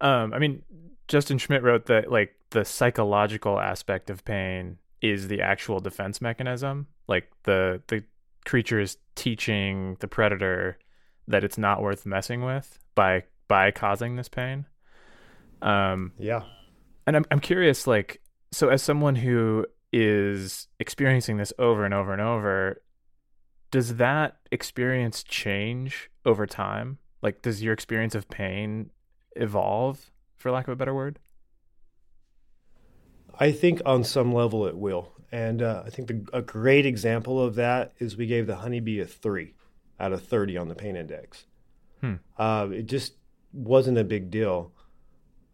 Um, 0.00 0.34
I 0.34 0.38
mean, 0.38 0.62
Justin 1.08 1.38
Schmidt 1.38 1.62
wrote 1.62 1.86
that 1.86 2.10
like 2.10 2.34
the 2.50 2.64
psychological 2.64 3.58
aspect 3.58 4.10
of 4.10 4.24
pain 4.24 4.78
is 5.00 5.28
the 5.28 5.40
actual 5.40 5.80
defense 5.80 6.20
mechanism. 6.20 6.86
Like 7.08 7.30
the 7.44 7.82
the 7.86 8.04
creature 8.44 8.80
is 8.80 8.96
teaching 9.14 9.96
the 10.00 10.08
predator 10.08 10.78
that 11.28 11.44
it's 11.44 11.58
not 11.58 11.82
worth 11.82 12.04
messing 12.04 12.44
with 12.44 12.78
by 12.94 13.24
by 13.48 13.70
causing 13.70 14.16
this 14.16 14.28
pain. 14.28 14.66
Um, 15.60 16.12
yeah. 16.18 16.42
And 17.06 17.16
I'm 17.16 17.24
I'm 17.30 17.40
curious, 17.40 17.86
like, 17.86 18.20
so 18.50 18.68
as 18.68 18.82
someone 18.82 19.16
who 19.16 19.66
is 19.92 20.68
experiencing 20.78 21.36
this 21.36 21.52
over 21.58 21.84
and 21.84 21.92
over 21.92 22.12
and 22.12 22.22
over, 22.22 22.82
does 23.72 23.96
that 23.96 24.36
experience 24.52 25.24
change 25.24 26.10
over 26.24 26.46
time? 26.46 26.98
Like, 27.22 27.42
does 27.42 27.62
your 27.62 27.72
experience 27.72 28.14
of 28.14 28.28
pain 28.28 28.90
evolve, 29.34 30.12
for 30.36 30.52
lack 30.52 30.68
of 30.68 30.72
a 30.72 30.76
better 30.76 30.94
word? 30.94 31.18
I 33.40 33.50
think 33.50 33.80
on 33.86 34.04
some 34.04 34.32
level 34.32 34.66
it 34.66 34.76
will. 34.76 35.12
And 35.32 35.62
uh, 35.62 35.82
I 35.86 35.90
think 35.90 36.08
the, 36.08 36.26
a 36.34 36.42
great 36.42 36.84
example 36.84 37.42
of 37.42 37.54
that 37.54 37.94
is 37.98 38.16
we 38.16 38.26
gave 38.26 38.46
the 38.46 38.56
honeybee 38.56 39.00
a 39.00 39.06
three 39.06 39.54
out 39.98 40.12
of 40.12 40.22
30 40.22 40.58
on 40.58 40.68
the 40.68 40.74
pain 40.74 40.94
index. 40.94 41.46
Hmm. 42.02 42.16
Uh, 42.36 42.68
it 42.70 42.84
just 42.84 43.14
wasn't 43.54 43.96
a 43.96 44.04
big 44.04 44.30
deal. 44.30 44.72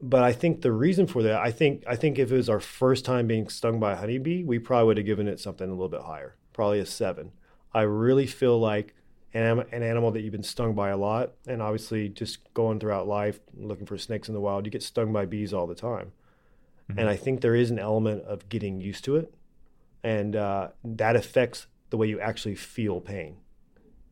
But 0.01 0.25
I 0.25 0.33
think 0.33 0.63
the 0.63 0.73
reason 0.73 1.07
for 1.07 1.23
that, 1.23 1.39
I 1.41 1.53
think, 1.53 1.85
I 1.87 1.95
think 1.95 2.19
if 2.19 2.33
it 2.33 2.37
was 2.37 2.49
our 2.49 2.61
first 2.61 3.05
time 3.05 3.29
being 3.29 3.49
stung 3.49 3.79
by 3.79 3.93
a 3.93 3.97
honeybee, 3.97 4.43
we 4.43 4.59
probably 4.59 4.87
would 4.87 4.97
have 4.97 5.07
given 5.07 5.29
it 5.29 5.39
something 5.39 5.69
a 5.69 5.73
little 5.73 5.89
bit 5.89 6.03
higher, 6.03 6.35
probably 6.53 6.81
a 6.81 6.87
seven. 6.87 7.31
I 7.73 7.83
really 7.83 8.27
feel 8.27 8.59
like 8.59 8.95
an, 9.35 9.65
an 9.73 9.83
animal 9.83 10.11
that 10.13 10.23
you've 10.23 10.33
been 10.33 10.43
stung 10.43 10.75
by 10.75 10.91
a 10.91 10.97
lot, 10.97 11.33
and 11.47 11.61
obviously 11.61 12.09
just 12.09 12.53
going 12.55 12.81
throughout 12.81 13.07
life 13.07 13.41
looking 13.57 13.87
for 13.87 13.99
snakes 13.99 14.29
in 14.29 14.35
the 14.35 14.41
wild, 14.41 14.65
you 14.65 14.71
get 14.71 14.83
stung 14.83 15.13
by 15.13 15.27
bees 15.27 15.53
all 15.53 15.67
the 15.67 15.75
time. 15.75 16.13
Mm-hmm. 16.91 17.01
And 17.01 17.09
I 17.09 17.17
think 17.17 17.41
there 17.41 17.55
is 17.55 17.71
an 17.71 17.79
element 17.79 18.23
of 18.25 18.49
getting 18.49 18.81
used 18.81 19.05
to 19.05 19.17
it, 19.17 19.35
and 20.03 20.35
uh, 20.35 20.69
that 20.85 21.17
affects 21.17 21.67
the 21.91 21.97
way 21.97 22.07
you 22.07 22.21
actually 22.21 22.55
feel 22.55 23.01
pain. 23.01 23.37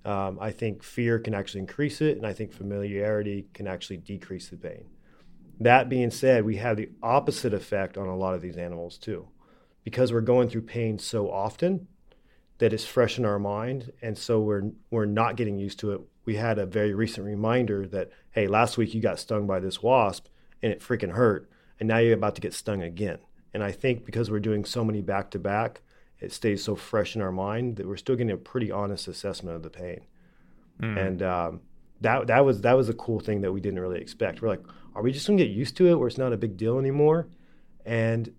Um, 0.04 0.38
I 0.40 0.52
think 0.52 0.82
fear 0.82 1.18
can 1.18 1.34
actually 1.34 1.60
increase 1.60 2.00
it, 2.00 2.16
and 2.16 2.26
I 2.26 2.32
think 2.32 2.52
familiarity 2.52 3.48
can 3.54 3.66
actually 3.66 3.96
decrease 3.96 4.48
the 4.48 4.56
pain. 4.56 4.84
That 5.58 5.88
being 5.88 6.10
said, 6.10 6.44
we 6.44 6.56
have 6.56 6.76
the 6.76 6.90
opposite 7.02 7.54
effect 7.54 7.96
on 7.96 8.06
a 8.06 8.16
lot 8.16 8.34
of 8.34 8.42
these 8.42 8.56
animals 8.56 8.98
too, 8.98 9.28
because 9.82 10.12
we're 10.12 10.20
going 10.20 10.48
through 10.48 10.62
pain 10.62 10.98
so 10.98 11.30
often 11.30 11.88
that 12.58 12.72
it's 12.72 12.84
fresh 12.84 13.18
in 13.18 13.24
our 13.24 13.38
mind, 13.38 13.92
and 14.02 14.16
so 14.16 14.40
we're 14.40 14.70
we're 14.90 15.04
not 15.04 15.36
getting 15.36 15.58
used 15.58 15.78
to 15.80 15.92
it. 15.92 16.00
We 16.24 16.36
had 16.36 16.58
a 16.58 16.66
very 16.66 16.94
recent 16.94 17.26
reminder 17.26 17.86
that 17.88 18.10
hey, 18.30 18.46
last 18.46 18.78
week 18.78 18.94
you 18.94 19.00
got 19.00 19.18
stung 19.18 19.46
by 19.46 19.60
this 19.60 19.82
wasp 19.82 20.26
and 20.62 20.72
it 20.72 20.80
freaking 20.80 21.12
hurt, 21.12 21.50
and 21.78 21.88
now 21.88 21.98
you're 21.98 22.14
about 22.14 22.34
to 22.36 22.40
get 22.40 22.54
stung 22.54 22.82
again. 22.82 23.18
And 23.52 23.62
I 23.62 23.72
think 23.72 24.04
because 24.04 24.30
we're 24.30 24.40
doing 24.40 24.64
so 24.64 24.84
many 24.84 25.00
back 25.02 25.30
to 25.30 25.38
back, 25.38 25.82
it 26.20 26.32
stays 26.32 26.64
so 26.64 26.76
fresh 26.76 27.14
in 27.14 27.22
our 27.22 27.32
mind 27.32 27.76
that 27.76 27.86
we're 27.86 27.96
still 27.96 28.16
getting 28.16 28.32
a 28.32 28.36
pretty 28.36 28.70
honest 28.70 29.08
assessment 29.08 29.56
of 29.56 29.62
the 29.62 29.70
pain. 29.70 30.00
Mm. 30.80 31.06
And 31.06 31.22
um, 31.22 31.60
that 32.00 32.26
that 32.26 32.44
was 32.44 32.62
that 32.62 32.76
was 32.76 32.88
a 32.88 32.94
cool 32.94 33.20
thing 33.20 33.42
that 33.42 33.52
we 33.52 33.60
didn't 33.60 33.80
really 33.80 34.00
expect. 34.00 34.42
We're 34.42 34.48
like, 34.48 34.62
are 34.94 35.02
we 35.02 35.12
just 35.12 35.26
gonna 35.26 35.38
get 35.38 35.50
used 35.50 35.76
to 35.78 35.88
it 35.88 35.94
where 35.94 36.08
it's 36.08 36.18
not 36.18 36.32
a 36.32 36.36
big 36.36 36.56
deal 36.56 36.78
anymore? 36.78 37.28
And 37.84 38.32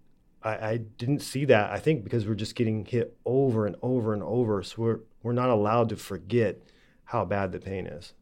I, 0.48 0.70
I 0.72 0.78
didn't 0.78 1.20
see 1.20 1.46
that. 1.46 1.72
I 1.72 1.80
think 1.80 2.04
because 2.04 2.28
we're 2.28 2.36
just 2.36 2.56
getting 2.56 2.86
hit 2.86 3.18
over 3.26 3.66
and 3.66 3.76
over 3.82 4.14
and 4.14 4.24
over, 4.24 4.64
so 4.64 4.82
we're 4.82 5.00
we're 5.24 5.34
not 5.34 5.50
allowed 5.50 5.90
to 5.90 5.96
forget 5.98 6.58
how 7.06 7.26
bad 7.26 7.52
the 7.52 7.60
pain 7.60 7.88
is. 7.88 8.14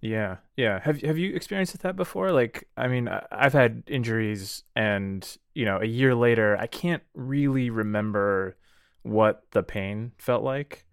Yeah, 0.00 0.38
yeah. 0.56 0.80
Have 0.80 1.00
have 1.02 1.18
you 1.18 1.34
experienced 1.34 1.78
that 1.80 1.96
before? 1.96 2.32
Like, 2.32 2.68
I 2.76 2.88
mean, 2.88 3.08
I've 3.30 3.52
had 3.52 3.84
injuries, 3.86 4.64
and 4.74 5.26
you 5.54 5.64
know, 5.64 5.78
a 5.80 5.86
year 5.86 6.14
later, 6.14 6.56
I 6.58 6.66
can't 6.66 7.02
really 7.14 7.70
remember 7.70 8.56
what 9.02 9.42
the 9.52 9.62
pain 9.62 10.12
felt 10.18 10.42
like. 10.42 10.86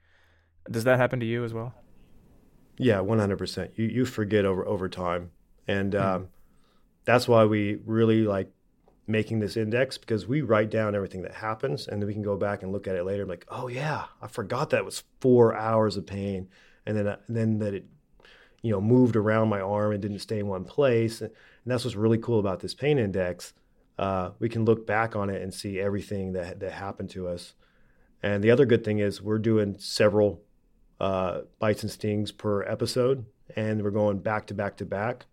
Does 0.70 0.84
that 0.84 1.00
happen 1.00 1.20
to 1.22 1.26
you 1.26 1.44
as 1.44 1.54
well? 1.54 1.74
Yeah, 2.78 3.00
one 3.00 3.20
hundred 3.20 3.38
percent. 3.38 3.72
You 3.76 3.86
you 3.86 4.06
forget 4.06 4.46
over 4.46 4.66
over 4.68 4.88
time, 4.88 5.32
and 5.68 5.94
mm. 5.94 6.02
um, 6.02 6.28
that's 7.06 7.28
why 7.28 7.46
we 7.46 7.80
really 7.86 8.24
like 8.24 8.52
making 9.10 9.40
this 9.40 9.58
index 9.58 9.98
because 9.98 10.28
we 10.28 10.42
write 10.42 10.70
down 10.70 10.96
everything 10.96 11.24
that 11.24 11.34
happens, 11.34 11.88
and 11.88 12.02
then 12.02 12.08
we 12.08 12.14
can 12.14 12.22
go 12.22 12.38
back 12.38 12.62
and 12.62 12.72
look 12.72 12.88
at 12.88 12.96
it 12.96 13.04
later. 13.04 13.24
And 13.24 13.30
like, 13.30 13.46
oh 13.50 13.68
yeah, 13.68 14.06
I 14.22 14.28
forgot 14.28 14.70
that 14.70 14.86
was 14.86 15.04
four 15.20 15.56
hours 15.56 15.98
of 15.98 16.06
pain, 16.06 16.48
and 16.86 16.96
then 16.96 17.08
uh, 17.08 17.18
then 17.28 17.60
that 17.60 17.74
it 17.74 17.86
you 18.62 18.72
know 18.72 18.80
moved 18.80 19.16
around 19.16 19.50
my 19.50 19.60
arm 19.60 19.92
and 19.92 20.02
didn't 20.02 20.20
stay 20.20 20.40
in 20.40 20.48
one 20.48 20.64
place, 20.64 21.22
and 21.22 21.32
that's 21.66 21.84
what's 21.84 21.96
really 21.96 22.20
cool 22.20 22.40
about 22.40 22.60
this 22.60 22.76
pain 22.76 23.00
index. 23.00 23.54
Uh, 23.98 24.30
we 24.40 24.48
can 24.48 24.64
look 24.64 24.88
back 24.88 25.16
on 25.16 25.30
it 25.30 25.42
and 25.42 25.54
see 25.54 25.80
everything 25.80 26.34
that 26.34 26.60
that 26.60 26.72
happened 26.72 27.10
to 27.10 27.28
us. 27.28 27.54
And 28.22 28.44
the 28.44 28.52
other 28.52 28.66
good 28.66 28.84
thing 28.84 29.00
is 29.00 29.22
we're 29.22 29.40
doing 29.40 29.78
several 29.80 30.42
uh, 31.00 31.42
bites 31.58 31.84
and 31.84 31.92
stings 31.92 32.32
per 32.32 32.64
episode, 32.64 33.26
and 33.56 33.82
we're 33.82 33.92
going 33.92 34.20
back 34.20 34.48
to 34.48 34.54
back 34.54 34.78
to 34.78 34.86
back, 34.86 35.26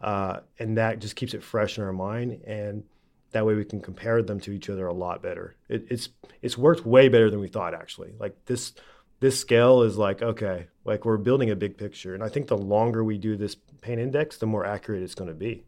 uh, 0.00 0.40
and 0.58 0.76
that 0.76 1.00
just 1.00 1.16
keeps 1.16 1.34
it 1.34 1.42
fresh 1.42 1.78
in 1.78 1.84
our 1.84 1.92
mind, 1.92 2.42
and 2.46 2.84
that 3.32 3.44
way 3.44 3.54
we 3.54 3.64
can 3.64 3.80
compare 3.80 4.22
them 4.22 4.40
to 4.40 4.52
each 4.52 4.70
other 4.70 4.86
a 4.86 4.92
lot 4.92 5.22
better. 5.22 5.56
It, 5.68 5.86
it's 5.90 6.08
it's 6.42 6.56
worked 6.56 6.86
way 6.86 7.08
better 7.08 7.30
than 7.30 7.40
we 7.40 7.48
thought 7.48 7.74
actually. 7.74 8.14
Like 8.18 8.36
this 8.46 8.72
this 9.20 9.38
scale 9.38 9.82
is 9.82 9.98
like 9.98 10.22
okay, 10.22 10.68
like 10.84 11.04
we're 11.04 11.16
building 11.16 11.50
a 11.50 11.56
big 11.56 11.76
picture, 11.76 12.14
and 12.14 12.22
I 12.22 12.28
think 12.28 12.46
the 12.46 12.56
longer 12.56 13.04
we 13.04 13.18
do 13.18 13.36
this 13.36 13.56
pain 13.80 13.98
index, 13.98 14.38
the 14.38 14.46
more 14.46 14.64
accurate 14.64 15.02
it's 15.02 15.14
going 15.14 15.28
to 15.28 15.34
be. 15.34 15.64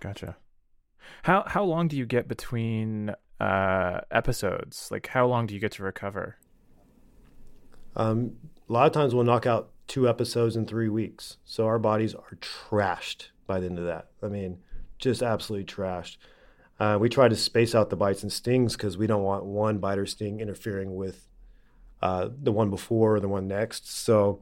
Gotcha. 0.00 0.36
How 1.22 1.44
how 1.46 1.64
long 1.64 1.88
do 1.88 1.96
you 1.96 2.06
get 2.06 2.28
between 2.28 3.14
uh, 3.40 4.00
episodes? 4.10 4.88
Like 4.90 5.08
how 5.08 5.26
long 5.26 5.46
do 5.46 5.54
you 5.54 5.60
get 5.60 5.72
to 5.72 5.82
recover? 5.82 6.36
Um, 7.96 8.36
a 8.68 8.72
lot 8.72 8.86
of 8.86 8.92
times 8.92 9.14
we'll 9.14 9.24
knock 9.24 9.46
out 9.46 9.70
two 9.88 10.08
episodes 10.08 10.54
in 10.54 10.66
three 10.66 10.88
weeks. 10.88 11.38
So 11.44 11.66
our 11.66 11.78
bodies 11.78 12.14
are 12.14 12.38
trashed 12.40 13.28
by 13.46 13.58
the 13.58 13.66
end 13.66 13.78
of 13.78 13.86
that. 13.86 14.08
I 14.22 14.28
mean, 14.28 14.58
just 14.98 15.22
absolutely 15.22 15.64
trashed. 15.64 16.18
Uh, 16.78 16.96
we 17.00 17.08
try 17.08 17.28
to 17.28 17.36
space 17.36 17.74
out 17.74 17.90
the 17.90 17.96
bites 17.96 18.22
and 18.22 18.32
stings 18.32 18.76
because 18.76 18.96
we 18.96 19.06
don't 19.06 19.22
want 19.22 19.44
one 19.44 19.78
bite 19.78 19.98
or 19.98 20.06
sting 20.06 20.40
interfering 20.40 20.94
with 20.94 21.26
uh, 22.02 22.28
the 22.42 22.52
one 22.52 22.70
before 22.70 23.16
or 23.16 23.20
the 23.20 23.28
one 23.28 23.48
next. 23.48 23.92
So 23.92 24.40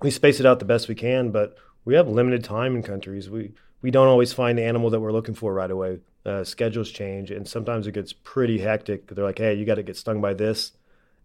we 0.00 0.10
space 0.10 0.40
it 0.40 0.46
out 0.46 0.58
the 0.58 0.64
best 0.64 0.88
we 0.88 0.94
can, 0.94 1.30
but 1.30 1.56
we 1.84 1.94
have 1.94 2.08
limited 2.08 2.42
time 2.42 2.74
in 2.74 2.82
countries. 2.82 3.28
We 3.28 3.52
we 3.82 3.90
don't 3.90 4.08
always 4.08 4.32
find 4.32 4.58
the 4.58 4.64
animal 4.64 4.90
that 4.90 5.00
we're 5.00 5.12
looking 5.12 5.34
for 5.34 5.54
right 5.54 5.70
away. 5.70 6.00
Uh, 6.24 6.44
schedules 6.44 6.90
change, 6.90 7.30
and 7.30 7.48
sometimes 7.48 7.86
it 7.86 7.92
gets 7.92 8.12
pretty 8.12 8.58
hectic. 8.58 9.06
They're 9.08 9.24
like, 9.24 9.38
"Hey, 9.38 9.54
you 9.54 9.64
got 9.64 9.76
to 9.76 9.82
get 9.82 9.96
stung 9.96 10.20
by 10.20 10.34
this." 10.34 10.72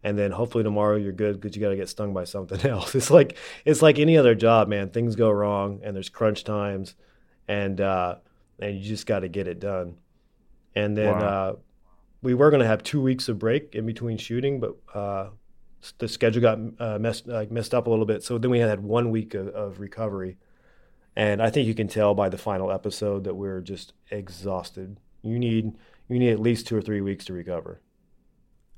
and 0.06 0.20
then 0.20 0.30
hopefully 0.30 0.64
tomorrow 0.64 0.98
you're 0.98 1.12
good 1.12 1.42
because 1.42 1.56
you 1.56 1.62
got 1.64 1.70
to 1.70 1.76
get 1.76 1.90
stung 1.90 2.14
by 2.14 2.26
something 2.26 2.62
else. 2.70 2.94
It's 2.94 3.10
like 3.10 3.38
it's 3.66 3.82
like 3.82 3.98
any 3.98 4.18
other 4.18 4.36
job, 4.36 4.68
man. 4.68 4.90
Things 4.90 5.16
go 5.16 5.32
wrong, 5.32 5.82
and 5.84 5.96
there's 5.96 6.10
crunch 6.10 6.44
times, 6.44 6.94
and 7.48 7.82
uh, 7.82 8.18
and 8.60 8.78
you 8.78 8.84
just 8.84 9.06
got 9.06 9.20
to 9.20 9.28
get 9.28 9.48
it 9.48 9.60
done. 9.60 9.98
And 10.76 10.98
then 10.98 11.14
wow. 11.14 11.20
uh, 11.20 11.56
we 12.22 12.34
were 12.34 12.50
going 12.50 12.62
to 12.62 12.68
have 12.68 12.84
two 12.84 13.02
weeks 13.02 13.30
of 13.30 13.40
break 13.40 13.76
in 13.76 13.86
between 13.86 14.18
shooting, 14.18 14.60
but 14.60 14.76
uh, 14.94 15.30
the 15.98 16.08
schedule 16.08 16.42
got 16.42 16.60
uh, 16.80 17.00
messed 17.00 17.28
like 17.28 17.52
messed 17.52 17.74
up 17.74 17.88
a 17.88 17.90
little 17.90 18.06
bit. 18.06 18.24
So 18.24 18.38
then 18.38 18.52
we 18.52 18.60
had 18.60 18.82
one 18.82 19.12
week 19.12 19.34
of, 19.34 19.48
of 19.50 19.80
recovery, 19.80 20.38
and 21.16 21.42
I 21.42 21.50
think 21.50 21.68
you 21.68 21.76
can 21.76 21.88
tell 21.88 22.14
by 22.14 22.30
the 22.30 22.38
final 22.38 22.72
episode 22.72 23.24
that 23.24 23.36
we're 23.36 23.62
just 23.62 23.94
exhausted. 24.10 25.00
You 25.22 25.40
need 25.40 25.74
you 26.10 26.20
need 26.20 26.32
at 26.32 26.40
least 26.40 26.68
two 26.68 26.76
or 26.76 26.82
three 26.82 27.02
weeks 27.02 27.26
to 27.26 27.34
recover. 27.34 27.82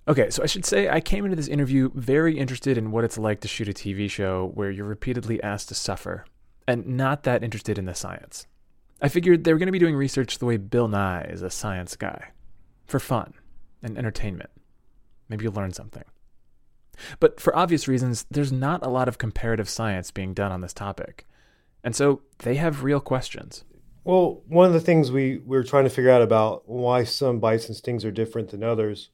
Okay, 0.07 0.29
so 0.29 0.41
I 0.41 0.45
should 0.45 0.65
say 0.65 0.87
I 0.87 1.01
came 1.01 1.25
into 1.25 1.35
this 1.35 1.49
interview 1.49 1.89
very 1.93 2.37
interested 2.37 2.77
in 2.77 2.91
what 2.91 3.03
it's 3.03 3.17
like 3.17 3.41
to 3.41 3.47
shoot 3.47 3.67
a 3.67 3.73
TV 3.73 4.09
show 4.09 4.51
where 4.53 4.71
you're 4.71 4.85
repeatedly 4.85 5.41
asked 5.43 5.67
to 5.69 5.75
suffer, 5.75 6.25
and 6.67 6.85
not 6.87 7.23
that 7.23 7.43
interested 7.43 7.77
in 7.77 7.85
the 7.85 7.95
science. 7.95 8.47
I 9.01 9.09
figured 9.09 9.43
they 9.43 9.53
were 9.53 9.59
going 9.59 9.67
to 9.67 9.73
be 9.73 9.79
doing 9.79 9.95
research 9.95 10.39
the 10.39 10.45
way 10.45 10.57
Bill 10.57 10.87
Nye 10.87 11.23
is 11.23 11.41
a 11.41 11.49
science 11.49 11.95
guy, 11.95 12.29
for 12.85 12.99
fun 12.99 13.33
and 13.83 13.97
entertainment. 13.97 14.49
Maybe 15.29 15.43
you'll 15.43 15.53
learn 15.53 15.73
something. 15.73 16.03
But 17.19 17.39
for 17.39 17.55
obvious 17.55 17.87
reasons, 17.87 18.25
there's 18.31 18.51
not 18.51 18.83
a 18.83 18.89
lot 18.89 19.07
of 19.07 19.19
comparative 19.19 19.69
science 19.69 20.09
being 20.09 20.33
done 20.33 20.51
on 20.51 20.61
this 20.61 20.73
topic. 20.73 21.25
And 21.83 21.95
so 21.95 22.21
they 22.39 22.55
have 22.55 22.83
real 22.83 22.99
questions. 22.99 23.63
Well, 24.03 24.41
one 24.47 24.65
of 24.65 24.73
the 24.73 24.79
things 24.79 25.11
we, 25.11 25.37
we 25.37 25.57
were 25.57 25.63
trying 25.63 25.83
to 25.83 25.89
figure 25.89 26.09
out 26.09 26.21
about 26.21 26.67
why 26.67 27.03
some 27.03 27.39
bites 27.39 27.67
and 27.67 27.75
stings 27.75 28.03
are 28.03 28.11
different 28.11 28.49
than 28.49 28.63
others 28.63 29.09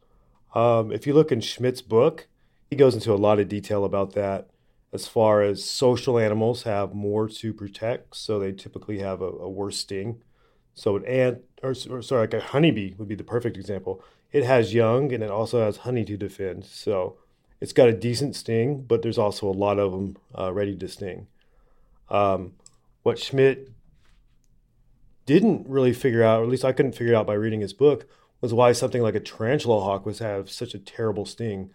um, 0.54 0.92
if 0.92 1.08
you 1.08 1.14
look 1.14 1.32
in 1.32 1.42
Schmidt's 1.42 1.82
book, 1.82 2.28
he 2.70 2.76
goes 2.76 2.94
into 2.94 3.14
a 3.14 3.16
lot 3.16 3.40
of 3.40 3.50
detail 3.50 3.86
about 3.86 4.14
that. 4.14 4.50
As 4.94 5.08
far 5.08 5.42
as 5.42 5.66
social 5.66 6.20
animals 6.20 6.64
have 6.64 6.94
more 6.94 7.28
to 7.28 7.52
protect, 7.52 8.16
so 8.16 8.38
they 8.38 8.52
typically 8.52 9.00
have 9.00 9.22
a, 9.22 9.30
a 9.30 9.50
worse 9.50 9.80
sting. 9.80 10.22
So 10.76 10.96
an 10.96 11.06
ant, 11.06 11.40
or, 11.64 11.74
or 11.90 12.02
sorry, 12.04 12.22
like 12.22 12.34
a 12.36 12.40
honeybee 12.40 12.94
would 12.98 13.08
be 13.08 13.16
the 13.16 13.24
perfect 13.24 13.58
example. 13.58 14.04
It 14.32 14.44
has 14.44 14.74
young 14.74 15.12
and 15.12 15.24
it 15.24 15.32
also 15.32 15.66
has 15.66 15.78
honey 15.78 16.06
to 16.06 16.16
defend. 16.16 16.66
So 16.66 17.18
it's 17.60 17.74
got 17.74 17.90
a 17.90 17.94
decent 17.94 18.36
sting, 18.36 18.84
but 18.84 19.02
there's 19.02 19.18
also 19.18 19.50
a 19.50 19.52
lot 19.52 19.80
of 19.80 19.92
them 19.92 20.18
uh, 20.38 20.54
ready 20.54 20.76
to 20.76 20.88
sting. 20.88 21.28
Um, 22.10 22.54
what 23.02 23.18
Schmidt 23.18 23.72
didn't 25.26 25.68
really 25.68 25.94
figure 25.94 26.24
out, 26.24 26.42
or 26.42 26.44
at 26.44 26.50
least 26.50 26.66
I 26.66 26.72
couldn't 26.72 26.96
figure 26.96 27.16
out 27.16 27.26
by 27.26 27.34
reading 27.34 27.62
his 27.62 27.74
book, 27.74 28.06
was 28.42 28.54
why 28.54 28.74
something 28.74 29.02
like 29.02 29.16
a 29.16 29.20
tarantula 29.20 29.82
hawk 29.82 30.06
was 30.06 30.20
have 30.20 30.52
such 30.52 30.74
a 30.74 30.80
terrible 30.80 31.26
sting 31.26 31.72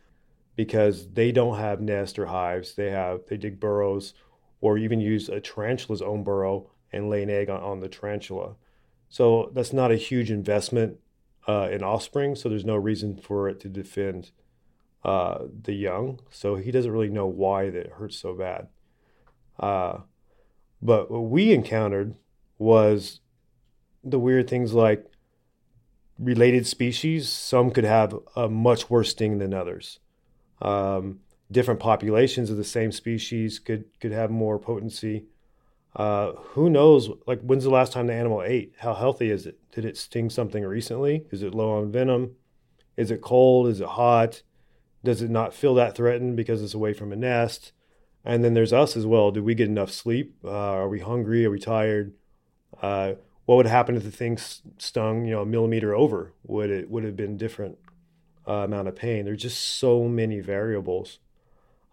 because 0.59 1.07
they 1.11 1.31
don't 1.31 1.57
have 1.57 1.81
nests 1.81 2.19
or 2.19 2.27
hives. 2.27 2.75
They 2.75 2.91
have 2.91 3.21
they 3.29 3.37
dig 3.37 3.61
burrows 3.61 4.13
or 4.61 4.77
even 4.77 4.99
use 4.99 5.29
a 5.29 5.41
tarantula's 5.41 6.03
own 6.03 6.25
burrow 6.25 6.69
and 6.93 7.09
lay 7.09 7.23
an 7.23 7.31
egg 7.31 7.49
on, 7.49 7.63
on 7.63 7.79
the 7.79 7.89
tarantula. 7.89 8.57
So 9.09 9.53
that's 9.55 9.73
not 9.73 9.93
a 9.93 9.97
huge 9.97 10.33
investment 10.33 10.97
uh, 11.47 11.69
in 11.71 11.85
offspring. 11.85 12.35
So 12.35 12.49
there's 12.49 12.65
no 12.65 12.75
reason 12.75 13.17
for 13.19 13.49
it 13.49 13.61
to 13.61 13.69
defend 13.69 14.33
uh, 15.05 15.45
the 15.63 15.75
young. 15.75 16.19
So 16.29 16.57
he 16.57 16.73
doesn't 16.73 16.91
really 16.91 17.09
know 17.09 17.29
why 17.29 17.71
that 17.71 17.93
hurts 17.93 18.19
so 18.19 18.35
bad. 18.35 18.67
Uh, 19.61 19.99
but 20.83 21.09
what 21.09 21.31
we 21.31 21.53
encountered 21.53 22.17
was 22.59 23.21
the 24.03 24.19
weird 24.19 24.51
things 24.51 24.75
like 24.75 25.07
related 26.19 26.67
species, 26.67 27.29
some 27.29 27.71
could 27.71 27.85
have 27.85 28.13
a 28.35 28.49
much 28.49 28.91
worse 28.91 29.11
sting 29.11 29.39
than 29.39 29.55
others. 29.55 30.01
Um, 30.61 31.21
different 31.51 31.81
populations 31.81 32.51
of 32.51 32.57
the 32.57 32.65
same 32.65 32.93
species 32.93 33.59
could 33.59 33.85
could 34.01 34.13
have 34.13 34.31
more 34.31 34.59
potency. 34.59 35.25
Uh, 35.97 36.33
who 36.33 36.69
knows? 36.71 37.11
Like, 37.27 37.41
when's 37.41 37.65
the 37.65 37.71
last 37.71 37.93
time 37.93 38.07
the 38.07 38.15
animal 38.15 38.43
ate? 38.43 38.75
How 38.79 38.95
healthy 38.95 39.31
is 39.31 39.47
it? 39.47 39.59
Did 39.73 39.85
it 39.85 39.97
sting 39.97 40.31
something 40.31 40.65
recently? 40.65 41.25
Is 41.31 41.43
it 41.43 41.55
low 41.55 41.73
on 41.79 41.91
venom? 41.91 42.37
Is 42.97 43.11
it 43.11 43.23
cold? 43.23 43.69
Is 43.69 43.81
it 43.81 43.89
hot? 43.89 44.43
Does 45.03 45.23
it 45.23 45.31
not 45.31 45.55
feel 45.55 45.75
that 45.75 45.97
threatened 45.97 46.37
because 46.37 46.63
it's 46.63 46.75
away 46.75 46.93
from 46.93 47.13
a 47.13 47.17
nest? 47.17 47.73
And 48.25 48.45
then 48.45 48.55
there's 48.55 48.73
us 48.73 48.97
as 48.97 49.07
well. 49.07 49.31
Do 49.31 49.43
we 49.43 49.55
get 49.55 49.69
enough 49.69 49.91
sleep? 49.91 50.35
Uh, 50.45 50.51
are 50.51 50.89
we 50.89 51.01
hungry? 51.01 51.47
Are 51.47 51.51
we 51.51 51.59
tired? 51.59 52.13
Uh, 52.83 53.15
what 53.47 53.57
would 53.57 53.67
happen 53.67 53.97
if 53.97 54.03
the 54.03 54.11
thing 54.11 54.37
stung, 54.77 55.25
you 55.25 55.31
know, 55.31 55.43
a 55.43 55.47
millimeter 55.47 55.95
over? 55.95 56.35
Would 56.45 56.71
it 56.71 56.91
would 56.91 57.05
have 57.05 57.17
been 57.17 57.39
different 57.39 57.79
uh, 58.49 58.65
amount 58.65 58.89
of 58.89 58.97
pain? 58.97 59.25
There's 59.25 59.43
just 59.43 59.79
so 59.79 60.05
many 60.05 60.41
variables, 60.41 61.19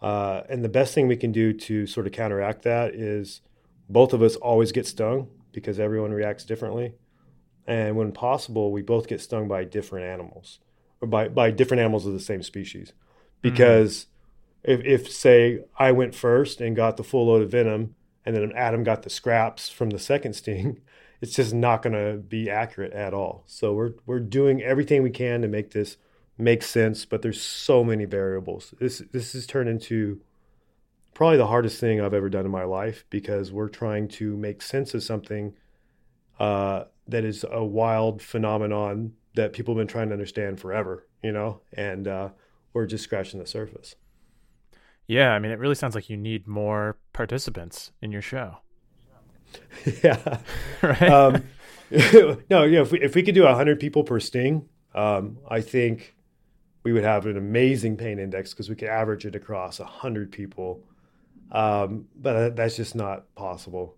uh, 0.02 0.42
and 0.50 0.64
the 0.64 0.70
best 0.70 0.94
thing 0.94 1.08
we 1.08 1.18
can 1.18 1.32
do 1.32 1.54
to 1.54 1.86
sort 1.86 2.08
of 2.08 2.14
counteract 2.14 2.64
that 2.64 2.94
is 2.94 3.42
both 3.90 4.14
of 4.14 4.22
us 4.22 4.36
always 4.38 4.72
get 4.72 4.88
stung 4.88 5.28
because 5.52 5.80
everyone 5.80 6.12
reacts 6.12 6.44
differently, 6.44 6.94
and 7.68 7.96
when 7.96 8.12
possible, 8.12 8.72
we 8.72 8.82
both 8.82 9.08
get 9.08 9.22
stung 9.22 9.48
by 9.48 9.64
different 9.64 10.06
animals 10.06 10.60
or 11.02 11.08
by 11.08 11.28
by 11.28 11.52
different 11.52 11.82
animals 11.82 12.06
of 12.06 12.14
the 12.14 12.20
same 12.20 12.44
species, 12.44 12.90
mm-hmm. 12.90 13.50
because. 13.50 13.96
Mm-hmm. 13.98 14.12
If, 14.68 14.84
if 14.84 15.12
say 15.12 15.60
I 15.78 15.92
went 15.92 16.16
first 16.16 16.60
and 16.60 16.76
got 16.76 16.98
the 16.98 17.04
full 17.04 17.28
load 17.28 17.44
of 17.44 17.52
venom, 17.52 17.94
and 18.26 18.36
then 18.36 18.52
Adam 18.56 18.84
got 18.84 19.04
the 19.04 19.10
scraps 19.10 19.70
from 19.70 19.92
the 19.92 20.00
second 20.00 20.34
sting, 20.34 20.82
it's 21.22 21.36
just 21.36 21.54
not 21.54 21.82
going 21.82 21.94
to 21.94 22.18
be 22.18 22.50
accurate 22.50 22.94
at 22.94 23.14
all. 23.14 23.44
So 23.48 23.74
we're 23.74 23.94
we're 24.06 24.20
doing 24.20 24.62
everything 24.62 25.04
we 25.04 25.12
can 25.12 25.42
to 25.42 25.48
make 25.48 25.72
this 25.72 25.98
make 26.38 26.64
sense, 26.64 27.06
but 27.06 27.22
there's 27.22 27.42
so 27.42 27.84
many 27.84 28.06
variables. 28.06 28.74
This 28.80 29.00
this 29.12 29.34
has 29.34 29.46
turned 29.46 29.70
into 29.70 30.22
probably 31.14 31.38
the 31.38 31.48
hardest 31.48 31.80
thing 31.80 32.02
I've 32.02 32.14
ever 32.14 32.30
done 32.30 32.46
in 32.46 32.52
my 32.52 32.66
life 32.66 33.06
because 33.10 33.52
we're 33.52 33.70
trying 33.70 34.08
to 34.10 34.36
make 34.36 34.62
sense 34.62 34.94
of 34.94 35.02
something 35.02 35.54
uh, 36.40 36.84
that 37.08 37.24
is 37.24 37.46
a 37.50 37.64
wild 37.64 38.22
phenomenon 38.22 39.14
that 39.36 39.54
people 39.54 39.74
have 39.74 39.80
been 39.80 39.88
trying 39.88 40.10
to 40.10 40.14
understand 40.14 40.60
forever, 40.60 41.08
you 41.24 41.32
know, 41.32 41.62
and 41.74 42.08
uh, 42.08 42.30
we're 42.74 42.86
just 42.86 43.04
scratching 43.04 43.40
the 43.40 43.48
surface. 43.48 43.96
Yeah, 45.08 45.32
I 45.32 45.40
mean, 45.40 45.52
it 45.52 45.60
really 45.60 45.76
sounds 45.76 45.96
like 45.96 46.10
you 46.10 46.18
need 46.18 46.48
more 46.48 46.98
participants 47.14 47.92
in 48.02 48.12
your 48.12 48.22
show. 48.22 48.58
yeah. 50.04 50.40
right. 50.82 51.04
Um, 51.04 51.44
no, 52.50 52.64
yeah. 52.64 52.82
If 52.82 52.92
we, 52.92 53.02
if 53.02 53.16
we 53.16 53.24
could 53.24 53.36
do 53.36 53.46
hundred 53.46 53.80
people 53.80 54.04
per 54.04 54.20
sting, 54.20 54.68
um, 54.94 55.38
I 55.50 55.62
think 55.62 56.15
we 56.86 56.94
would 56.94 57.04
have 57.04 57.26
an 57.26 57.36
amazing 57.36 57.98
pain 57.98 58.20
index 58.20 58.52
because 58.52 58.70
we 58.70 58.76
could 58.76 58.88
average 58.88 59.26
it 59.26 59.36
across 59.36 59.80
hundred 59.80 60.32
people. 60.32 60.84
Um, 61.52 62.08
but 62.16 62.56
that's 62.56 62.76
just 62.76 62.96
not 62.96 63.34
possible. 63.36 63.96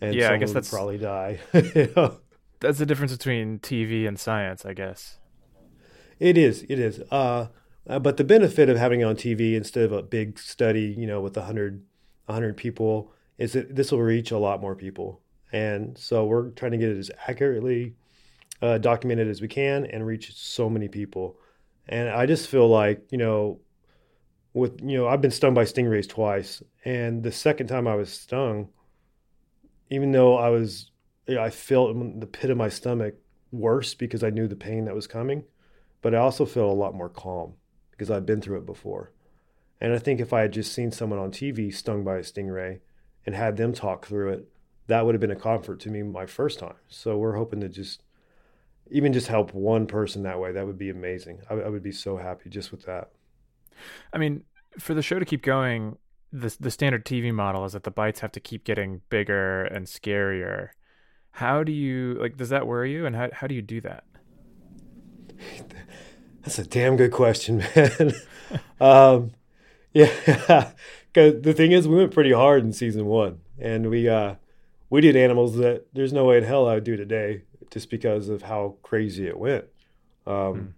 And 0.00 0.14
yeah, 0.14 0.32
I 0.32 0.36
guess 0.36 0.52
that's 0.52 0.70
probably 0.70 0.98
die. 0.98 1.40
you 1.52 1.92
know? 1.96 2.18
That's 2.60 2.78
the 2.78 2.86
difference 2.86 3.12
between 3.12 3.58
TV 3.58 4.06
and 4.06 4.18
science, 4.18 4.64
I 4.64 4.72
guess. 4.72 5.18
It 6.20 6.38
is. 6.38 6.62
It 6.68 6.78
is. 6.78 7.00
Uh, 7.10 7.48
uh, 7.88 7.98
but 7.98 8.18
the 8.18 8.24
benefit 8.24 8.68
of 8.68 8.76
having 8.76 9.00
it 9.00 9.04
on 9.04 9.16
TV 9.16 9.54
instead 9.54 9.84
of 9.84 9.92
a 9.92 10.02
big 10.02 10.38
study, 10.38 10.94
you 10.96 11.08
know, 11.08 11.20
with 11.20 11.36
100, 11.36 11.82
100 12.26 12.56
people, 12.56 13.12
is 13.38 13.52
that 13.54 13.74
this 13.74 13.90
will 13.90 14.02
reach 14.02 14.30
a 14.30 14.38
lot 14.38 14.60
more 14.60 14.76
people. 14.76 15.20
And 15.52 15.98
so 15.98 16.24
we're 16.24 16.50
trying 16.50 16.72
to 16.72 16.78
get 16.78 16.90
it 16.90 16.98
as 16.98 17.10
accurately 17.26 17.96
uh, 18.62 18.78
documented 18.78 19.26
as 19.26 19.40
we 19.40 19.48
can 19.48 19.86
and 19.86 20.06
reach 20.06 20.36
so 20.36 20.70
many 20.70 20.86
people. 20.86 21.36
And 21.88 22.08
I 22.08 22.26
just 22.26 22.48
feel 22.48 22.68
like, 22.68 23.02
you 23.10 23.18
know, 23.18 23.60
with, 24.52 24.80
you 24.82 24.98
know, 24.98 25.08
I've 25.08 25.22
been 25.22 25.30
stung 25.30 25.54
by 25.54 25.64
stingrays 25.64 26.08
twice. 26.08 26.62
And 26.84 27.22
the 27.22 27.32
second 27.32 27.68
time 27.68 27.86
I 27.86 27.94
was 27.94 28.12
stung, 28.12 28.68
even 29.90 30.12
though 30.12 30.36
I 30.36 30.50
was, 30.50 30.90
you 31.26 31.36
know, 31.36 31.42
I 31.42 31.50
felt 31.50 31.90
in 31.90 32.20
the 32.20 32.26
pit 32.26 32.50
of 32.50 32.56
my 32.56 32.68
stomach 32.68 33.14
worse 33.52 33.94
because 33.94 34.22
I 34.22 34.30
knew 34.30 34.46
the 34.46 34.56
pain 34.56 34.84
that 34.84 34.94
was 34.94 35.06
coming, 35.06 35.44
but 36.02 36.14
I 36.14 36.18
also 36.18 36.44
felt 36.44 36.70
a 36.70 36.80
lot 36.80 36.94
more 36.94 37.08
calm 37.08 37.54
because 37.90 38.10
I've 38.10 38.26
been 38.26 38.40
through 38.40 38.58
it 38.58 38.66
before. 38.66 39.12
And 39.80 39.92
I 39.92 39.98
think 39.98 40.20
if 40.20 40.32
I 40.32 40.42
had 40.42 40.52
just 40.52 40.72
seen 40.72 40.90
someone 40.90 41.18
on 41.18 41.30
TV 41.30 41.72
stung 41.72 42.04
by 42.04 42.16
a 42.16 42.22
stingray 42.22 42.80
and 43.24 43.34
had 43.34 43.56
them 43.56 43.72
talk 43.72 44.06
through 44.06 44.32
it, 44.32 44.48
that 44.88 45.04
would 45.04 45.14
have 45.14 45.20
been 45.20 45.30
a 45.30 45.36
comfort 45.36 45.80
to 45.80 45.90
me 45.90 46.02
my 46.02 46.26
first 46.26 46.58
time. 46.58 46.74
So 46.88 47.16
we're 47.16 47.36
hoping 47.36 47.60
to 47.60 47.68
just 47.68 48.02
even 48.90 49.12
just 49.12 49.28
help 49.28 49.54
one 49.54 49.86
person 49.86 50.22
that 50.22 50.40
way. 50.40 50.52
That 50.52 50.66
would 50.66 50.78
be 50.78 50.90
amazing. 50.90 51.40
I, 51.50 51.54
I 51.54 51.68
would 51.68 51.82
be 51.82 51.92
so 51.92 52.16
happy 52.16 52.50
just 52.50 52.70
with 52.70 52.84
that. 52.86 53.10
I 54.12 54.18
mean, 54.18 54.44
for 54.78 54.94
the 54.94 55.02
show 55.02 55.18
to 55.18 55.24
keep 55.24 55.42
going, 55.42 55.98
the 56.32 56.54
the 56.60 56.70
standard 56.70 57.04
TV 57.04 57.32
model 57.32 57.64
is 57.64 57.72
that 57.72 57.84
the 57.84 57.90
bites 57.90 58.20
have 58.20 58.32
to 58.32 58.40
keep 58.40 58.64
getting 58.64 59.00
bigger 59.08 59.64
and 59.64 59.86
scarier. 59.86 60.70
How 61.32 61.62
do 61.62 61.72
you 61.72 62.16
like? 62.20 62.36
Does 62.36 62.48
that 62.50 62.66
worry 62.66 62.92
you? 62.92 63.06
And 63.06 63.16
how 63.16 63.30
how 63.32 63.46
do 63.46 63.54
you 63.54 63.62
do 63.62 63.80
that? 63.82 64.04
That's 66.42 66.58
a 66.58 66.64
damn 66.64 66.96
good 66.96 67.12
question, 67.12 67.58
man. 67.76 68.14
um, 68.80 69.32
yeah, 69.92 70.70
because 71.12 71.42
the 71.42 71.52
thing 71.52 71.72
is, 71.72 71.88
we 71.88 71.96
went 71.96 72.12
pretty 72.12 72.32
hard 72.32 72.64
in 72.64 72.72
season 72.72 73.06
one, 73.06 73.40
and 73.58 73.90
we 73.90 74.08
uh, 74.08 74.36
we 74.90 75.00
did 75.00 75.16
animals 75.16 75.56
that 75.56 75.86
there's 75.92 76.12
no 76.12 76.24
way 76.24 76.38
in 76.38 76.44
hell 76.44 76.68
I 76.68 76.74
would 76.74 76.84
do 76.84 76.96
today, 76.96 77.42
just 77.70 77.90
because 77.90 78.28
of 78.28 78.42
how 78.42 78.76
crazy 78.82 79.26
it 79.26 79.38
went. 79.38 79.64
Um, 80.26 80.34
mm. 80.34 80.72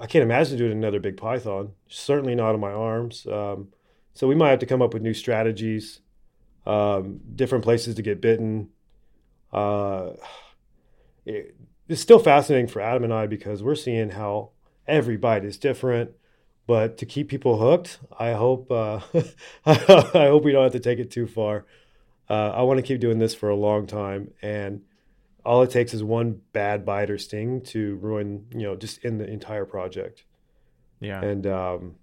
I 0.00 0.06
can't 0.06 0.22
imagine 0.22 0.58
doing 0.58 0.72
another 0.72 1.00
big 1.00 1.16
python. 1.16 1.72
Certainly 1.88 2.34
not 2.34 2.54
on 2.54 2.60
my 2.60 2.72
arms. 2.72 3.26
Um, 3.26 3.68
so 4.14 4.28
we 4.28 4.34
might 4.34 4.50
have 4.50 4.58
to 4.60 4.66
come 4.66 4.82
up 4.82 4.92
with 4.92 5.02
new 5.02 5.14
strategies, 5.14 6.00
um, 6.66 7.20
different 7.34 7.64
places 7.64 7.94
to 7.94 8.02
get 8.02 8.20
bitten. 8.20 8.68
Uh, 9.52 10.10
it, 11.24 11.56
it's 11.88 12.00
still 12.00 12.18
fascinating 12.18 12.68
for 12.68 12.80
Adam 12.80 13.04
and 13.04 13.12
I 13.12 13.26
because 13.26 13.62
we're 13.62 13.74
seeing 13.74 14.10
how 14.10 14.50
every 14.86 15.16
bite 15.16 15.44
is 15.44 15.56
different. 15.56 16.12
But 16.66 16.98
to 16.98 17.06
keep 17.06 17.28
people 17.28 17.58
hooked, 17.58 17.98
I 18.18 18.32
hope 18.32 18.70
uh, 18.70 19.00
I 19.66 19.74
hope 19.74 20.44
we 20.44 20.52
don't 20.52 20.62
have 20.62 20.72
to 20.72 20.80
take 20.80 21.00
it 21.00 21.10
too 21.10 21.26
far. 21.26 21.66
Uh, 22.30 22.50
I 22.50 22.62
want 22.62 22.78
to 22.78 22.82
keep 22.82 23.00
doing 23.00 23.18
this 23.18 23.34
for 23.34 23.48
a 23.48 23.56
long 23.56 23.86
time, 23.86 24.32
and 24.40 24.82
all 25.44 25.62
it 25.62 25.70
takes 25.70 25.92
is 25.94 26.04
one 26.04 26.40
bad 26.52 26.84
bite 26.84 27.10
or 27.10 27.18
sting 27.18 27.60
to 27.62 27.96
ruin, 27.96 28.46
you 28.52 28.62
know, 28.62 28.76
just 28.76 29.04
in 29.04 29.18
the 29.18 29.28
entire 29.28 29.64
project. 29.64 30.24
Yeah. 31.00 31.20
And 31.20 31.46
um, 31.46 31.96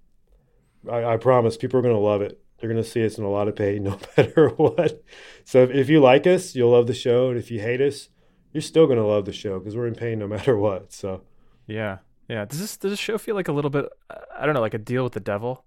I, 0.92 1.04
I, 1.06 1.18
promise 1.18 1.56
people 1.56 1.80
are 1.80 1.82
going 1.82 1.96
to 1.96 2.00
love 2.00 2.22
it. 2.22 2.42
They're 2.60 2.70
going 2.70 2.84
to 2.84 2.90
see 2.90 3.06
us 3.06 3.18
in 3.18 3.24
a 3.24 3.30
lot 3.30 3.48
of 3.48 3.56
pain, 3.56 3.84
no 3.84 3.98
matter 4.18 4.50
what. 4.50 5.04
So 5.46 5.64
if, 5.64 5.72
if 5.72 5.90
you 5.90 6.02
like 6.02 6.28
us, 6.28 6.54
you'll 6.54 6.72
love 6.72 6.88
the 6.88 6.94
show, 6.94 7.30
and 7.30 7.38
if 7.38 7.50
you 7.50 7.62
hate 7.62 7.80
us, 7.80 8.10
you're 8.54 8.62
still 8.62 8.88
gonna 8.88 9.06
love 9.06 9.26
the 9.26 9.34
show 9.34 9.60
because 9.60 9.76
we're 9.76 9.88
in 9.88 9.96
pain 9.96 10.20
no 10.20 10.28
matter 10.28 10.58
what. 10.58 10.92
So 10.92 11.22
yeah, 11.68 12.00
yeah. 12.28 12.46
Does 12.46 12.60
this 12.60 12.78
does 12.78 12.92
this 12.92 13.00
show 13.00 13.18
feel 13.18 13.36
like 13.36 13.48
a 13.48 13.52
little 13.52 13.70
bit? 13.70 13.86
I 14.36 14.46
don't 14.46 14.56
know, 14.56 14.62
like 14.62 14.74
a 14.74 14.80
deal 14.80 15.04
with 15.04 15.14
the 15.14 15.20
devil? 15.20 15.66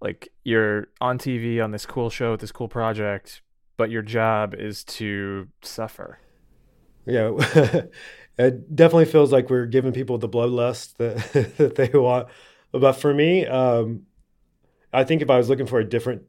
Like 0.00 0.28
you're 0.44 0.88
on 1.00 1.18
TV 1.18 1.62
on 1.62 1.70
this 1.70 1.86
cool 1.86 2.10
show 2.10 2.32
with 2.32 2.40
this 2.40 2.52
cool 2.52 2.68
project, 2.68 3.42
but 3.76 3.90
your 3.90 4.02
job 4.02 4.54
is 4.54 4.84
to 4.84 5.48
suffer. 5.62 6.18
Yeah, 7.06 7.30
it 8.38 8.76
definitely 8.76 9.04
feels 9.06 9.32
like 9.32 9.50
we're 9.50 9.66
giving 9.66 9.92
people 9.92 10.18
the 10.18 10.28
bloodlust 10.28 10.96
that 10.96 11.56
that 11.58 11.74
they 11.76 11.88
want. 11.98 12.28
But 12.72 12.94
for 12.94 13.12
me, 13.14 13.46
um, 13.46 14.02
I 14.92 15.04
think 15.04 15.22
if 15.22 15.30
I 15.30 15.38
was 15.38 15.48
looking 15.48 15.66
for 15.66 15.80
a 15.80 15.88
different 15.88 16.24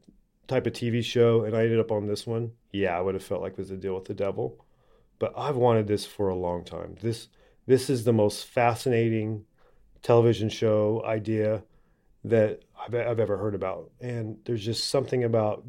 type 0.48 0.66
of 0.66 0.74
TV 0.74 1.02
show 1.02 1.44
and 1.44 1.56
I 1.56 1.64
ended 1.64 1.80
up 1.80 1.92
on 1.92 2.06
this 2.06 2.26
one, 2.26 2.52
yeah, 2.72 2.96
I 2.98 3.00
would 3.00 3.14
have 3.14 3.24
felt 3.24 3.42
like 3.42 3.52
it 3.54 3.58
was 3.58 3.70
a 3.72 3.76
deal 3.76 3.94
with 3.94 4.06
the 4.06 4.14
devil 4.14 4.64
but 5.20 5.32
I've 5.36 5.56
wanted 5.56 5.86
this 5.88 6.06
for 6.06 6.28
a 6.28 6.36
long 6.36 6.64
time. 6.64 6.96
This 7.00 7.28
this 7.66 7.90
is 7.90 8.04
the 8.04 8.12
most 8.12 8.46
fascinating 8.46 9.46
television 10.02 10.48
show 10.50 11.02
idea 11.06 11.64
that 12.24 12.62
I've, 12.78 12.94
I've 12.94 13.20
ever 13.20 13.36
heard 13.38 13.54
about, 13.54 13.90
and 14.00 14.38
there's 14.46 14.64
just 14.64 14.88
something 14.88 15.24
about 15.24 15.64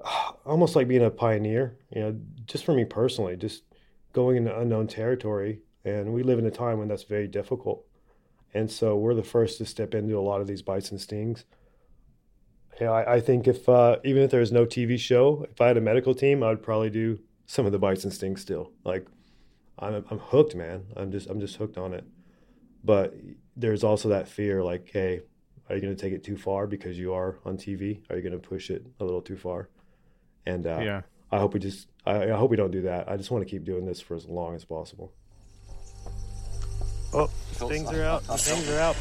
almost 0.46 0.76
like 0.76 0.88
being 0.88 1.04
a 1.04 1.10
pioneer. 1.10 1.76
You 1.94 2.00
know, 2.02 2.20
just 2.46 2.64
for 2.64 2.72
me 2.74 2.84
personally, 2.84 3.36
just 3.36 3.62
going 4.16 4.38
into 4.38 4.58
unknown 4.58 4.86
territory, 4.86 5.60
and 5.84 6.14
we 6.14 6.22
live 6.22 6.38
in 6.38 6.46
a 6.46 6.50
time 6.50 6.78
when 6.78 6.88
that's 6.88 7.02
very 7.02 7.28
difficult. 7.28 7.84
And 8.54 8.70
so 8.70 8.96
we're 8.96 9.12
the 9.12 9.22
first 9.22 9.58
to 9.58 9.66
step 9.66 9.94
into 9.94 10.18
a 10.18 10.20
lot 10.22 10.40
of 10.40 10.46
these 10.46 10.62
bites 10.62 10.90
and 10.90 10.98
stings. 10.98 11.44
Yeah, 12.80 12.92
I, 12.92 13.16
I 13.16 13.20
think 13.20 13.46
if 13.46 13.68
uh, 13.68 13.96
even 14.04 14.22
if 14.22 14.30
there 14.30 14.40
was 14.40 14.52
no 14.52 14.64
TV 14.64 14.98
show, 14.98 15.46
if 15.50 15.60
I 15.60 15.66
had 15.66 15.76
a 15.76 15.82
medical 15.82 16.14
team, 16.14 16.42
I 16.42 16.48
would 16.48 16.62
probably 16.62 16.88
do 16.88 17.18
some 17.44 17.66
of 17.66 17.72
the 17.72 17.78
bites 17.78 18.04
and 18.04 18.12
stings 18.12 18.40
still. 18.40 18.72
Like 18.84 19.06
I'm 19.78 20.02
I'm 20.10 20.18
hooked, 20.18 20.54
man. 20.54 20.86
I'm 20.96 21.12
just 21.12 21.28
I'm 21.28 21.38
just 21.38 21.56
hooked 21.56 21.76
on 21.76 21.92
it. 21.92 22.04
But 22.82 23.14
there's 23.54 23.84
also 23.84 24.08
that 24.08 24.28
fear, 24.28 24.64
like, 24.64 24.88
hey, 24.90 25.20
are 25.68 25.74
you 25.74 25.82
going 25.82 25.94
to 25.94 26.00
take 26.00 26.14
it 26.14 26.24
too 26.24 26.38
far 26.38 26.66
because 26.66 26.98
you 26.98 27.12
are 27.12 27.38
on 27.44 27.58
TV? 27.58 28.00
Are 28.08 28.16
you 28.16 28.22
going 28.22 28.40
to 28.40 28.48
push 28.48 28.70
it 28.70 28.86
a 28.98 29.04
little 29.04 29.20
too 29.20 29.36
far? 29.36 29.68
And 30.46 30.66
uh, 30.66 30.80
yeah, 30.82 31.02
I 31.30 31.38
hope 31.38 31.52
we 31.52 31.60
just 31.60 31.88
I, 32.06 32.32
I 32.32 32.36
hope 32.36 32.50
we 32.50 32.56
don't 32.56 32.70
do 32.70 32.82
that. 32.82 33.08
I 33.08 33.16
just 33.16 33.30
want 33.30 33.46
to 33.46 33.50
keep 33.50 33.64
doing 33.64 33.84
this 33.84 34.00
for 34.00 34.14
as 34.14 34.26
long 34.26 34.54
as 34.54 34.64
possible. 34.64 35.12
Oh, 37.12 37.30
stings 37.52 37.90
are 37.92 38.02
out. 38.02 38.22
Stings 38.38 38.68
are 38.70 38.78
out. 38.78 38.96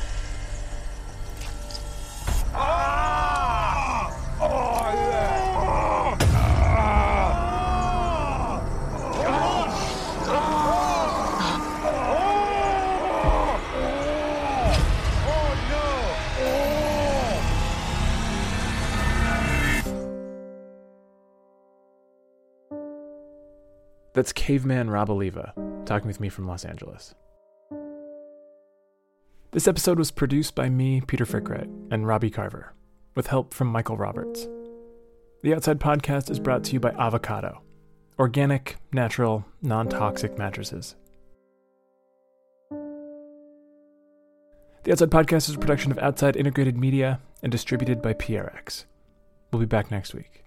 That's 24.15 24.31
caveman 24.31 24.89
Rob 24.89 25.09
Alleva 25.09 25.51
talking 25.85 26.07
with 26.07 26.21
me 26.21 26.29
from 26.29 26.47
Los 26.47 26.63
Angeles. 26.63 27.13
This 29.51 29.67
episode 29.67 29.97
was 29.99 30.09
produced 30.09 30.55
by 30.55 30.69
me, 30.69 31.01
Peter 31.01 31.25
Frick-Wright, 31.25 31.69
and 31.91 32.07
Robbie 32.07 32.29
Carver, 32.29 32.73
with 33.13 33.27
help 33.27 33.53
from 33.53 33.67
Michael 33.67 33.97
Roberts. 33.97 34.47
The 35.43 35.53
Outside 35.53 35.81
Podcast 35.81 36.31
is 36.31 36.39
brought 36.39 36.63
to 36.63 36.71
you 36.71 36.79
by 36.79 36.91
Avocado, 36.91 37.61
organic, 38.17 38.77
natural, 38.93 39.45
non 39.61 39.89
toxic 39.89 40.37
mattresses. 40.37 40.95
The 44.83 44.93
Outside 44.93 45.11
Podcast 45.11 45.49
is 45.49 45.55
a 45.55 45.59
production 45.59 45.91
of 45.91 45.99
Outside 45.99 46.37
Integrated 46.37 46.77
Media 46.77 47.19
and 47.43 47.51
distributed 47.51 48.01
by 48.01 48.13
PRX. 48.13 48.85
We'll 49.51 49.59
be 49.59 49.65
back 49.65 49.91
next 49.91 50.13
week. 50.13 50.44